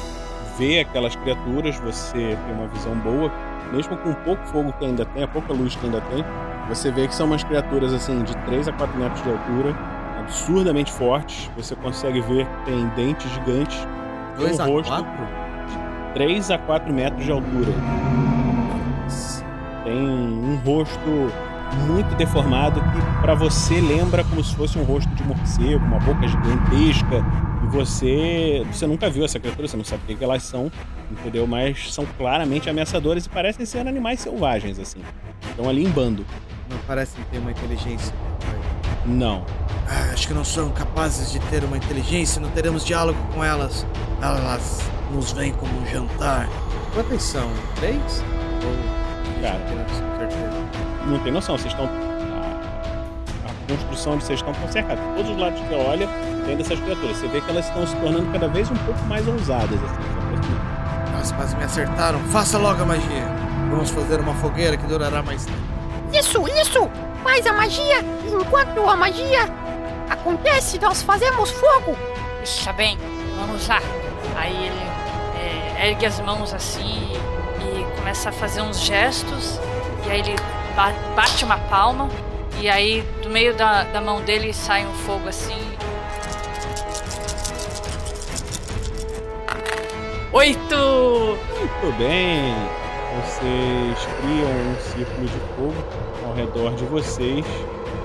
[0.58, 3.32] ver aquelas criaturas, você tem uma visão boa,
[3.72, 6.26] mesmo com pouco fogo que ainda tem, a pouca luz que ainda tem,
[6.68, 9.76] você vê que são umas criaturas assim de 3 a 4 metros de altura,
[10.20, 11.50] absurdamente fortes.
[11.56, 13.78] Você consegue ver que tem dentes gigantes,
[14.36, 15.26] tem um a rosto quatro?
[16.08, 17.72] de 3 a 4 metros de altura.
[19.88, 21.32] Tem um rosto
[21.88, 26.28] muito deformado que pra você lembra como se fosse um rosto de morcego, uma boca
[26.28, 27.24] gigantesca.
[27.64, 30.70] E você, você nunca viu essa criatura, você não sabe o que que elas são,
[31.10, 31.48] entendeu?
[31.48, 35.00] Mas são claramente ameaçadoras e parecem ser animais selvagens assim.
[35.52, 36.26] Estão ali em bando.
[36.70, 38.14] Não parecem ter uma inteligência.
[39.06, 39.46] Não.
[39.88, 43.88] Ah, acho que não são capazes de ter uma inteligência, não teremos diálogo com elas.
[44.22, 44.82] Elas
[45.14, 46.50] nos veem como um jantar.
[46.94, 47.50] Quantas são?
[47.78, 48.22] Três?
[48.66, 49.07] Ou...
[49.42, 49.60] Cara,
[51.06, 51.86] não tem noção, vocês estão.
[51.86, 55.04] A, a construção onde vocês estão estão cercados.
[55.16, 56.08] Todos os lados que você olha
[56.46, 57.18] tem dessas criaturas.
[57.18, 59.80] Você vê que elas estão se tornando cada vez um pouco mais ousadas.
[59.84, 62.20] Assim, Nossa, quase me acertaram.
[62.26, 63.28] Faça logo a magia.
[63.70, 65.58] Vamos fazer uma fogueira que durará mais tempo.
[66.14, 66.90] Isso, isso!
[67.24, 68.00] Faz a magia!
[68.26, 69.50] Enquanto a magia
[70.10, 71.98] acontece, nós fazemos fogo!
[72.42, 72.98] Está bem,
[73.38, 73.82] vamos lá.
[74.38, 74.82] Aí ele
[75.38, 77.27] é, ergue as mãos assim e
[77.98, 79.60] começa a fazer uns gestos.
[80.06, 80.36] E aí ele
[80.76, 82.10] ba- bate uma palma.
[82.60, 85.56] E aí do meio da, da mão dele sai um fogo assim.
[90.34, 91.38] Oito!
[91.58, 92.54] Muito bem.
[93.24, 95.84] Vocês criam um círculo de fogo
[96.26, 97.46] ao redor de vocês.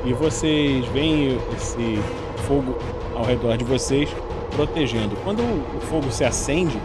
[0.05, 1.99] E vocês veem esse
[2.47, 2.77] fogo
[3.15, 4.09] ao redor de vocês
[4.57, 5.17] protegendo.
[5.25, 6.79] Quando o fogo se acende,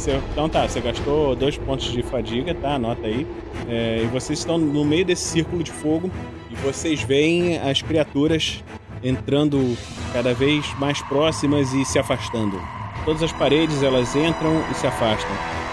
[0.00, 2.74] você, então tá, você gastou dois pontos de fadiga, tá?
[2.74, 3.26] Anota aí.
[3.68, 6.10] É, e vocês estão no meio desse círculo de fogo
[6.50, 8.64] e vocês veem as criaturas
[9.02, 9.76] entrando
[10.12, 12.60] cada vez mais próximas e se afastando.
[13.04, 15.30] Todas as paredes elas entram e se afastam.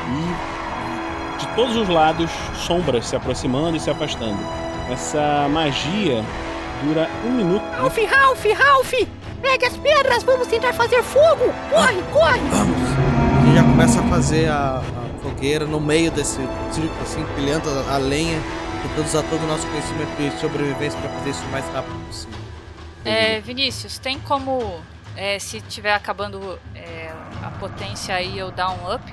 [0.09, 4.39] E de todos os lados, sombras se aproximando e se afastando.
[4.91, 6.23] Essa magia
[6.83, 7.63] dura um minuto.
[7.71, 8.93] Ralph, Ralph, Ralph!
[9.41, 11.53] Pega as pedras, vamos tentar fazer fogo!
[11.69, 12.39] Corre, corre!
[12.39, 13.16] Gente
[13.57, 16.39] já começa a fazer a, a fogueira no meio desse
[16.71, 18.39] círculo, assim, pilhando a, a lenha.
[18.83, 22.37] Tentando usar todo o nosso conhecimento de sobrevivência pra fazer isso o mais rápido possível.
[23.03, 24.79] É, Vinícius, tem como,
[25.15, 27.11] é, se tiver acabando é,
[27.43, 29.03] a potência aí, eu dar um up?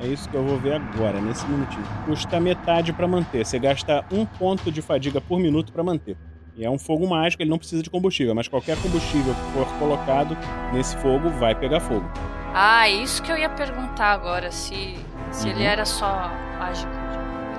[0.00, 1.84] É isso que eu vou ver agora, nesse minutinho.
[2.06, 3.44] Custa metade pra manter.
[3.44, 6.16] Você gasta um ponto de fadiga por minuto pra manter.
[6.56, 9.66] E é um fogo mágico, ele não precisa de combustível, mas qualquer combustível que for
[9.78, 10.34] colocado
[10.72, 12.10] nesse fogo vai pegar fogo.
[12.54, 14.96] Ah, isso que eu ia perguntar agora, se,
[15.30, 15.66] se ele Uhum.
[15.70, 16.90] era só mágico.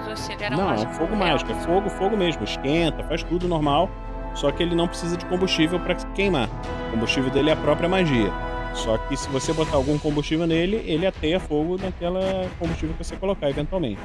[0.09, 0.91] Ou se ele era não, é mágico.
[0.91, 1.19] um fogo real.
[1.31, 2.43] mágico, é fogo, fogo mesmo.
[2.43, 3.89] Esquenta, faz tudo normal.
[4.33, 6.49] Só que ele não precisa de combustível pra queimar.
[6.87, 8.31] O combustível dele é a própria magia.
[8.73, 13.15] Só que se você botar algum combustível nele, ele ateia fogo naquela combustível que você
[13.17, 13.99] colocar eventualmente.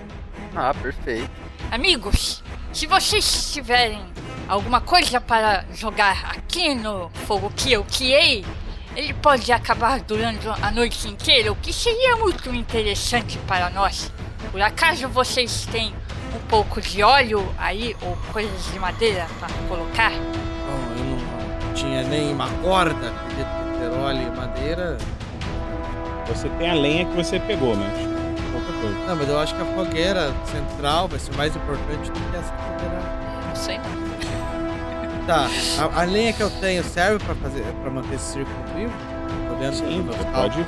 [0.54, 1.30] Ah, perfeito.
[1.70, 2.42] Amigos,
[2.72, 4.00] se vocês tiverem
[4.48, 8.44] alguma coisa para jogar aqui no fogo que eu criei,
[8.96, 14.10] ele pode acabar durando a noite inteira, o que seria muito interessante para nós.
[14.50, 15.94] Por acaso vocês têm
[16.34, 20.10] um pouco de óleo aí, ou coisas de madeira para colocar?
[20.10, 24.96] Bom, eu não tinha nem uma corda, acredito que ter óleo e madeira.
[26.28, 27.92] Você tem a lenha que você pegou, mas
[28.50, 28.98] pouca coisa.
[29.06, 32.54] Não, mas eu acho que a fogueira central vai ser mais importante do que essa
[32.54, 33.02] fogueira.
[33.46, 34.05] Não sei não.
[35.26, 35.48] Tá,
[35.78, 38.92] a, a lenha que eu tenho serve pra fazer para manter esse círculo vivo?
[39.56, 40.66] Olhando Sim, você pode.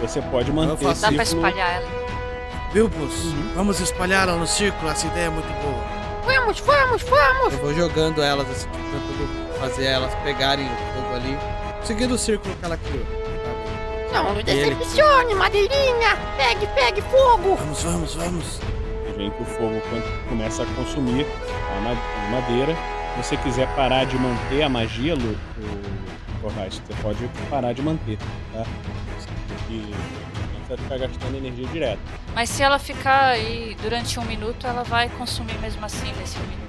[0.00, 1.86] Você pode manter faço- Dá pra espalhar ela.
[2.72, 3.14] Bilbos,
[3.54, 5.84] vamos espalhá-la no círculo, essa ideia é muito boa.
[6.24, 7.52] Vamos, vamos, vamos!
[7.54, 11.38] Eu vou jogando elas assim, tentando fazer elas pegarem o fogo ali,
[11.84, 13.06] seguindo o círculo que ela criou.
[14.12, 16.16] Não me decepcione, madeirinha!
[16.36, 17.54] Pegue, pegue fogo!
[17.54, 18.60] Vamos, vamos, vamos!
[19.16, 21.24] Veem que o fogo quando começa a consumir
[21.78, 22.76] a madeira.
[23.16, 27.18] Se você quiser parar de manter a magia, Lu, o Corrais, você pode
[27.48, 28.18] parar de manter,
[28.52, 28.62] tá?
[29.48, 32.00] Porque não precisa ficar gastando energia direto.
[32.34, 36.66] Mas se ela ficar aí durante um minuto, ela vai consumir mesmo assim nesse minuto.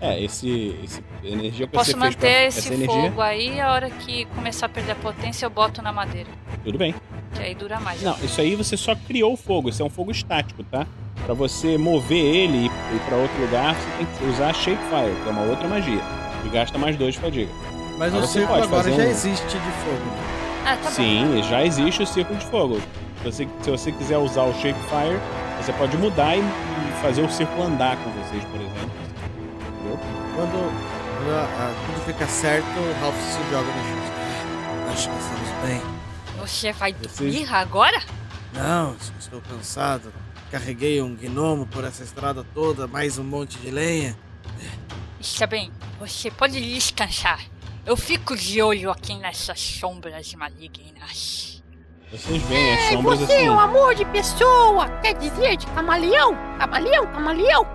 [0.00, 3.90] É, esse, esse energia que Posso você manter pra, esse energia, fogo aí, a hora
[3.90, 6.30] que começar a perder a potência, eu boto na madeira.
[6.62, 6.94] tudo bem.
[7.34, 8.00] Que aí dura mais.
[8.02, 10.86] Não, isso aí você só criou o fogo, isso é um fogo estático, tá?
[11.24, 12.66] Pra você mover ele e
[12.96, 16.00] ir pra outro lugar, você tem que usar Shape Fire, que é uma outra magia,
[16.42, 17.52] que gasta mais dois de fadiga.
[17.98, 20.10] Mas Mas o você círculo pode agora fazer já um- existe de fogo.
[20.64, 20.90] Ah, tá bom.
[20.90, 22.80] Sim, já existe o círculo de fogo.
[23.18, 25.18] Se você, se você quiser usar o Shape Fire,
[25.60, 28.90] você pode mudar e, e fazer o círculo andar com vocês, por exemplo.
[29.80, 29.98] Entendeu?
[30.34, 30.50] Quando,
[31.18, 34.92] quando a- a- tudo fica certo, o Ralph se joga no chão.
[34.92, 35.82] Acho que estamos bem.
[36.38, 38.00] Você vai Vocês- dormir agora?
[38.54, 40.12] Não, estou cansado.
[40.50, 44.16] Carreguei um gnomo por essa estrada toda, mais um monte de lenha.
[45.20, 45.70] Está bem,
[46.00, 47.40] você pode descansar.
[47.84, 51.62] Eu fico de olho aqui nessas sombras malignas.
[52.10, 53.46] Vocês veem as Ei, sombras você assim.
[53.46, 54.88] é um amor de pessoa!
[55.02, 56.34] Quer dizer, de camaleão?
[56.58, 57.66] Camaleão, camaleão!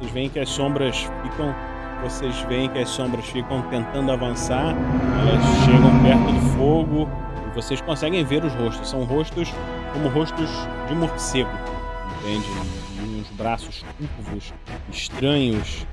[0.00, 1.54] Vocês veem que as sombras ficam.
[2.02, 4.74] Vocês veem que as sombras ficam tentando avançar.
[5.20, 7.08] Elas chegam perto do fogo.
[7.48, 8.88] E vocês conseguem ver os rostos.
[8.90, 9.48] São rostos
[9.92, 10.50] como rostos
[10.88, 11.75] de morcego.
[12.26, 12.46] Entende?
[12.98, 13.84] E uns braços
[14.16, 14.52] curvos,
[14.90, 15.86] estranhos.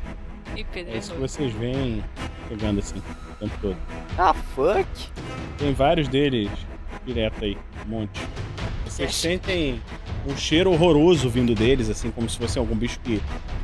[0.55, 0.97] E É Pedro.
[0.97, 2.03] isso que vocês veem
[2.49, 3.77] chegando assim o tempo todo.
[4.17, 4.87] Ah, fuck.
[5.57, 6.49] Tem vários deles
[7.05, 7.55] direto aí,
[7.85, 8.19] um monte.
[8.85, 9.79] Vocês sentem
[10.27, 13.21] um cheiro horroroso vindo deles, assim, como se fosse algum bicho que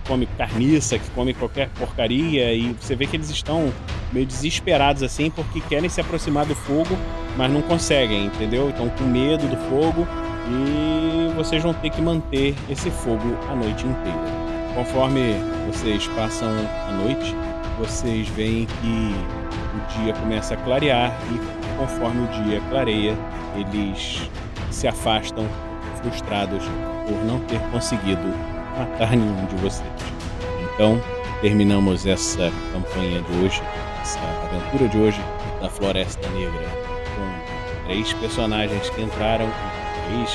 [0.08, 3.72] come carniça, que come qualquer porcaria, e você vê que eles estão
[4.12, 6.98] meio desesperados, assim, porque querem se aproximar do fogo,
[7.38, 8.70] mas não conseguem, entendeu?
[8.70, 10.08] Estão com medo do fogo
[10.50, 14.50] e vocês vão ter que manter esse fogo a noite inteira.
[14.74, 15.36] Conforme
[15.68, 16.50] vocês passam
[16.88, 17.36] a noite,
[17.80, 19.16] vocês veem que
[19.76, 23.16] o dia começa a clarear e conforme o dia clareia,
[23.56, 24.30] eles
[24.72, 25.46] se afastam
[26.02, 26.64] frustrados
[27.08, 28.28] por não ter conseguido
[28.78, 29.90] matar nenhum de vocês.
[30.74, 31.02] Então,
[31.42, 33.62] terminamos essa campanha de hoje,
[34.02, 35.22] essa aventura de hoje
[35.62, 36.68] da Floresta Negra,
[37.16, 39.79] com três personagens que entraram e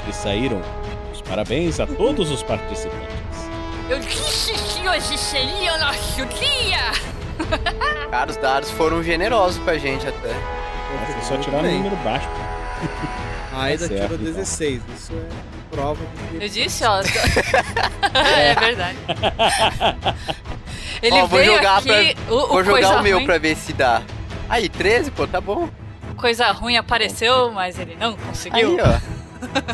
[0.05, 0.61] que saíram.
[1.13, 3.09] Os parabéns a todos os participantes.
[3.89, 6.93] Eu disse que hoje seria o nosso dia!
[8.11, 10.29] Cara, os dados foram generosos pra gente até.
[10.33, 12.29] Nossa, só tiraram um número baixo.
[13.53, 14.19] A Aida Tá tirou então.
[14.19, 14.83] 16.
[14.97, 16.01] Isso é prova
[16.33, 16.45] de que.
[16.45, 17.01] Eu disse, ó.
[18.15, 18.99] é verdade.
[21.03, 23.39] Ele Ó, vou veio jogar aqui, pra- o, o Vou jogar o meu ruim, pra
[23.39, 24.03] ver se dá.
[24.49, 25.69] Aí, 13, pô, tá bom.
[26.17, 28.79] coisa ruim apareceu, mas ele não conseguiu.
[28.79, 29.14] Aí, ó.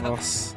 [0.03, 0.57] Nossa.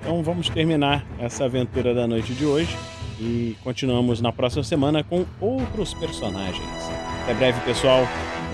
[0.00, 2.76] Então vamos terminar essa aventura da noite de hoje
[3.18, 6.90] e continuamos na próxima semana com outros personagens.
[7.24, 8.06] Até breve, pessoal.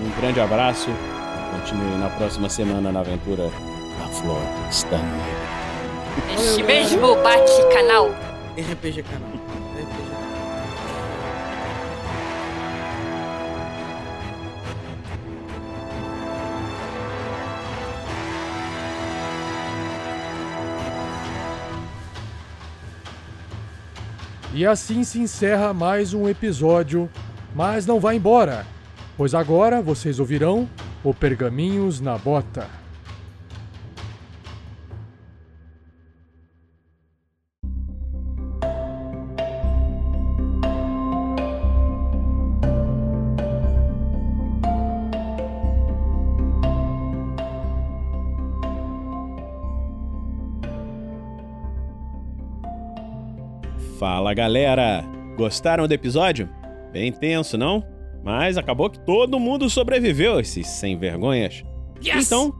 [0.03, 0.89] Um grande abraço.
[1.51, 3.51] Continue na próxima semana na aventura
[3.99, 5.53] da Floresta Negra.
[6.33, 8.09] Este mesmo bate-canal.
[8.57, 9.42] RPG canal.
[24.55, 27.09] E assim se encerra mais um episódio,
[27.55, 28.67] mas não vá embora,
[29.17, 30.69] pois agora vocês ouvirão
[31.03, 32.82] o Pergaminhos na Bota.
[54.23, 55.03] Fala galera!
[55.35, 56.49] Gostaram do episódio?
[56.93, 57.83] Bem tenso, não?
[58.23, 61.61] Mas acabou que todo mundo sobreviveu, esses sem vergonhas.
[62.01, 62.55] Então.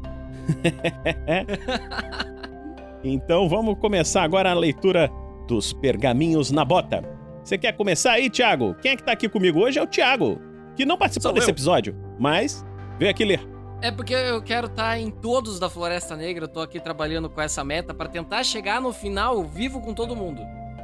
[3.02, 5.10] então vamos começar agora a leitura
[5.48, 7.02] dos pergaminhos na bota.
[7.41, 8.76] Você quer começar aí, Thiago?
[8.81, 10.41] Quem é que tá aqui comigo hoje é o Thiago,
[10.76, 11.53] que não participou Sou desse eu.
[11.53, 12.61] episódio, mas
[12.99, 13.40] veio aqui ler.
[13.81, 17.40] É porque eu quero estar em todos da Floresta Negra, eu tô aqui trabalhando com
[17.40, 20.41] essa meta pra tentar chegar no final vivo com todo mundo.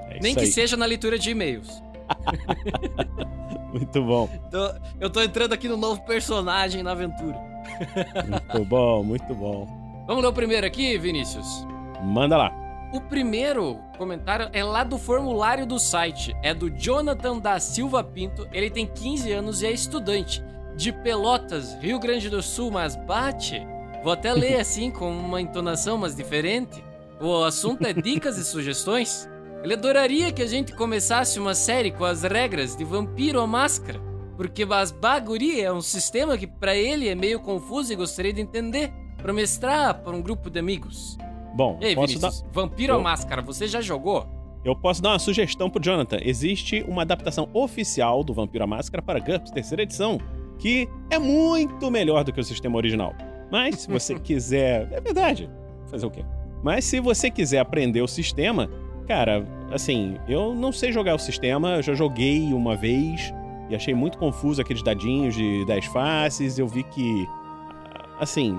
[0.09, 0.47] É Nem que aí.
[0.51, 1.81] seja na leitura de e-mails.
[3.71, 7.37] Muito bom, Então, eu tô entrando aqui no novo personagem na aventura.
[8.27, 9.67] muito bom, muito bom.
[10.07, 11.45] Vamos ler o primeiro aqui, Vinícius?
[12.01, 12.51] Manda lá.
[12.91, 16.35] O primeiro comentário é lá do formulário do site.
[16.41, 18.47] É do Jonathan da Silva Pinto.
[18.51, 20.43] Ele tem 15 anos e é estudante
[20.75, 23.61] de Pelotas, Rio Grande do Sul, mas bate.
[24.03, 26.83] Vou até ler assim, com uma entonação mais diferente.
[27.21, 29.29] O assunto é dicas e sugestões.
[29.63, 33.99] Ele adoraria que a gente começasse uma série com as regras de Vampiro à Máscara,
[34.37, 38.39] porque as baguri é um sistema que para ele é meio confuso e gostaria de
[38.41, 41.17] entender para mestrar para um grupo de amigos.
[41.55, 42.49] Bom, E aí, posso Vinícius, dar...
[42.51, 44.25] Vampiro à Eu- Máscara, você já jogou?
[44.63, 46.19] Eu posso dar uma sugestão pro Jonathan.
[46.21, 50.19] Existe uma adaptação oficial do Vampiro à Máscara para GURPS, terceira edição,
[50.57, 53.13] que é muito melhor do que o sistema original.
[53.51, 54.87] Mas se você quiser.
[54.91, 55.49] É verdade.
[55.87, 56.23] Fazer o quê?
[56.61, 58.69] Mas se você quiser aprender o sistema,
[59.09, 63.33] cara, assim, eu não sei jogar o sistema, eu já joguei uma vez
[63.67, 66.59] e achei muito confuso aqueles dadinhos de 10 faces.
[66.59, 67.27] Eu vi que.
[68.19, 68.55] Assim.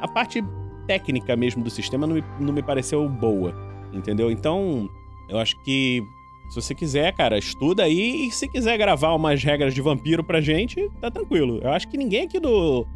[0.00, 0.40] A parte
[0.86, 3.52] técnica mesmo do sistema não me, não me pareceu boa,
[3.92, 4.30] entendeu?
[4.30, 4.88] Então,
[5.28, 6.00] eu acho que
[6.50, 10.40] se você quiser, cara, estuda aí e se quiser gravar umas regras de vampiro pra
[10.40, 11.58] gente, tá tranquilo.
[11.60, 12.86] Eu acho que ninguém aqui do,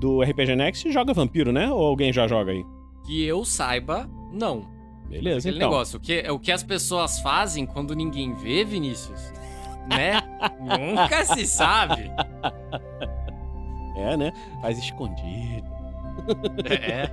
[0.00, 1.70] do RPG Next joga vampiro, né?
[1.70, 2.64] Ou alguém já joga aí?
[3.04, 4.73] Que eu saiba, não.
[5.08, 5.70] Beleza, Aquele então.
[5.70, 9.32] negócio, o que, o que as pessoas fazem quando ninguém vê, Vinícius,
[9.88, 10.20] né?
[10.60, 12.10] Nunca se sabe.
[13.96, 14.32] É, né?
[14.60, 15.66] Faz escondido.
[16.80, 17.08] É.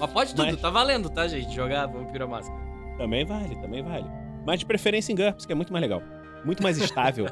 [0.00, 1.54] Mas pode tudo, Mas- tá valendo, tá, gente?
[1.54, 2.58] Jogar Vampiro à Máscara.
[2.96, 4.06] Também vale, também vale.
[4.46, 6.02] Mas de preferência em GURPS, que é muito mais legal.
[6.44, 7.26] Muito mais estável.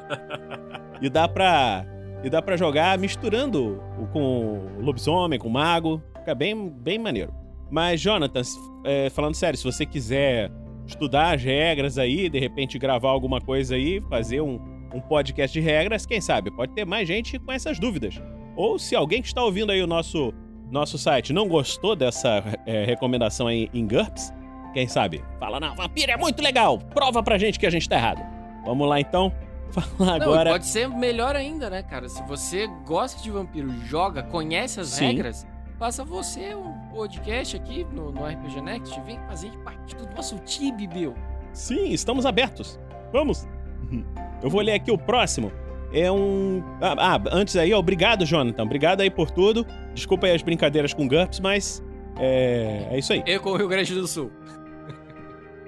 [1.00, 1.84] e dá pra.
[2.22, 3.80] E dá pra jogar misturando
[4.12, 6.02] com lobisomem, com mago.
[6.18, 7.32] Fica bem, bem maneiro.
[7.70, 8.42] Mas, Jonathan,
[8.84, 10.50] é, falando sério, se você quiser
[10.86, 14.60] estudar as regras aí, de repente gravar alguma coisa aí, fazer um,
[14.94, 16.50] um podcast de regras, quem sabe?
[16.50, 18.20] Pode ter mais gente com essas dúvidas.
[18.56, 20.32] Ou se alguém que está ouvindo aí o nosso,
[20.70, 24.32] nosso site não gostou dessa é, recomendação aí em GURPS,
[24.72, 25.24] quem sabe?
[25.40, 26.78] Fala, não, vampiro é muito legal.
[26.78, 28.22] Prova pra gente que a gente tá errado.
[28.64, 29.32] Vamos lá então.
[29.70, 30.50] Falar Não, agora.
[30.50, 32.08] pode ser melhor ainda, né, cara?
[32.08, 35.06] Se você gosta de vampiro, joga, conhece as Sim.
[35.06, 35.46] regras,
[35.78, 40.86] faça você um podcast aqui no, no RPG Next, vem fazer parte do nosso time,
[40.86, 41.14] meu.
[41.52, 42.78] Sim, estamos abertos.
[43.12, 43.46] Vamos.
[44.42, 45.52] Eu vou ler aqui o próximo.
[45.92, 46.62] É um.
[46.80, 48.62] Ah, ah, antes aí, obrigado, Jonathan.
[48.62, 49.64] Obrigado aí por tudo.
[49.94, 51.82] Desculpa aí as brincadeiras com GURPS, mas.
[52.18, 53.22] É, é isso aí.
[53.26, 54.30] Eu com o Rio Grande do Sul.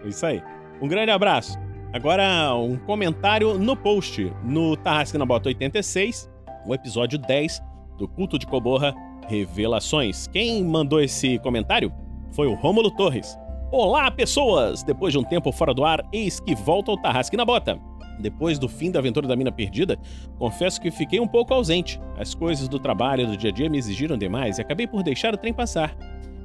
[0.04, 0.40] É isso aí.
[0.80, 1.58] Um grande abraço.
[1.92, 6.30] Agora, um comentário no post no Tarrasque na Bota 86,
[6.64, 7.60] o episódio 10
[7.98, 8.94] do Culto de Coborra
[9.28, 10.26] Revelações.
[10.26, 11.92] Quem mandou esse comentário
[12.32, 13.38] foi o Rômulo Torres.
[13.70, 14.82] Olá, pessoas!
[14.82, 17.78] Depois de um tempo fora do ar, eis que volta ao Tarrasque na Bota.
[18.18, 19.98] Depois do fim da aventura da Mina Perdida,
[20.38, 22.00] confesso que fiquei um pouco ausente.
[22.16, 25.02] As coisas do trabalho e do dia a dia me exigiram demais e acabei por
[25.02, 25.94] deixar o trem passar.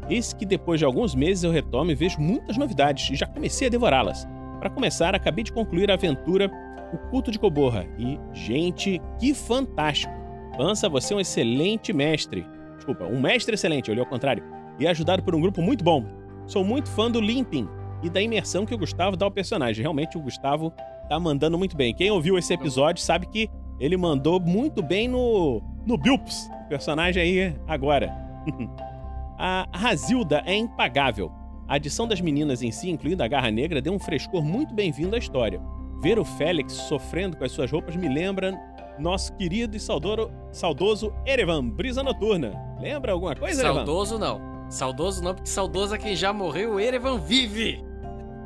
[0.09, 3.67] Eis que depois de alguns meses eu retomo e vejo muitas novidades e já comecei
[3.69, 4.27] a devorá-las.
[4.59, 6.51] Para começar, acabei de concluir a aventura
[6.93, 10.13] O Culto de Coborra e, gente, que fantástico!
[10.57, 12.45] Pança, você é um excelente mestre.
[12.83, 14.43] Desculpa, um mestre excelente, eu li ao contrário.
[14.77, 16.03] E é ajudado por um grupo muito bom.
[16.45, 17.65] Sou muito fã do Limping
[18.03, 19.81] e da imersão que o Gustavo dá ao personagem.
[19.81, 20.69] Realmente o Gustavo
[21.07, 21.93] tá mandando muito bem.
[21.93, 23.49] Quem ouviu esse episódio sabe que
[23.79, 28.13] ele mandou muito bem no, no Bilps, personagem aí agora.
[29.39, 31.31] A Razilda é impagável.
[31.65, 35.15] A adição das meninas em si, incluindo a Garra Negra, deu um frescor muito bem-vindo
[35.15, 35.61] à história.
[36.01, 38.53] Ver o Félix sofrendo com as suas roupas me lembra
[38.99, 42.53] nosso querido e saudoso, saudoso Erevan, Brisa Noturna.
[42.79, 43.77] Lembra alguma coisa, Erevan?
[43.85, 44.41] Saudoso não.
[44.69, 47.83] Saudoso não, porque saudoso é quem já morreu, o Erevan vive.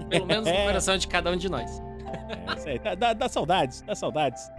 [0.09, 0.65] Pelo menos no É.
[0.65, 1.81] coração de cada um de nós.
[2.47, 4.49] É isso aí, dá, dá- dá saudades, dá saudades.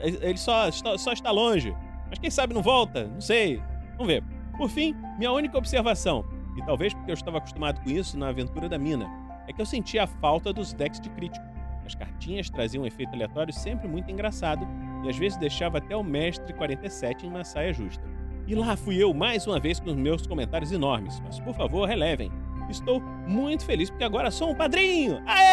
[0.00, 1.74] Ele, ele só, está- só está longe.
[2.08, 3.04] Mas quem sabe não volta?
[3.06, 3.62] Não sei.
[3.92, 4.22] Vamos ver.
[4.56, 6.24] Por fim, minha única observação,
[6.56, 9.06] e talvez porque eu estava acostumado com isso na aventura da mina,
[9.46, 11.44] é que eu sentia a falta dos decks de crítico.
[11.86, 14.66] As cartinhas traziam um efeito aleatório sempre muito engraçado
[15.04, 18.02] e às vezes deixava até o mestre 47 em uma saia justa.
[18.46, 21.88] E lá fui eu mais uma vez com os meus comentários enormes, mas por favor
[21.88, 22.30] relevem.
[22.68, 25.22] Estou muito feliz porque agora sou um padrinho!
[25.26, 25.46] Aê!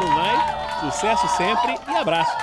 [0.00, 2.36] No mais, sucesso sempre e abraço.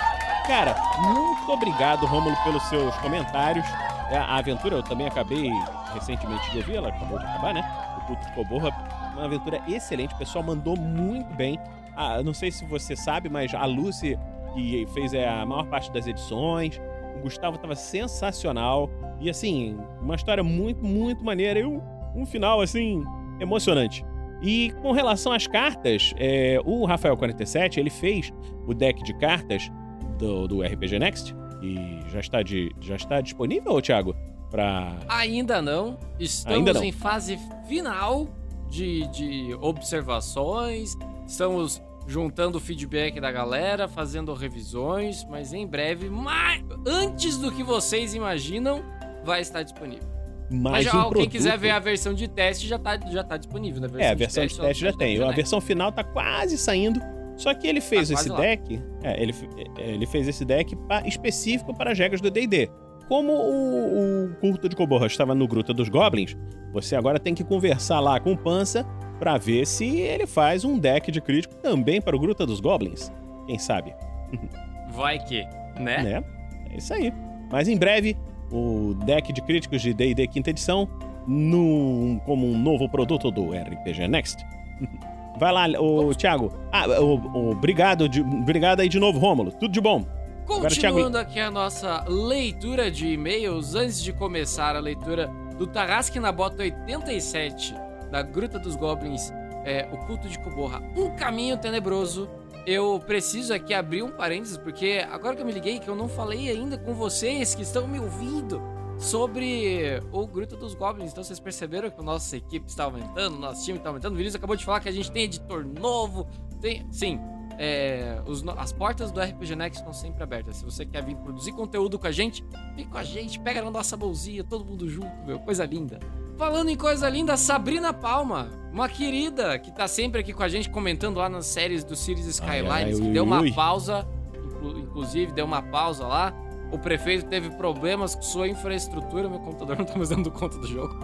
[0.48, 3.66] Cara, muito obrigado, Rômulo, pelos seus comentários.
[4.10, 5.49] É, A aventura eu também acabei
[5.94, 7.64] recentemente de ouvir, ela acabou de acabar, né?
[7.98, 8.70] O Culto de Coborra.
[9.14, 11.60] Uma aventura excelente, o pessoal mandou muito bem.
[11.96, 14.18] Ah, não sei se você sabe, mas a Lucy,
[14.54, 16.80] que fez é, a maior parte das edições,
[17.18, 18.90] o Gustavo estava sensacional.
[19.20, 21.60] E assim, uma história muito, muito maneira.
[21.60, 21.82] E um,
[22.16, 23.04] um final, assim,
[23.40, 24.06] emocionante.
[24.42, 28.34] E com relação às cartas, é, o Rafael47, ele fez
[28.66, 29.70] o deck de cartas
[30.18, 31.36] do, do RPG Next.
[31.62, 34.16] E já está, de, já está disponível, Thiago?
[34.50, 34.98] Pra.
[35.08, 35.98] Ainda não.
[36.20, 36.84] Estamos Ainda não.
[36.84, 38.28] em fase final
[38.72, 40.98] de, de observações.
[41.27, 47.61] Estamos juntando o feedback da galera, fazendo revisões, mas em breve, mais, antes do que
[47.61, 48.81] vocês imaginam,
[49.23, 50.10] vai estar disponível.
[50.49, 51.30] Mais mas já, um quem produto.
[51.31, 53.88] quiser ver a versão de teste já tá, já tá disponível, né?
[53.98, 55.22] É, a versão de teste já tem.
[55.22, 56.99] A versão final tá quase saindo.
[57.38, 58.84] Só que ele fez Tá esse deck.
[59.03, 59.34] É, ele,
[59.77, 62.69] ele fez esse deck pa- específico para as regras do DD.
[63.12, 66.38] Como o, o culto de Koboha estava no Gruta dos Goblins,
[66.72, 68.86] você agora tem que conversar lá com o Pança
[69.20, 73.12] para ver se ele faz um deck de crítico também para o Gruta dos Goblins.
[73.48, 73.94] Quem sabe?
[74.96, 75.44] Vai que,
[75.78, 76.02] né?
[76.04, 76.24] né?
[76.72, 77.12] É isso aí.
[77.52, 78.16] Mas em breve,
[78.50, 80.88] o deck de críticos de D&D quinta edição,
[81.28, 84.42] num, como um novo produto do RPG Next.
[85.38, 86.50] Vai lá, o Thiago.
[86.72, 89.52] Ah, o, o- obrigado, de, obrigado aí de novo, Rômulo.
[89.52, 90.06] Tudo de bom.
[90.46, 95.28] Continuando aqui a nossa leitura de e-mails, antes de começar a leitura
[95.58, 97.74] do Tarrasque na Bota 87,
[98.10, 99.32] da Gruta dos Goblins,
[99.64, 102.30] é, o culto de Koborra, um caminho tenebroso.
[102.66, 106.08] Eu preciso aqui abrir um parênteses, porque agora que eu me liguei, que eu não
[106.08, 108.62] falei ainda com vocês que estão me ouvindo
[109.00, 111.12] sobre o Gruta dos Goblins.
[111.12, 114.14] Então vocês perceberam que a nossa equipe está aumentando, nosso time está aumentando.
[114.14, 116.28] O Vinícius acabou de falar que a gente tem editor novo.
[116.60, 117.20] Tem, sim,
[117.57, 120.57] é, os as portas do RPG Next estão sempre abertas.
[120.57, 122.44] Se você quer vir produzir conteúdo com a gente,
[122.76, 125.40] vem com a gente, pega na nossa bolsinha, todo mundo junto, meu.
[125.40, 125.99] Coisa linda.
[126.38, 130.69] Falando em coisa linda, Sabrina Palma, uma querida que tá sempre aqui com a gente
[130.69, 133.52] comentando lá nas séries do Cities Skylines, ai, que ui, deu uma ui.
[133.53, 136.34] pausa, inclu- inclusive deu uma pausa lá.
[136.72, 140.65] O prefeito teve problemas com sua infraestrutura, meu computador não tá mais dando conta do
[140.68, 140.98] jogo.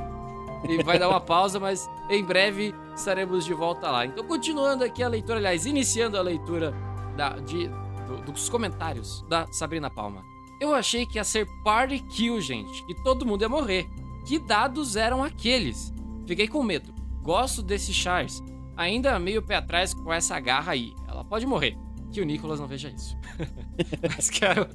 [0.67, 4.05] E vai dar uma pausa, mas em breve estaremos de volta lá.
[4.05, 6.73] Então, continuando aqui a leitura, aliás, iniciando a leitura
[7.15, 7.67] da- de-
[8.07, 10.23] do- dos comentários da Sabrina Palma.
[10.59, 13.87] Eu achei que ia ser party kill, gente, que todo mundo ia morrer.
[14.25, 15.93] Que dados eram aqueles?
[16.25, 16.93] Fiquei com medo.
[17.21, 18.41] Gosto desse Charles.
[18.75, 20.93] Ainda meio pé atrás com essa garra aí.
[21.07, 21.77] Ela pode morrer.
[22.11, 23.15] Que o Nicholas não veja isso.
[24.15, 24.67] mas quero.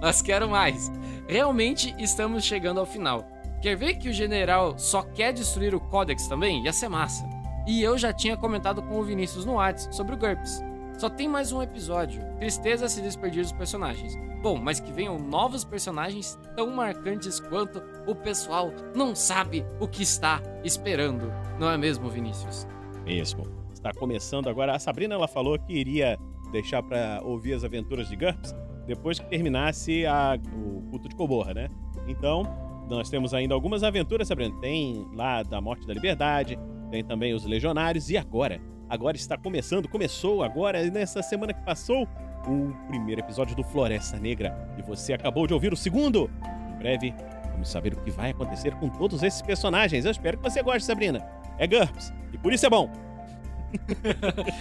[0.00, 0.90] Mas quero mais.
[1.28, 3.26] Realmente estamos chegando ao final.
[3.60, 6.62] Quer ver que o general só quer destruir o Codex também?
[6.64, 7.24] Ia ser massa.
[7.66, 10.62] E eu já tinha comentado com o Vinícius no Whats sobre o GURPS.
[10.98, 12.22] Só tem mais um episódio.
[12.38, 14.14] Tristeza se despedir dos personagens.
[14.42, 20.02] Bom, mas que venham novos personagens tão marcantes quanto o pessoal não sabe o que
[20.02, 21.32] está esperando.
[21.58, 22.66] Não é mesmo, Vinícius?
[23.04, 23.44] Mesmo.
[23.72, 24.74] Está começando agora.
[24.74, 26.18] A Sabrina ela falou que iria
[26.52, 28.54] deixar para ouvir as aventuras de GURPS
[28.86, 31.68] depois que terminasse a- o culto de Koborra, né?
[32.06, 32.42] Então,
[32.88, 34.54] nós temos ainda algumas aventuras, Sabrina.
[34.60, 36.58] Tem lá da Morte da Liberdade,
[36.94, 42.06] tem também os Legionários e agora, agora está começando, começou agora nessa semana que passou
[42.46, 46.30] o primeiro episódio do Floresta Negra e você acabou de ouvir o segundo.
[46.72, 47.12] Em breve,
[47.50, 50.04] vamos saber o que vai acontecer com todos esses personagens.
[50.04, 51.18] Eu espero que você goste, Sabrina.
[51.58, 52.88] É GURPS e por isso é bom.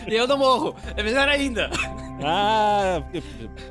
[0.08, 0.76] E eu não morro.
[0.98, 1.70] É melhor ainda.
[2.24, 3.04] Ah,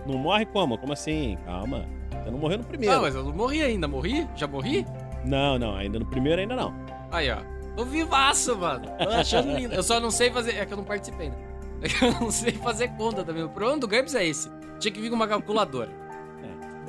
[0.06, 0.78] não morre como?
[0.78, 1.36] Como assim?
[1.44, 1.84] Calma.
[2.12, 2.94] Você não morreu no primeiro.
[2.94, 3.88] Não, mas eu não morri ainda.
[3.88, 4.28] Morri?
[4.36, 4.86] Já morri?
[5.24, 6.72] Não, não, ainda no primeiro ainda não.
[7.10, 7.38] Aí, ó.
[7.76, 8.84] Tô vivaço, mano.
[9.02, 9.74] Tô achando lindo.
[9.74, 10.56] Eu só não sei fazer.
[10.56, 11.38] É que eu não participei ainda.
[11.82, 13.42] É que eu não sei fazer conta também.
[13.42, 14.50] O problema do GURPS é esse.
[14.78, 15.90] Tinha que vir com uma calculadora.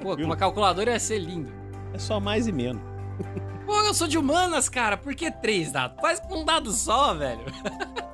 [0.02, 1.52] Pô, com uma calculadora ia ser lindo.
[1.94, 2.82] É só mais e menos.
[3.66, 4.98] Pô, eu sou de humanas, cara.
[4.98, 5.98] Por que três dados?
[6.02, 7.42] Faz com um dado só, velho.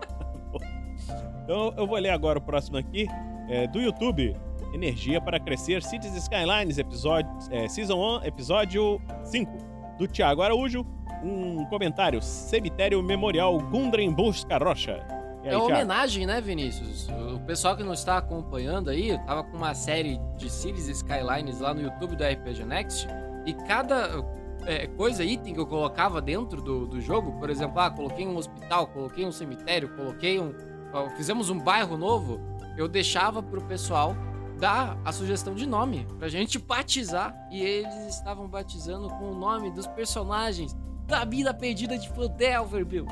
[1.49, 3.07] Então eu vou ler agora o próximo aqui,
[3.49, 4.35] é, do YouTube.
[4.71, 9.51] Energia para Crescer, Cities Skylines, episódio, é, Season 1, episódio 5,
[9.97, 10.85] do Thiago Araújo.
[11.23, 15.05] Um comentário, Cemitério Memorial Gundren Busca Rocha.
[15.43, 17.07] Aí, é uma homenagem, né, Vinícius?
[17.33, 21.73] O pessoal que não está acompanhando aí, tava com uma série de Cities Skylines lá
[21.73, 23.07] no YouTube do RPG Next,
[23.45, 24.23] e cada
[24.65, 28.35] é, coisa, item que eu colocava dentro do, do jogo, por exemplo, ah, coloquei um
[28.35, 30.53] hospital, coloquei um cemitério, coloquei um.
[30.93, 32.39] ó, fizemos um bairro novo,
[32.77, 34.15] eu deixava pro pessoal
[34.59, 39.71] dar a sugestão de nome pra gente batizar, e eles estavam batizando com o nome
[39.71, 40.75] dos personagens
[41.09, 43.03] da vida perdida de Philadelphia.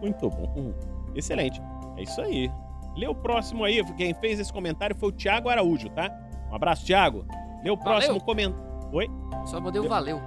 [0.00, 0.72] Muito bom.
[1.14, 1.60] Excelente.
[1.96, 2.50] É isso aí.
[2.96, 3.82] Lê o próximo aí.
[3.94, 6.10] Quem fez esse comentário foi o Thiago Araújo, tá?
[6.50, 7.24] Um abraço, Thiago.
[7.64, 8.72] Lê o próximo comentário.
[8.92, 9.08] Oi?
[9.46, 10.20] Só mandei o valeu.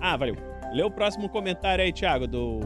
[0.00, 0.36] Ah, valeu.
[0.72, 2.60] Lê o próximo comentário aí, Thiago, do,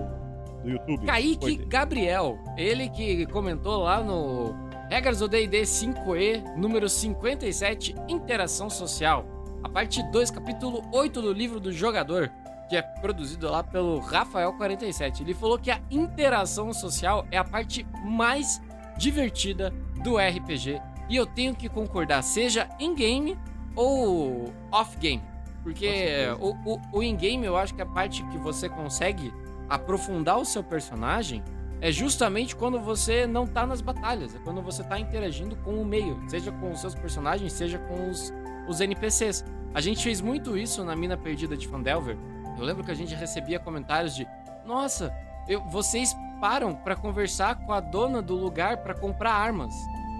[0.63, 1.07] do YouTube.
[1.07, 1.57] Kaique.
[1.67, 4.55] Gabriel, ele que comentou lá no
[4.91, 9.25] Regras do D&D 5e, número 57, Interação Social.
[9.65, 12.31] A parte 2, capítulo 8 do livro do jogador,
[12.69, 15.21] que é produzido lá pelo Rafael47.
[15.21, 18.61] Ele falou que a interação social é a parte mais
[18.97, 19.73] divertida
[20.03, 20.81] do RPG.
[21.09, 23.39] E eu tenho que concordar, seja in-game
[23.75, 25.23] ou off-game.
[25.63, 29.33] Porque o, o, o in-game, eu acho que a parte que você consegue
[29.69, 31.43] aprofundar o seu personagem
[31.81, 35.85] é justamente quando você não tá nas batalhas, é quando você tá interagindo com o
[35.85, 38.33] meio, seja com os seus personagens, seja com os,
[38.67, 39.45] os NPCs.
[39.75, 42.17] A gente fez muito isso na Mina Perdida de Fandelver.
[42.57, 44.27] Eu lembro que a gente recebia comentários de:
[44.65, 45.15] Nossa,
[45.49, 49.75] eu, vocês param pra conversar com a dona do lugar pra comprar armas.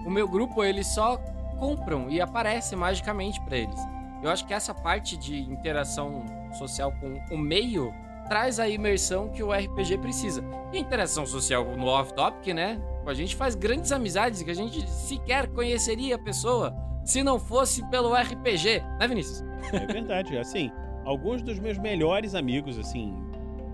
[0.05, 1.17] O meu grupo, eles só
[1.59, 3.79] compram e aparece magicamente pra eles.
[4.21, 6.25] Eu acho que essa parte de interação
[6.57, 7.93] social com o meio
[8.27, 10.43] traz a imersão que o RPG precisa.
[10.71, 12.79] E interação social no off-topic, né?
[13.05, 17.85] A gente faz grandes amizades que a gente sequer conheceria a pessoa se não fosse
[17.89, 19.41] pelo RPG, né, Vinícius?
[19.71, 20.37] É verdade.
[20.37, 20.71] Assim,
[21.07, 23.15] alguns dos meus melhores amigos, assim,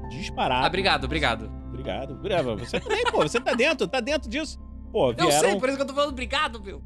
[0.09, 0.65] disparados.
[0.65, 1.51] Ah, obrigado, obrigado.
[1.67, 2.15] Obrigado.
[2.15, 4.59] Brava, Você também, pô, você tá dentro, tá dentro disso.
[4.91, 5.31] Pô, vieram...
[5.31, 6.83] Eu sei, por isso que eu tô falando obrigado, meu.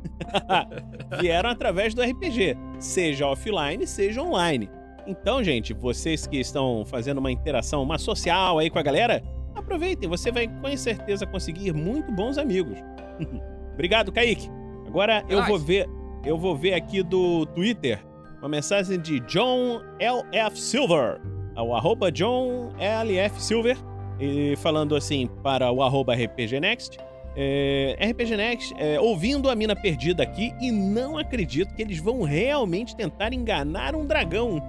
[1.19, 4.69] vieram através do RPG, seja offline, seja online.
[5.05, 9.21] Então, gente, vocês que estão fazendo uma interação, uma social aí com a galera,
[9.53, 12.77] aproveitem, você vai com certeza conseguir muito bons amigos.
[13.73, 14.49] Obrigado, Kaique.
[14.87, 15.89] Agora eu vou ver,
[16.23, 18.06] eu vou ver aqui do Twitter
[18.47, 21.19] uma mensagem de John LF Silver,
[21.57, 23.77] o arroba John LF Silver,
[24.19, 26.97] e falando assim para o arroba RPG Next.
[27.35, 32.23] É, RPG Next, é, ouvindo a mina perdida aqui e não acredito que eles vão
[32.23, 34.61] realmente tentar enganar um dragão.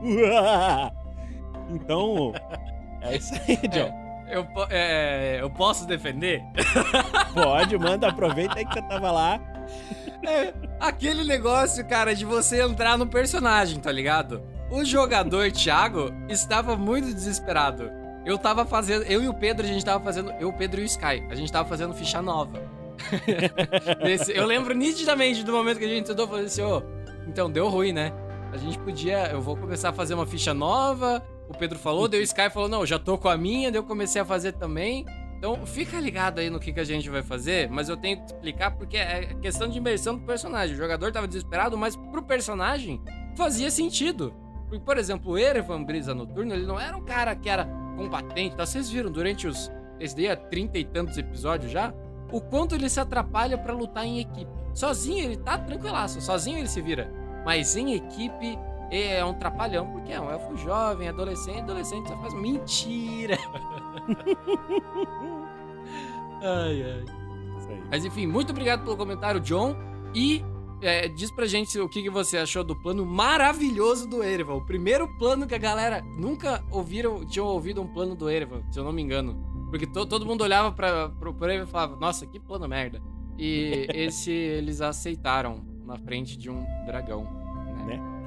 [1.70, 2.34] então,
[3.00, 3.94] é isso aí, John.
[4.26, 6.42] É, eu, é, eu posso defender?
[7.32, 9.40] Pode, manda, aproveita aí que você tava lá.
[10.26, 14.42] É, aquele negócio, cara, de você entrar no personagem, tá ligado?
[14.70, 17.90] O jogador Thiago estava muito desesperado.
[18.24, 19.04] Eu tava fazendo.
[19.04, 20.30] Eu e o Pedro, a gente tava fazendo.
[20.38, 21.24] Eu, o Pedro e o Sky.
[21.30, 22.60] A gente tava fazendo ficha nova.
[24.02, 26.82] Nesse, eu lembro nitidamente do momento que a gente tentou fazer assim, ô.
[27.26, 28.12] então, deu ruim, né?
[28.52, 29.28] A gente podia.
[29.28, 31.22] Eu vou começar a fazer uma ficha nova.
[31.48, 33.84] O Pedro falou, deu o Sky falou, não, já tô com a minha, daí eu
[33.84, 35.06] comecei a fazer também.
[35.39, 38.24] Então, fica ligado aí no que, que a gente vai fazer, mas eu tenho que
[38.27, 40.74] explicar porque é questão de imersão do personagem.
[40.74, 43.01] O jogador tava desesperado, mas pro personagem
[43.36, 44.35] fazia sentido.
[44.69, 47.65] Porque, por exemplo, o Erevan Brisa Noturno, ele não era um cara que era
[47.97, 48.66] combatente, tá?
[48.66, 49.70] Vocês viram durante os.
[50.01, 51.94] Esse daí, trinta e tantos episódios já,
[52.32, 54.51] o quanto ele se atrapalha para lutar em equipe.
[54.74, 57.10] Sozinho ele tá tranquilaço, sozinho ele se vira.
[57.44, 58.59] Mas em equipe
[58.90, 63.36] é um trapalhão, porque é um elfo jovem, adolescente, adolescente só faz mentira.
[66.43, 67.05] ai, ai.
[67.90, 69.77] Mas enfim, muito obrigado pelo comentário, John.
[70.15, 70.44] E
[70.81, 74.55] é, diz pra gente o que, que você achou do plano maravilhoso do Erevan.
[74.55, 78.78] O primeiro plano que a galera nunca ouviram, tinham ouvido um plano do Erevan, se
[78.78, 79.44] eu não me engano.
[79.70, 83.02] Porque to, todo mundo olhava pra, pro, pro Erevan e falava, nossa, que plano merda.
[83.36, 87.24] E esse eles aceitaram na frente de um dragão,
[87.86, 87.97] né?
[87.97, 88.17] né?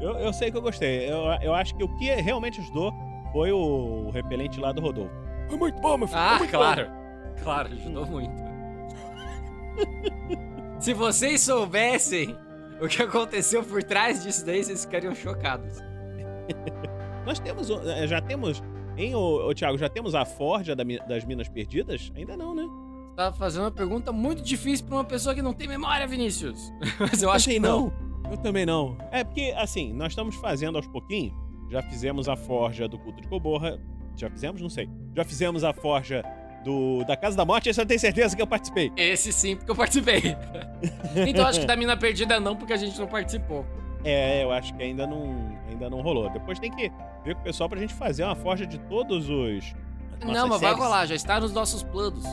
[0.00, 1.10] Eu, eu sei que eu gostei.
[1.10, 2.92] Eu, eu acho que o que realmente ajudou
[3.32, 5.14] foi o repelente lá do Rodolfo.
[5.50, 6.20] É muito bom, meu filho.
[6.20, 6.86] Ah, claro.
[6.86, 6.98] Bom.
[7.42, 8.48] Claro, ajudou muito.
[10.80, 12.36] Se vocês soubessem
[12.80, 15.78] o que aconteceu por trás disso daí, vocês ficariam chocados.
[17.26, 18.62] Nós temos, eh, já temos,
[18.96, 22.12] hein, ô, ô Thiago, já temos a forja da, das Minas Perdidas?
[22.16, 22.64] Ainda não, né?
[23.18, 26.72] Tá fazendo uma pergunta muito difícil pra uma pessoa que não tem memória, Vinícius.
[27.00, 27.92] Mas eu, eu acho que não.
[28.22, 28.30] não.
[28.30, 28.96] Eu também não.
[29.10, 31.34] É porque, assim, nós estamos fazendo aos pouquinhos.
[31.68, 33.76] Já fizemos a forja do culto de Coborra.
[34.16, 34.62] Já fizemos?
[34.62, 34.88] Não sei.
[35.16, 36.22] Já fizemos a forja
[36.62, 38.92] do, da Casa da Morte, esse eu tenho certeza que eu participei.
[38.96, 40.22] Esse sim, porque eu participei.
[41.26, 43.66] então acho que da Mina Perdida não, porque a gente não participou.
[44.04, 46.30] É, eu acho que ainda não, ainda não rolou.
[46.30, 46.92] Depois tem que
[47.24, 49.74] ver com o pessoal pra gente fazer uma forja de todos os.
[50.24, 50.60] Não, mas séries.
[50.60, 52.24] vai rolar, já está nos nossos planos.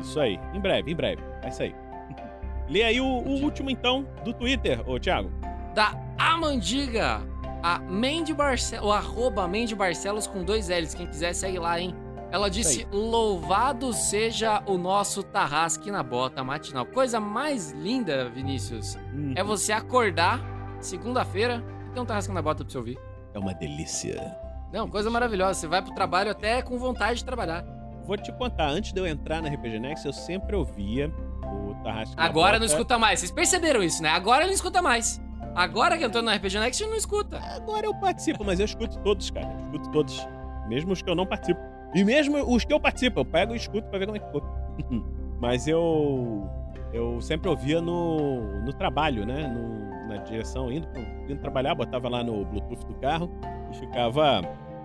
[0.00, 1.22] Isso aí, em breve, em breve.
[1.42, 1.74] É isso aí.
[2.68, 5.30] Lê aí o, o último então do Twitter, ô Thiago.
[5.74, 7.20] Da Amandiga,
[7.62, 10.94] a Mandy Barcelos, o arroba Mandy Barcelos com dois L's.
[10.94, 11.94] Quem quiser segue lá, hein?
[12.30, 16.84] Ela disse: Louvado seja o nosso tarrasque na bota matinal.
[16.86, 19.32] Coisa mais linda, Vinícius, uhum.
[19.36, 20.40] é você acordar
[20.80, 22.98] segunda-feira e ter um tarrasque na bota pra você ouvir.
[23.32, 24.36] É uma delícia.
[24.72, 25.54] Não, coisa maravilhosa.
[25.54, 27.64] Você vai pro trabalho até com vontade de trabalhar.
[28.06, 31.12] Vou te contar, antes de eu entrar na RPG Next, eu sempre ouvia
[31.42, 33.20] o Tarrasque Agora não escuta mais.
[33.20, 34.10] Vocês perceberam isso, né?
[34.10, 35.20] Agora ele não escuta mais.
[35.54, 37.38] Agora que entrou na RPG Next, ele não escuta.
[37.38, 39.48] Agora eu participo, mas eu escuto todos, cara.
[39.48, 40.28] Eu escuto todos.
[40.68, 41.60] Mesmo os que eu não participo.
[41.94, 44.26] E mesmo os que eu participo, eu pego e escuto pra ver como é que
[44.26, 44.42] ficou.
[45.40, 46.48] Mas eu.
[46.92, 49.46] Eu sempre ouvia no, no trabalho, né?
[49.46, 50.88] No, na direção, indo,
[51.28, 53.30] indo trabalhar, botava lá no Bluetooth do carro
[53.70, 54.40] e ficava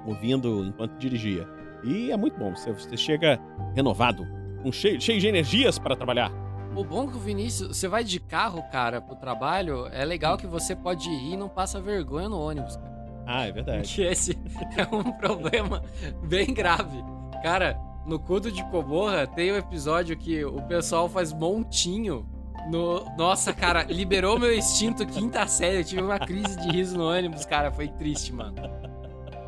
[0.05, 1.47] ouvindo enquanto dirigia.
[1.83, 3.39] E é muito bom, você, você chega
[3.75, 4.27] renovado,
[4.63, 6.31] um cheio, cheio de energias para trabalhar.
[6.75, 10.47] O bom que o Vinícius, você vai de carro, cara, pro trabalho, é legal que
[10.47, 12.91] você pode ir e não passa vergonha no ônibus, cara.
[13.25, 13.93] Ah, é verdade.
[13.93, 14.37] Que esse
[14.77, 15.83] é um problema
[16.23, 17.03] bem grave.
[17.43, 22.25] Cara, no Culto de Coborra tem um episódio que o pessoal faz montinho
[22.69, 23.05] no.
[23.17, 25.77] Nossa, cara, liberou meu instinto quinta série.
[25.79, 27.71] Eu tive uma crise de riso no ônibus, cara.
[27.71, 28.55] Foi triste, mano.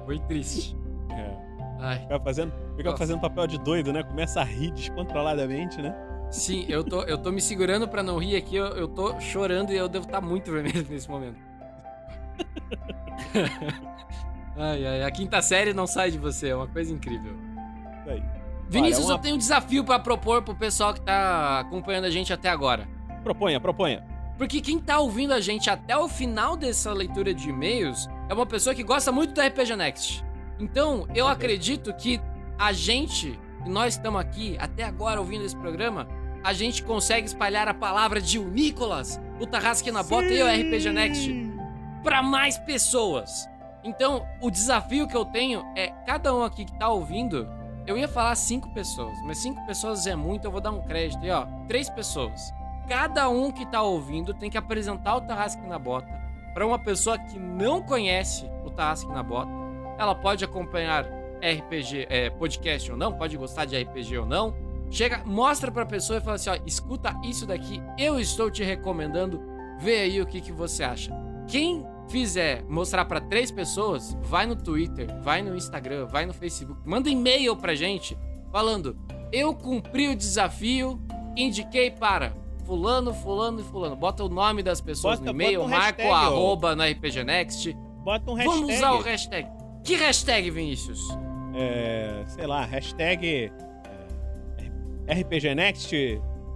[0.06, 0.76] Foi triste.
[1.84, 2.00] Ai.
[2.00, 2.98] Fica fazendo, fica Nossa.
[2.98, 4.04] fazendo papel de doido, né?
[4.04, 5.94] Começa a rir descontroladamente, né?
[6.32, 8.56] Sim, eu tô, eu tô me segurando pra não rir aqui.
[8.56, 11.38] Eu, eu tô chorando e eu devo estar muito vermelho nesse momento.
[14.56, 16.50] ai, ai, a quinta série não sai de você.
[16.50, 17.36] É uma coisa incrível.
[18.08, 18.24] Aí.
[18.70, 22.10] Vinícius, Olha, é eu tenho um desafio pra propor pro pessoal que tá acompanhando a
[22.10, 22.88] gente até agora.
[23.26, 24.06] Proponha, proponha.
[24.38, 28.46] Porque quem tá ouvindo a gente até o final dessa leitura de e-mails é uma
[28.46, 30.33] pessoa que gosta muito do RPG Next.
[30.60, 32.22] Então, eu acredito que
[32.58, 36.08] a gente, que nós estamos aqui até agora ouvindo esse programa,
[36.44, 40.48] a gente consegue espalhar a palavra de o Nicolas, o Tarrasque na Bota e o
[40.48, 41.54] RPG Next
[42.04, 43.50] pra mais pessoas.
[43.84, 47.50] Então, o desafio que eu tenho é cada um aqui que tá ouvindo,
[47.88, 51.24] eu ia falar cinco pessoas, mas cinco pessoas é muito, eu vou dar um crédito
[51.24, 52.54] aí, ó, três pessoas.
[52.88, 56.22] Cada um que tá ouvindo tem que apresentar o Tarrasque na Bota
[56.54, 59.63] pra uma pessoa que não conhece o Tarrasque na Bota.
[60.04, 61.06] Ela pode acompanhar
[61.42, 64.56] RPG, é, podcast ou não, pode gostar de RPG ou não.
[64.92, 69.42] Chega, mostra pra pessoa e fala assim, ó, escuta isso daqui, eu estou te recomendando,
[69.80, 71.12] vê aí o que, que você acha.
[71.48, 76.80] Quem fizer mostrar pra três pessoas, vai no Twitter, vai no Instagram, vai no Facebook,
[76.86, 78.18] manda e-mail pra gente
[78.52, 78.96] falando:
[79.32, 81.02] "Eu cumpri o desafio,
[81.36, 82.34] indiquei para
[82.66, 83.96] fulano, fulano e fulano".
[83.96, 87.74] Bota o nome das pessoas Bota- no e-mail, um marca o arroba no RPG Next.
[88.04, 88.60] Bota um hashtag.
[88.60, 89.63] Vamos usar o hashtag.
[89.84, 91.00] Que hashtag, Vinícius?
[91.56, 93.52] É, sei lá, hashtag
[95.08, 95.94] é, RPG Next,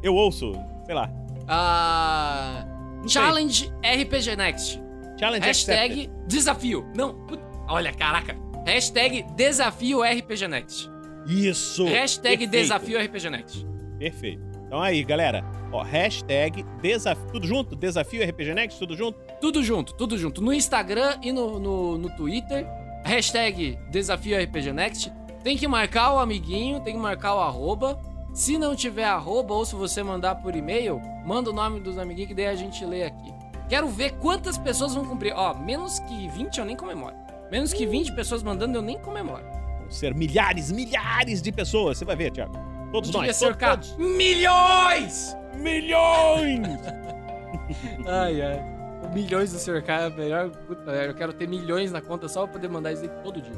[0.02, 0.54] eu ouço,
[0.86, 1.12] sei lá.
[1.48, 2.66] Ah.
[3.08, 4.82] Challenge RPG Next.
[5.20, 6.86] Challenge Hashtag desafio.
[6.96, 8.36] Não, put- olha, caraca.
[8.66, 10.90] Hashtag desafio RPG Next.
[11.26, 11.86] Isso!
[11.86, 13.66] Hashtag perfeito, desafio RPG Next.
[14.00, 14.42] Perfeito.
[14.66, 17.76] Então aí, galera, ó, hashtag desafio, tudo junto?
[17.76, 19.18] Desafio RPG Next, tudo junto?
[19.40, 20.42] Tudo junto, tudo junto.
[20.42, 22.66] No Instagram e no, no, no Twitter.
[23.04, 25.12] Hashtag desafio RPG Next.
[25.44, 28.00] Tem que marcar o amiguinho, tem que marcar o arroba.
[28.34, 32.28] Se não tiver arroba ou se você mandar por e-mail, manda o nome dos amiguinhos
[32.30, 33.34] que daí a gente lê aqui.
[33.70, 35.34] Quero ver quantas pessoas vão cumprir.
[35.36, 37.16] Ó, menos que 20 eu nem comemoro.
[37.52, 39.44] Menos que 20 pessoas mandando eu nem comemoro.
[39.80, 41.98] Vão ser milhares, milhares de pessoas.
[41.98, 42.54] Você vai ver, Thiago.
[42.92, 43.36] Todos Devia nós.
[43.36, 43.96] cercar todos.
[43.98, 45.36] milhões!
[45.56, 46.62] Milhões!
[48.06, 48.77] Ai, ai.
[49.04, 50.50] O milhões do cercar é melhor.
[50.50, 53.54] Puta, eu quero ter milhões na conta só pra poder mandar isso aí todo dia.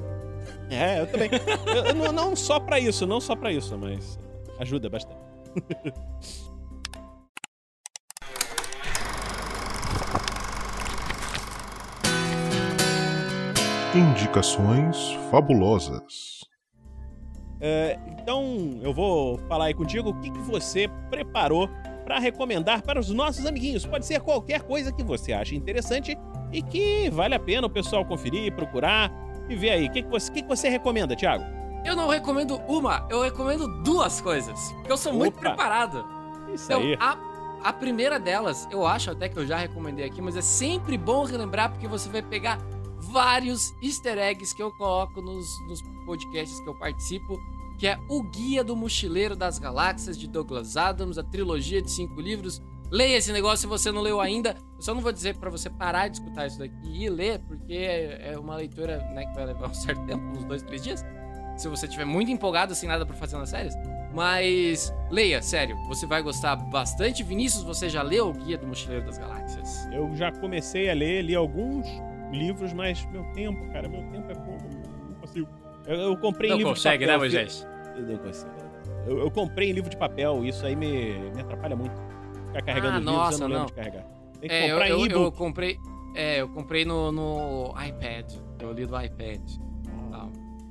[0.70, 1.30] É, eu também.
[1.68, 4.20] Eu não, não só pra isso, não só pra isso, mas
[4.60, 5.20] ajuda bastante.
[13.96, 16.40] Indicações fabulosas.
[17.60, 21.68] É, então, eu vou falar aí contigo o que, que você preparou
[22.10, 23.86] para recomendar para os nossos amiguinhos.
[23.86, 26.18] Pode ser qualquer coisa que você ache interessante
[26.52, 29.12] e que vale a pena o pessoal conferir, procurar
[29.48, 29.88] e ver aí.
[29.88, 31.44] O que, que, você, que, que você recomenda, Thiago?
[31.86, 34.72] Eu não recomendo uma, eu recomendo duas coisas.
[34.78, 35.50] Porque eu sou muito Opa.
[35.50, 36.04] preparado.
[36.52, 36.98] Isso Então, aí.
[37.00, 37.16] a,
[37.66, 41.26] a primeira delas, eu acho até que eu já recomendei aqui, mas é sempre bom
[41.26, 42.58] relembrar porque você vai pegar
[42.98, 47.40] vários easter eggs que eu coloco nos, nos podcasts que eu participo,
[47.80, 52.20] que é o Guia do Mochileiro das Galáxias de Douglas Adams, a trilogia de cinco
[52.20, 52.62] livros.
[52.92, 54.58] Leia esse negócio se você não leu ainda.
[54.76, 57.74] Eu só não vou dizer pra você parar de escutar isso daqui e ler, porque
[57.74, 61.06] é uma leitura né, que vai levar um certo tempo, uns dois, três dias.
[61.56, 63.74] Se você estiver muito empolgado, sem nada pra fazer nas séries.
[64.14, 67.24] Mas leia, sério, você vai gostar bastante.
[67.24, 69.88] Vinícius, você já leu o Guia do Mochileiro das Galáxias?
[69.94, 71.86] Eu já comecei a ler, li alguns
[72.32, 74.64] livros, mas meu tempo, cara, meu tempo é pouco.
[75.10, 75.48] Não consigo.
[75.90, 77.20] Eu, eu comprei Não livro consegue, de né, papel.
[77.20, 77.68] Moisés?
[77.96, 78.52] Eu não consigo.
[79.08, 81.96] Eu, eu comprei em livro de papel, isso aí me, me atrapalha muito.
[82.48, 83.66] Ficar carregando Ah, os livros, eu nossa, não lembro não.
[83.66, 84.04] de carregar.
[84.40, 85.38] Tem que É, eu, comprar eu, em eu e-book.
[85.38, 85.78] comprei.
[86.16, 88.34] É, eu comprei no, no iPad.
[88.60, 89.42] Eu li do iPad.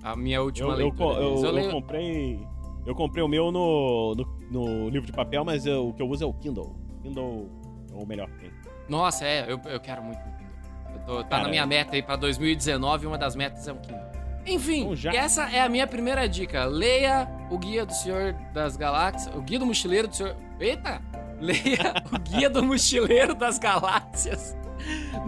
[0.03, 1.21] A, a minha última Eu, eu, leitura.
[1.21, 1.35] eu.
[1.37, 2.47] Eu eu leio- comprei.
[2.87, 6.09] Eu comprei o meu no, no, no livro de papel, mas eu- o que eu
[6.09, 6.75] uso é o Kindle.
[7.03, 7.49] Kindle
[7.93, 8.51] é o melhor que tem.
[8.89, 10.95] Nossa, é, eu, eu quero muito um Kindle.
[10.95, 13.73] Eu tô, tá Cara, na minha eu- meta aí pra 2019, uma das metas é
[13.73, 14.09] um Kindle.
[14.49, 16.65] Enfim, essa é a minha primeira dica.
[16.65, 19.35] Leia o Guia do Senhor das Galáxias.
[19.35, 20.37] O Guia do Mochileiro do Senhor.
[20.59, 21.01] Eita!
[21.41, 24.57] Leia o Guia do Mochileiro das Galáxias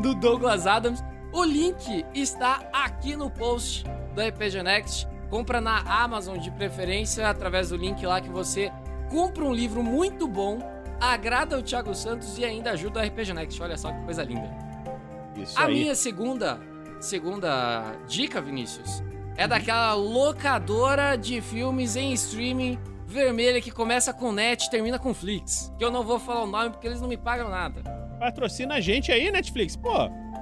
[0.01, 1.05] do Douglas Adams.
[1.33, 3.85] O link está aqui no post
[4.15, 5.07] do RPG Next.
[5.29, 8.73] Compra na Amazon de preferência através do link lá que você
[9.09, 10.59] compra um livro muito bom
[11.01, 13.63] agrada o Thiago Santos e ainda ajuda o RPG Next.
[13.63, 14.51] Olha só que coisa linda.
[15.37, 15.75] Isso A aí.
[15.75, 16.61] minha segunda,
[17.01, 19.03] segunda dica, Vinícius,
[19.37, 25.13] é daquela locadora de filmes em streaming vermelha que começa com net e termina com
[25.13, 25.73] Flix.
[25.79, 27.83] Que eu não vou falar o nome porque eles não me pagam nada.
[28.21, 29.75] Patrocina a gente aí, Netflix.
[29.77, 29.93] Pô,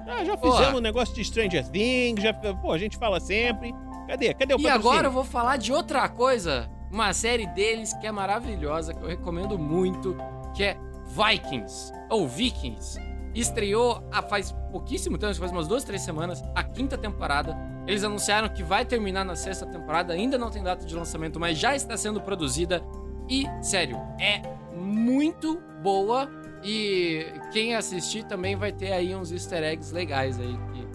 [0.06, 3.72] já, já fizemos um negócio de Stranger Things, já, pô, a gente fala sempre.
[4.06, 4.34] Cadê?
[4.34, 4.70] Cadê o E patrocínio?
[4.90, 9.08] agora eu vou falar de outra coisa, uma série deles que é maravilhosa, que eu
[9.08, 10.16] recomendo muito,
[10.54, 10.76] que é
[11.06, 12.98] Vikings, ou Vikings.
[13.34, 17.56] Estreou há faz pouquíssimo tempo, faz umas duas, três semanas, a quinta temporada.
[17.86, 21.58] Eles anunciaram que vai terminar na sexta temporada, ainda não tem data de lançamento, mas
[21.58, 22.82] já está sendo produzida.
[23.28, 24.42] E, sério, é
[24.74, 26.28] muito boa.
[26.64, 30.86] E quem assistir também vai ter aí uns easter eggs legais aí que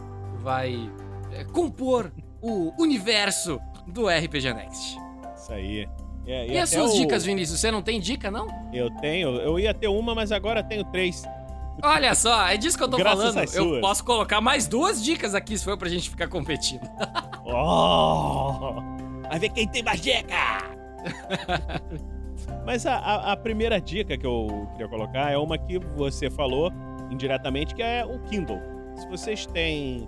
[0.41, 0.91] vai
[1.31, 2.11] é, compor
[2.41, 4.97] o universo do RPG Next.
[5.35, 5.87] Isso aí.
[6.27, 7.59] É, E, as até suas o- dicas, Vinícius?
[7.59, 8.47] Você não tem dica, não?
[8.73, 11.23] Eu tenho, eu ia ter uma, mas agora tenho três.
[11.81, 13.75] Olha só, é disso que eu tô Graças falando.
[13.75, 16.81] Eu posso colocar mais duas dicas aqui se for pra gente ficar competindo.
[17.45, 18.81] Oh!
[19.29, 20.33] Vai ver quem tem mais dica!
[22.65, 26.71] Mas a, a- a primeira dica que eu queria colocar é uma que você falou
[27.11, 28.59] indiretamente, que é o Kindle.
[28.95, 30.07] Se vocês têm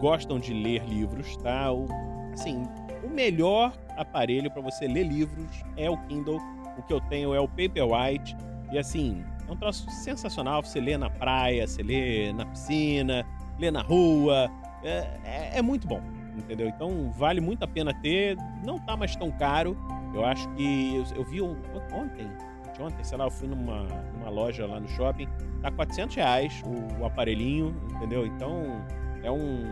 [0.00, 1.72] gostam de ler livros, tá?
[1.72, 1.86] O,
[2.32, 2.62] assim,
[3.02, 6.38] o melhor aparelho para você ler livros é o Kindle.
[6.76, 8.36] O que eu tenho é o Paperwhite.
[8.72, 10.62] E assim, é um troço sensacional.
[10.62, 13.26] Você lê na praia, você lê na piscina,
[13.58, 14.50] lê na rua.
[14.82, 16.00] É, é- é muito bom,
[16.36, 16.68] entendeu?
[16.68, 18.36] Então vale muito a pena ter.
[18.64, 19.76] Não tá mais tão caro.
[20.14, 20.94] Eu acho que.
[20.96, 22.30] Eu, eu vi ontem,
[22.78, 25.28] ontem, sei lá, eu fui numa, numa loja lá no shopping.
[25.62, 28.26] Tá 400 reais o, o aparelhinho, entendeu?
[28.26, 28.84] Então
[29.22, 29.64] é um,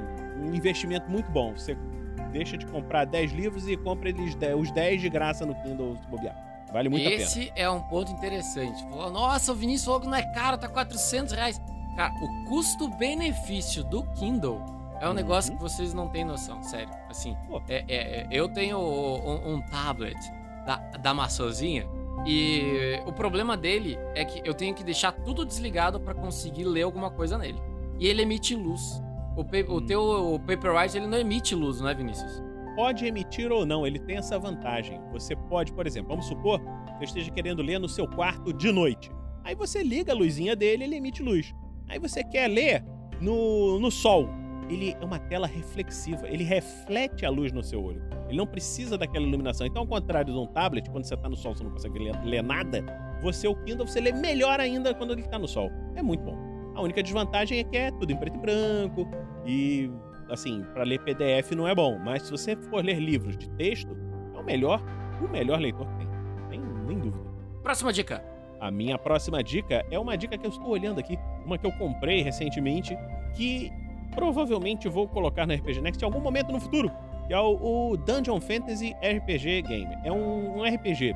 [0.43, 1.53] um investimento muito bom.
[1.53, 1.77] Você
[2.33, 6.09] deixa de comprar 10 livros e compra eles os 10 de graça no Kindle se
[6.09, 6.52] bobear.
[6.73, 7.23] Vale muito a pena.
[7.23, 8.83] Esse é um ponto interessante.
[8.89, 11.61] Falou, Nossa, o Vinícius falou que não é caro, tá 400 reais.
[11.97, 14.61] Cara, o custo-benefício do Kindle
[15.01, 15.15] é um Uhum.
[15.15, 16.89] negócio que vocês não têm noção, sério.
[17.11, 17.37] Assim,
[17.69, 20.17] é, é- é- eu tenho um, um tablet
[20.67, 21.87] da, da maçãzinha
[22.27, 26.83] e o problema dele é que eu tenho que deixar tudo desligado pra conseguir ler
[26.83, 27.61] alguma coisa nele.
[27.99, 29.03] E ele emite luz.
[29.37, 29.75] O, pa- Hum.
[29.77, 30.03] o teu
[30.35, 32.42] o Paperwhite, ele não emite luz, não é, Vinícius?
[32.75, 35.01] Pode emitir ou não, ele tem essa vantagem.
[35.13, 38.73] Você pode, por exemplo, vamos supor que você esteja querendo ler no seu quarto de
[38.73, 39.11] noite.
[39.45, 41.55] Aí você liga a luzinha dele, ele emite luz.
[41.89, 42.85] Aí você quer ler
[43.21, 44.29] no, no sol.
[44.69, 48.03] Ele é uma tela reflexiva, ele reflete a luz no seu olho.
[48.29, 49.67] Ele não precisa daquela iluminação.
[49.67, 52.25] Então, ao contrário de um tablet, quando você está no sol você não consegue ler,
[52.25, 52.83] ler nada,
[53.23, 55.71] você, o Kindle, você lê melhor ainda quando ele está no sol.
[55.95, 56.37] É muito bom.
[56.75, 59.09] A única desvantagem é que é tudo em preto e branco
[59.45, 59.91] e
[60.33, 63.97] assim, para ler PDF não é bom, mas se você for ler livros de texto,
[64.35, 64.83] é o melhor,
[65.21, 66.07] o melhor leitor que tem.
[66.07, 67.31] Não tem nem dúvida.
[67.63, 68.25] Próxima dica.
[68.59, 71.73] A minha próxima dica é uma dica que eu estou olhando aqui, uma que eu
[71.73, 72.97] comprei recentemente,
[73.35, 73.71] que
[74.15, 76.91] provavelmente vou colocar na RPG Next em algum momento no futuro,
[77.27, 79.99] que é o, o Dungeon Fantasy RPG Game.
[80.05, 81.15] É um, um RPG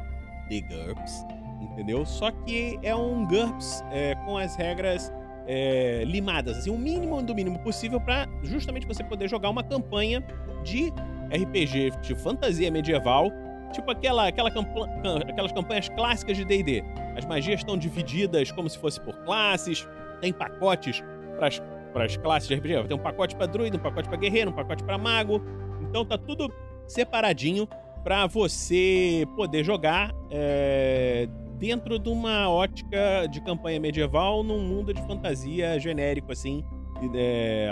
[0.49, 1.25] de GURPS,
[1.61, 2.05] entendeu?
[2.05, 5.13] Só que é um GURPS é, com as regras
[5.47, 10.25] é, limadas, assim, o mínimo do mínimo possível para justamente você poder jogar uma campanha
[10.65, 10.93] de
[11.33, 13.31] RPG de fantasia medieval,
[13.73, 14.49] tipo aquela, aquela
[15.29, 16.83] aquelas campanhas clássicas de D&D.
[17.17, 19.87] As magias estão divididas como se fosse por classes,
[20.21, 21.03] tem pacotes
[21.39, 22.89] para as classes de RPG.
[22.89, 25.41] Tem um pacote para druida, um pacote para guerreiro, um pacote para mago.
[25.83, 26.53] Então tá tudo
[26.87, 27.69] separadinho
[28.03, 35.01] para você poder jogar é, dentro de uma ótica de campanha medieval num mundo de
[35.07, 36.65] fantasia genérico assim,
[37.15, 37.71] é,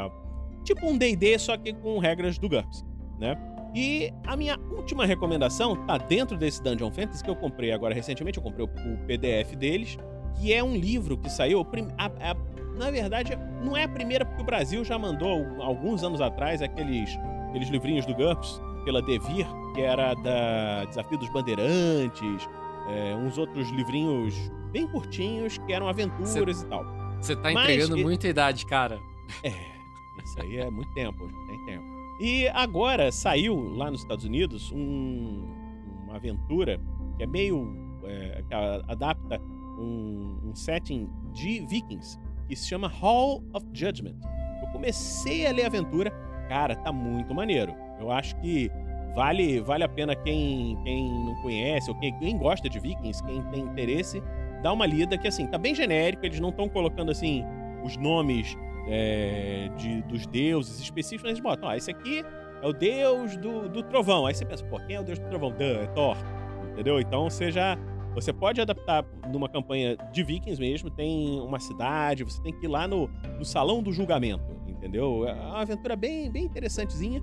[0.64, 2.84] tipo um D&D só que com regras do GURPS,
[3.18, 3.36] né?
[3.74, 8.38] E a minha última recomendação tá dentro desse Dungeon Fantasy que eu comprei agora recentemente,
[8.38, 8.68] eu comprei o,
[9.06, 9.98] PDF deles,
[10.38, 11.66] que é um livro que saiu,
[11.98, 12.36] a- a-
[12.78, 17.10] na verdade, não é a primeira porque o Brasil já mandou alguns anos atrás aqueles,
[17.48, 22.48] aqueles livrinhos do GURPS pela Devir, que era da Desafio dos Bandeirantes,
[22.88, 24.34] é, uns outros livrinhos
[24.72, 26.84] bem curtinhos que eram aventuras e tal.
[27.20, 28.98] Você tá Mas entregando e- muita idade, cara.
[29.42, 31.84] É, isso aí é muito tempo, já tem tempo.
[32.20, 35.48] E agora saiu lá nos Estados Unidos um-
[36.04, 36.80] uma aventura
[37.16, 37.82] que é meio.
[38.06, 39.40] é, que adapta
[39.78, 44.14] um, um setting de Vikings que se chama Hall of Judgment.
[44.62, 46.10] Eu comecei a ler a aventura,
[46.46, 47.74] cara, tá muito maneiro.
[47.98, 48.70] Eu acho que
[49.14, 53.42] vale, vale a pena quem, quem não conhece ou quem, quem gosta de Vikings, quem
[53.44, 54.22] tem interesse,
[54.62, 57.44] dar uma lida que assim, tá bem genérico, eles não estão colocando assim
[57.84, 58.56] os nomes
[58.88, 62.24] é, de, dos deuses específicos, eles botam, ó, esse aqui
[62.62, 64.26] é o deus do, do trovão.
[64.26, 65.50] Aí você pensa, pô, quem é o deus do trovão?
[65.50, 66.16] Duh, é Thor.
[66.72, 66.98] Entendeu?
[66.98, 67.78] Então você já,
[68.14, 72.68] Você pode adaptar numa campanha de Vikings mesmo, tem uma cidade, você tem que ir
[72.68, 73.08] lá no,
[73.38, 75.26] no Salão do Julgamento, entendeu?
[75.26, 77.20] É uma aventura bem, bem interessantezinha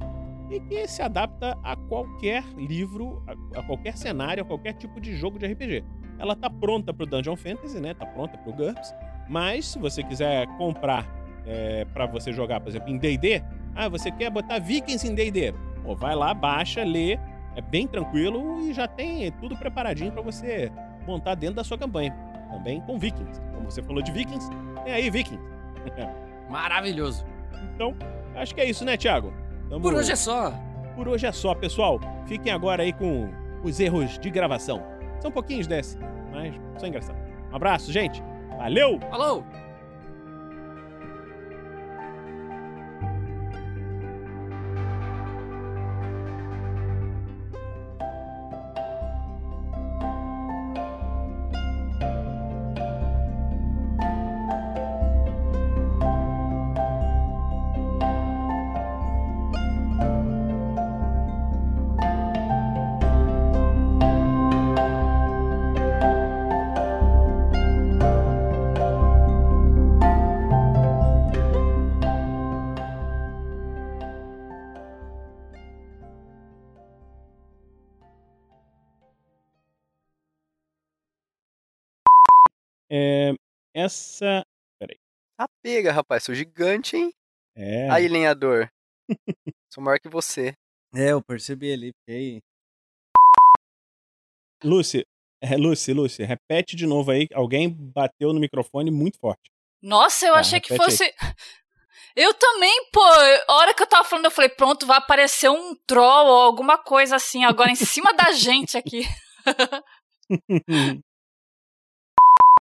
[0.52, 5.16] e que se adapta a qualquer livro, a, a qualquer cenário, a qualquer tipo de
[5.16, 5.84] jogo de RPG.
[6.20, 7.94] Ela tá pronta pro Dungeon Fantasy, né?
[7.94, 8.94] Tá pronta pro GURPS,
[9.30, 11.08] mas se você quiser comprar
[11.48, 13.42] é, para você jogar, por exemplo, em D&D,
[13.74, 15.54] ah, você quer botar Vikings em D&D,
[15.84, 17.18] Pô, vai lá, baixa, lê,
[17.56, 20.72] é bem tranquilo e já tem tudo preparadinho para você
[21.08, 22.14] montar dentro da sua campanha.
[22.52, 23.42] Também com Vikings.
[23.54, 24.48] Como você falou de Vikings,
[24.84, 25.44] tem aí Vikings.
[26.50, 27.26] Maravilhoso.
[27.74, 27.96] Então,
[28.36, 29.34] acho que é isso, né, Thiago?
[29.72, 29.84] Tamo...
[29.84, 30.54] Por hoje é só.
[30.98, 31.98] Por hoje é só, pessoal.
[32.28, 33.30] Fiquem agora aí com
[33.64, 34.84] os erros de gravação.
[35.22, 35.98] São pouquinhos desse,
[36.30, 37.22] mas são engraçados.
[37.50, 38.22] Um abraço, gente.
[38.58, 39.00] Valeu!
[39.10, 39.46] Falou!
[83.82, 84.44] Essa.
[84.80, 84.98] Peraí.
[85.38, 86.24] Tá pega, rapaz.
[86.24, 87.12] Sou gigante, hein?
[87.56, 87.90] É.
[87.90, 88.70] Aí, lenhador.
[89.74, 90.54] Sou maior que você.
[90.94, 91.92] É, eu percebi ali.
[92.00, 92.42] Fiquei...
[94.64, 95.04] Lucy,
[95.42, 97.28] é, Lucy, Lucy, repete de novo aí.
[97.34, 99.50] Alguém bateu no microfone muito forte.
[99.82, 101.12] Nossa, eu Tá, achei que repete aí.
[101.14, 101.16] fosse.
[102.14, 103.02] Eu também, pô.
[103.48, 106.78] A hora que eu tava falando, eu falei, pronto, vai aparecer um troll ou alguma
[106.78, 109.04] coisa assim agora em cima da gente aqui.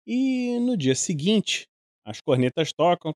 [0.06, 1.66] E no dia seguinte,
[2.04, 3.12] as cornetas tocam.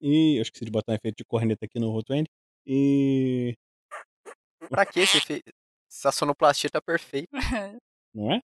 [0.00, 2.26] E eu esqueci de botar um efeito de corneta aqui no Roll20.
[2.66, 3.54] E.
[4.68, 5.50] Pra que esse efeito?
[5.90, 7.28] Essa sonoplastia tá perfeita.
[8.14, 8.40] Não é?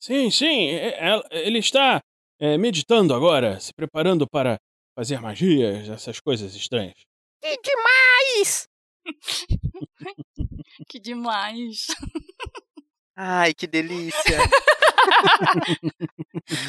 [0.00, 0.70] Sim, sim,
[1.30, 2.00] ele está
[2.38, 4.58] é, meditando agora, se preparando para
[4.94, 6.98] fazer magias, essas coisas estranhas.
[7.42, 8.66] Que demais!
[10.88, 11.86] que demais.
[13.16, 14.38] Ai, que delícia.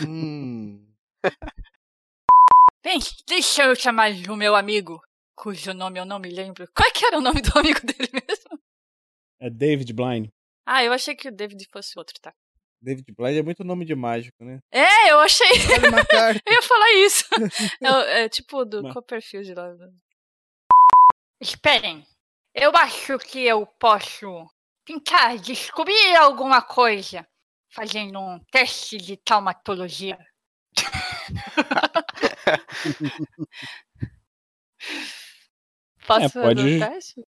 [0.08, 0.88] Hum.
[2.84, 5.00] Bem, deixa eu chamar o meu amigo,
[5.36, 6.68] cujo nome eu não me lembro.
[6.76, 8.60] Qual é que era o nome do amigo dele mesmo?
[9.40, 10.30] É David Blind.
[10.66, 12.34] Ah, eu achei que o David fosse outro, tá?
[12.82, 14.60] David Blind é muito nome de mágico, né?
[14.72, 15.48] É, eu achei.
[16.46, 17.26] Eu ia falar isso.
[17.82, 19.72] É, o- é tipo do Mas- Copperfield lá.
[21.40, 22.04] Esperem.
[22.56, 24.48] Eu acho que eu posso
[24.96, 27.26] tentar descobrir alguma coisa
[27.70, 30.18] fazendo um teste de taumatologia.
[36.08, 37.22] Posso É, fazer pode- o teste?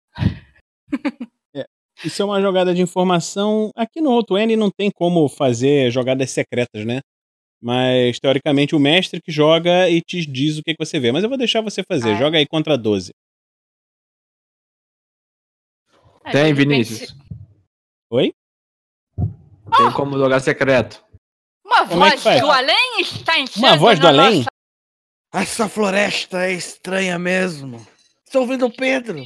[2.03, 3.69] Isso é uma jogada de informação.
[3.75, 6.99] Aqui no Roll20 não tem como fazer jogadas secretas, né?
[7.61, 11.11] Mas, teoricamente, o mestre que joga e te diz o que, que você vê.
[11.11, 12.13] Mas eu vou deixar você fazer.
[12.13, 12.17] Ah.
[12.17, 13.11] Joga aí contra 12.
[16.25, 17.15] É, Tem, Vinícius.
[18.11, 18.33] Oi?
[19.77, 21.01] Tem como jogar secreto.
[21.65, 22.41] Uma Como é voz faz?
[22.41, 24.37] do além está entrando Uma voz do além?
[24.39, 24.49] nossa-
[25.33, 27.85] Essa floresta é estranha mesmo.
[28.25, 29.23] Estou ouvindo o Pedro.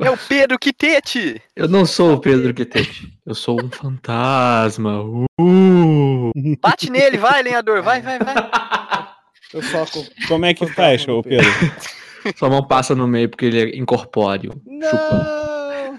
[0.00, 1.42] É o Pedro Quitete!
[1.54, 3.12] Eu não sou o Pedro Quitete.
[3.26, 5.02] Eu sou um fantasma.
[5.38, 6.30] Uh!
[6.60, 8.34] Bate nele, vai, lenhador, vai, vai, vai.
[9.52, 9.60] Eu.
[10.28, 11.44] Como é que faz, ô Pedro?
[12.36, 14.52] Sua mão passa no meio porque ele é incorpóreo.
[14.64, 15.98] Não!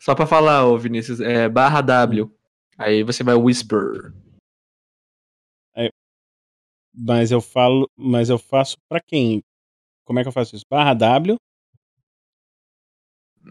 [0.00, 2.30] Só pra falar, ô Vinícius, é barra W.
[2.78, 4.12] Aí você vai whisper.
[6.96, 7.90] Mas eu falo.
[7.96, 9.42] Mas eu faço pra quem?
[10.04, 10.64] Como é que eu faço isso?
[10.70, 11.36] Barra W.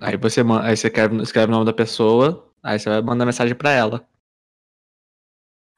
[0.02, 3.54] Aí você, aí você escreve, escreve o nome da pessoa, aí você vai mandar mensagem
[3.56, 4.08] pra ela.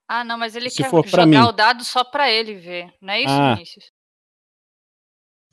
[0.07, 1.37] Ah, não, mas ele Se quer jogar mim.
[1.37, 2.93] o dado só pra ele ver.
[3.01, 3.55] Não é isso, Ah.
[3.55, 3.91] Vinícius?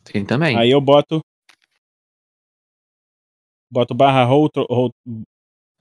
[0.04, 0.56] Tem também.
[0.56, 1.20] Aí eu boto.
[3.70, 4.50] Boto barra roll-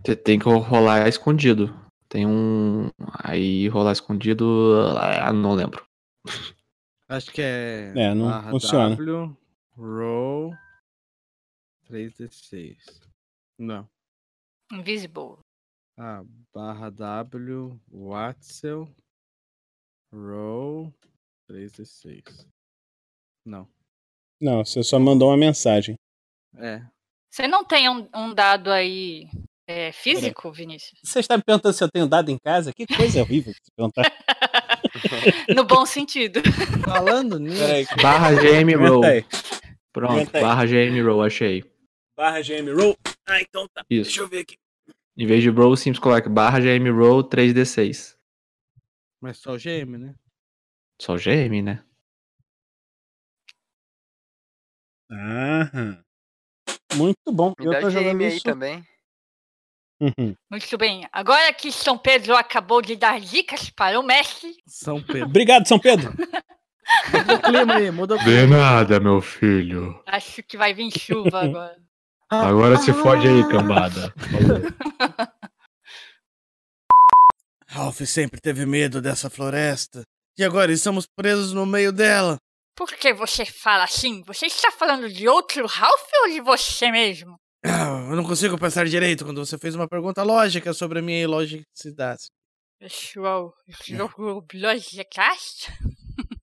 [0.04, 1.68] Você tem que rolar escondido.
[2.08, 2.90] Tem um.
[3.24, 4.74] Aí rolar escondido.
[4.98, 5.86] Ah, não lembro.
[7.10, 7.94] Acho que é.
[7.96, 8.90] É, não barra funciona.
[8.96, 9.38] W,
[9.76, 10.54] roll
[11.90, 12.78] 3d6.
[13.58, 13.88] Não.
[14.72, 15.38] Invisible.
[15.98, 16.24] Ah,
[16.54, 18.88] barra W, Watzel,
[20.14, 20.94] roll
[21.50, 22.48] 3d6.
[23.46, 23.68] Não.
[24.42, 25.96] Não, você só mandou uma mensagem.
[26.58, 26.82] É.
[27.30, 29.30] Você não tem um, um dado aí
[29.68, 31.00] é, físico, Vinícius?
[31.04, 32.74] Você está me perguntando se eu tenho dado em casa?
[32.74, 34.04] Que coisa horrível se perguntar.
[35.56, 36.42] No bom sentido.
[36.84, 37.60] Falando nisso.
[37.60, 37.86] Peraí.
[38.02, 39.02] Barra GM Roll.
[39.94, 41.64] Pronto, barra GM Roll, achei.
[42.16, 42.98] Barra GM Roll.
[43.28, 43.86] Ah, então tá.
[43.90, 44.10] Isso.
[44.10, 44.58] Deixa eu ver aqui.
[45.18, 48.16] Em vez de Roll, simples coloque barra GM Roll 3D6.
[49.22, 50.16] Mas só o GM, né?
[51.00, 51.84] Só o GM, né?
[55.12, 56.00] Aham.
[56.96, 57.54] Muito bom.
[57.60, 58.44] Me eu tô jogando isso.
[58.44, 58.84] também.
[60.02, 60.36] Uhum.
[60.50, 61.08] Muito bem.
[61.12, 65.28] Agora que São Pedro acabou de dar dicas para o mestre, São Pedro.
[65.28, 66.12] Obrigado, São Pedro.
[67.14, 68.58] Muda o clima aí, muda o De clima.
[68.58, 70.02] nada, meu filho.
[70.08, 71.78] acho que vai vir chuva agora.
[72.30, 74.14] Agora se fode aí, cambada.
[77.68, 80.02] Ralph sempre teve medo dessa floresta.
[80.38, 82.38] E agora estamos presos no meio dela.
[82.76, 84.22] Por que você fala assim?
[84.24, 87.38] Você está falando de outro Ralph ou de você mesmo?
[87.64, 91.22] Ah, Eu não consigo pensar direito quando você fez uma pergunta lógica sobre a minha
[91.22, 92.24] ilogicidade.
[92.80, 93.54] Pessoal,
[93.86, 95.68] jogo Blogcast?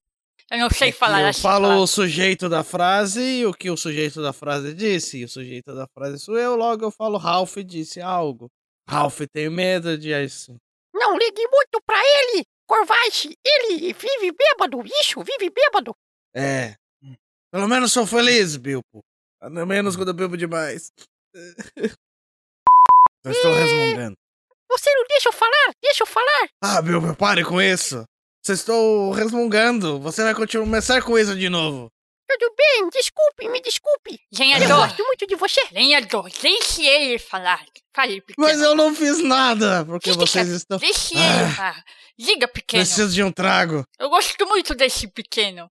[0.51, 1.41] Eu não sei falar É eu assim.
[1.43, 5.19] falo o sujeito da frase e o que o sujeito da frase disse.
[5.19, 8.49] E o sujeito da frase sou eu, logo eu falo Ralph disse algo.
[8.89, 10.55] Ralph tem medo disso.
[10.91, 12.43] Não ligue muito pra ele!
[12.65, 15.95] Corvache, ele vive bêbado, isso, vive bêbado!
[16.35, 16.75] É.
[17.51, 19.03] Pelo menos sou feliz, Bilpo.
[19.41, 20.91] Pelo menos quando eu bebo demais.
[23.23, 24.15] Eu estou resmungando.
[24.71, 26.47] Você não deixa eu falar, deixa eu falar!
[26.63, 28.03] Ah, Bilpo, pare com isso.
[28.41, 29.99] Você estou resmungando.
[29.99, 31.89] Você vai continuar começar com isso de novo.
[32.29, 34.13] Tudo bem, desculpe, me desculpe!
[34.31, 35.59] Eu Lenhador, gosto muito de você!
[35.71, 37.65] lenhador, deixe ele falar.
[37.93, 38.47] Fale, pequeno.
[38.47, 40.77] Mas eu não fiz nada, porque Fica vocês estão.
[40.77, 41.41] Deixe Ah.
[41.43, 41.83] ele falar.
[42.17, 42.83] Diga, pequeno.
[42.83, 43.83] Preciso de um trago.
[43.99, 45.67] Eu gosto muito desse pequeno.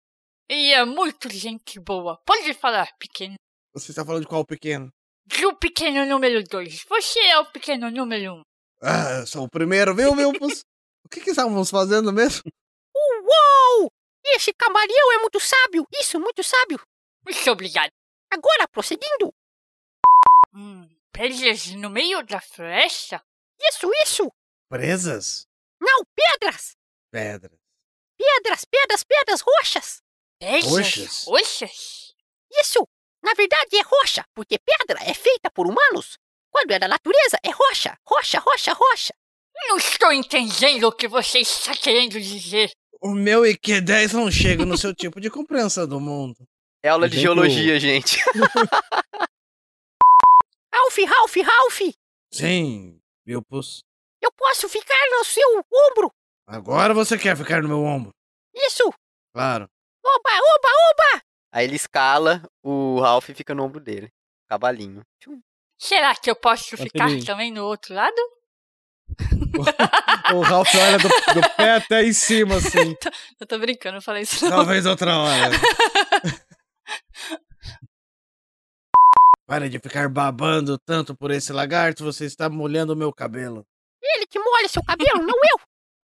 [0.49, 2.19] Ele é muito gente boa.
[2.25, 3.35] Pode falar, pequeno.
[3.75, 4.91] Você está falando de qual pequeno?
[5.27, 6.85] Do pequeno número 2.
[6.89, 8.39] Você é o pequeno número 1.
[8.39, 8.43] Um.
[8.83, 10.61] Ah, eu sou o primeiro, viu, Vilpus?
[11.05, 12.51] o que, que estávamos fazendo mesmo?
[12.97, 13.91] Uou!
[14.25, 16.81] Esse camaleão é muito sábio, isso, muito sábio!
[17.25, 17.91] Muito obrigado.
[18.31, 19.31] Agora, prosseguindo!
[20.55, 23.23] Hum, presas no meio da floresta?
[23.61, 24.29] Isso, isso!
[24.71, 25.47] Presas?
[25.81, 26.73] Não, pedras!
[27.11, 27.59] Pedras.
[28.17, 30.03] Pedras, pedras, pedras, roxas!
[30.43, 31.25] Roxas?
[31.25, 32.15] Roxas?
[32.51, 32.87] Isso!
[33.23, 36.17] Na verdade é roxa, porque pedra é feita por humanos.
[36.51, 39.15] Quando é da natureza, é rocha, rocha, rocha, rocha.
[39.69, 42.71] Não estou entendendo o que você está querendo dizer.
[43.01, 46.37] O meu IQ10 não chega no seu tipo de compreensão do mundo.
[46.83, 48.19] É aula de Gente, geologia, gente.
[50.73, 51.81] Ralph, Ralph, Ralph!
[52.33, 53.83] Sim, Vilpus.
[54.23, 56.13] Eu posso ficar no seu ombro?
[56.47, 58.11] Agora você quer ficar no meu ombro.
[58.55, 58.93] Isso!
[59.35, 59.69] Claro.
[60.17, 61.23] Oba, oba, oba!
[61.53, 64.11] Aí ele escala, o Ralph fica no ombro dele.
[64.49, 65.03] Cavalinho.
[65.79, 68.17] Será que eu posso ficar também no outro lado?
[70.35, 72.95] O Ralph olha do, do pé até em cima, assim.
[73.41, 74.45] Eu tô brincando, eu falei isso.
[74.45, 74.51] não.
[74.51, 75.51] Talvez outra hora.
[79.47, 83.65] Pare de ficar babando tanto por esse lagarto, você está molhando o meu cabelo.
[84.03, 85.61] Ele que molha seu cabelo, não eu!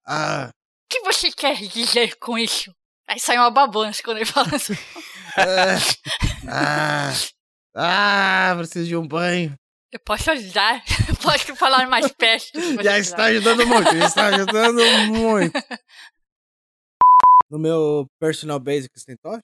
[0.08, 2.74] Ah, O que você quer dizer com isso?
[3.08, 4.74] Aí sai uma babança quando ele fala assim.
[5.38, 5.78] é.
[6.50, 7.14] ah,
[7.76, 9.54] ah, preciso de um banho.
[9.92, 10.84] Eu posso ajudar?
[11.08, 12.60] Eu posso falar mais perto?
[12.84, 14.82] Já está ajudando muito, já está ajudando
[15.12, 15.54] muito.
[17.50, 19.44] No meu personal basics tem tocha?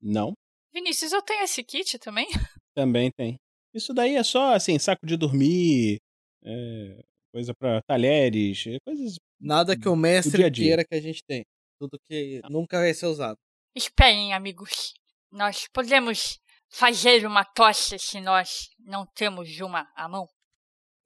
[0.00, 0.32] Não,
[0.72, 2.26] Vinícius, eu tenho esse kit também?
[2.74, 3.36] também tem.
[3.74, 5.98] Isso daí é só, assim, saco de dormir,
[6.44, 7.00] é,
[7.32, 9.16] coisa pra talheres, é, coisas...
[9.38, 10.64] Nada que o mestre dia a dia.
[10.66, 11.42] queira que a gente tem.
[11.80, 13.38] Tudo que nunca vai ser usado.
[13.74, 14.92] Esperem, amigos.
[15.32, 16.38] Nós podemos
[16.68, 20.28] fazer uma tocha se nós não temos uma à mão?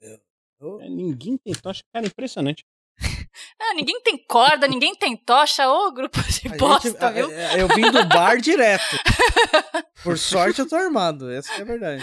[0.03, 0.19] é,
[0.89, 2.65] ninguém tem tocha, cara, impressionante.
[3.61, 5.69] Ah, ninguém tem corda, ninguém tem tocha.
[5.69, 7.27] Ô, grupo de A bosta, gente- a- viu?
[7.29, 8.85] a- eu vim do bar direto.
[10.05, 12.03] Por sorte eu tô armado, essa que é a verdade.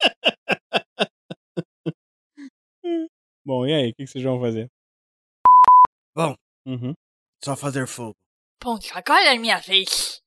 [3.44, 4.68] Bom, e aí, o que, que vocês vão fazer?
[6.14, 6.34] Bom,
[6.66, 6.92] Uhum.
[7.44, 8.14] só fazer fogo.
[8.60, 10.20] Ponto, agora é minha vez.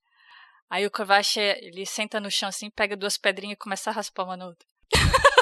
[0.70, 4.24] Aí o Kovac, ele senta no chão assim, pega duas pedrinhas e começa a raspar
[4.24, 4.66] uma na outra.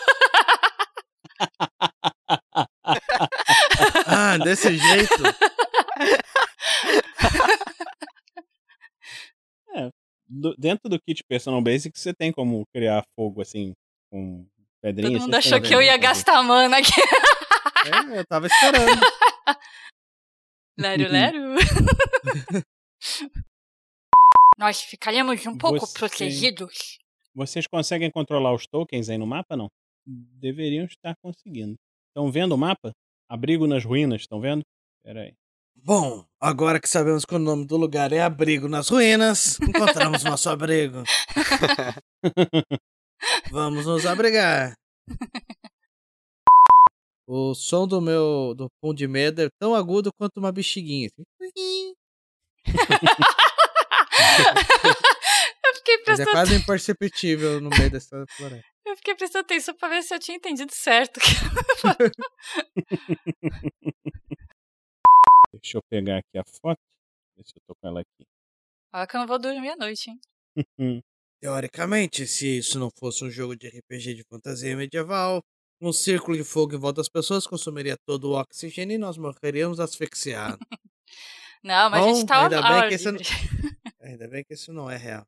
[4.07, 5.13] Ah, desse jeito?
[10.29, 13.73] Do- dentro do kit Personal Basic, você tem como criar fogo, assim,
[14.11, 14.45] com
[14.81, 15.13] pedrinhas.
[15.13, 16.91] Todo mundo achou que eu ia gastar mana aqui.
[18.13, 19.01] É, eu tava esperando.
[20.77, 21.55] Lero, lero.
[24.57, 26.97] Nós ficaremos um pouco Você- protegidos.
[27.33, 29.69] Vocês conseguem controlar os tokens aí no mapa, não?
[30.05, 31.75] Deveriam estar conseguindo.
[32.09, 32.91] Estão vendo o mapa?
[33.29, 34.63] Abrigo nas ruínas, estão vendo?
[35.03, 35.33] Pera aí.
[35.75, 40.49] Bom, agora que sabemos que o nome do lugar é Abrigo nas Ruínas, encontramos nosso
[40.49, 41.03] abrigo.
[43.51, 44.73] Vamos nos abrigar.
[47.29, 51.09] O som do meu do pum de medo é tão agudo quanto uma bexiguinha.
[51.41, 51.93] assim.
[55.65, 58.65] eu fiquei Mas é prestando quase imperceptível no meio dessa floresta.
[58.87, 61.19] Eu fiquei prestando atenção pra ver se eu tinha entendido certo.
[65.51, 66.79] Deixa eu pegar aqui a foto.
[67.35, 68.25] Ver se eu tô com ela aqui.
[68.93, 70.17] Olha que eu não vou dormir à noite, hein?
[71.41, 75.43] Teoricamente, se isso não fosse um jogo de RPG de fantasia medieval,
[75.81, 79.79] um círculo de fogo em volta das pessoas consumiria todo o oxigênio e nós morreríamos
[79.79, 80.59] asfixiados.
[81.63, 83.09] Não, mas a gente Bom, tá ao ainda bem ar que isso.
[84.01, 85.25] Ainda bem que isso não é real.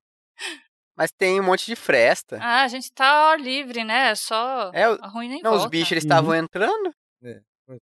[0.96, 2.38] Mas tem um monte de fresta.
[2.42, 4.10] Ah, a gente tá ao ar livre, né?
[4.12, 5.66] É só É, o- a ruim nem Não, volta.
[5.66, 6.94] os bichos eles estavam entrando.
[7.24, 7.80] É, Você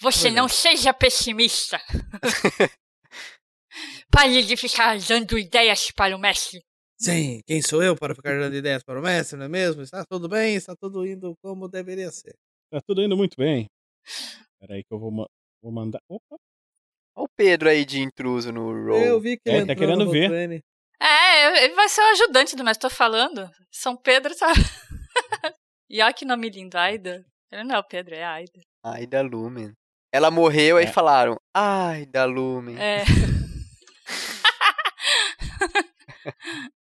[0.00, 0.30] Pois é.
[0.30, 1.80] não seja pessimista.
[4.10, 6.62] Pare de ficar dando ideias para o mestre.
[7.00, 9.80] Sim, quem sou eu para ficar dando ideias para o mestre, não é mesmo?
[9.80, 12.34] Está tudo bem, está tudo indo como deveria ser.
[12.70, 13.66] Tá tudo indo muito bem.
[14.60, 15.26] Pera aí que eu vou, ma-
[15.62, 15.98] vou mandar.
[16.08, 16.36] Opa,
[17.16, 19.00] Olha o Pedro aí de intruso no roll.
[19.02, 20.30] Eu vi que É, ele tá entrou querendo no ver.
[20.30, 20.60] Roll20.
[21.02, 23.50] É, ele vai ser o ajudante do mestre, tô falando.
[23.72, 24.48] São Pedro tá.
[25.88, 27.24] e olha que nome lindo, Aida.
[27.50, 28.60] Ele não é o Pedro, é a Aida.
[28.84, 29.72] Ai, da Lumen.
[30.12, 30.92] Ela morreu, aí É.
[30.92, 32.76] falaram, ai, da Lumen.
[32.78, 33.04] É.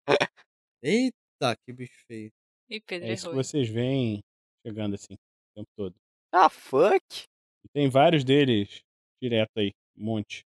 [0.82, 2.32] Eita, que bicho feio.
[2.70, 4.22] E Pedro é isso que vocês veem
[4.66, 5.96] chegando assim o tempo todo.
[6.32, 7.24] Ah, fuck.
[7.66, 8.82] E tem vários deles
[9.22, 10.46] direto aí, um monte.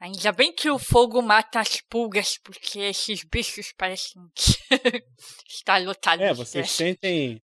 [0.00, 4.22] Ainda bem que o fogo mata as pulgas, porque esses bichos parecem
[5.48, 7.42] estar lotados É, vocês sentem.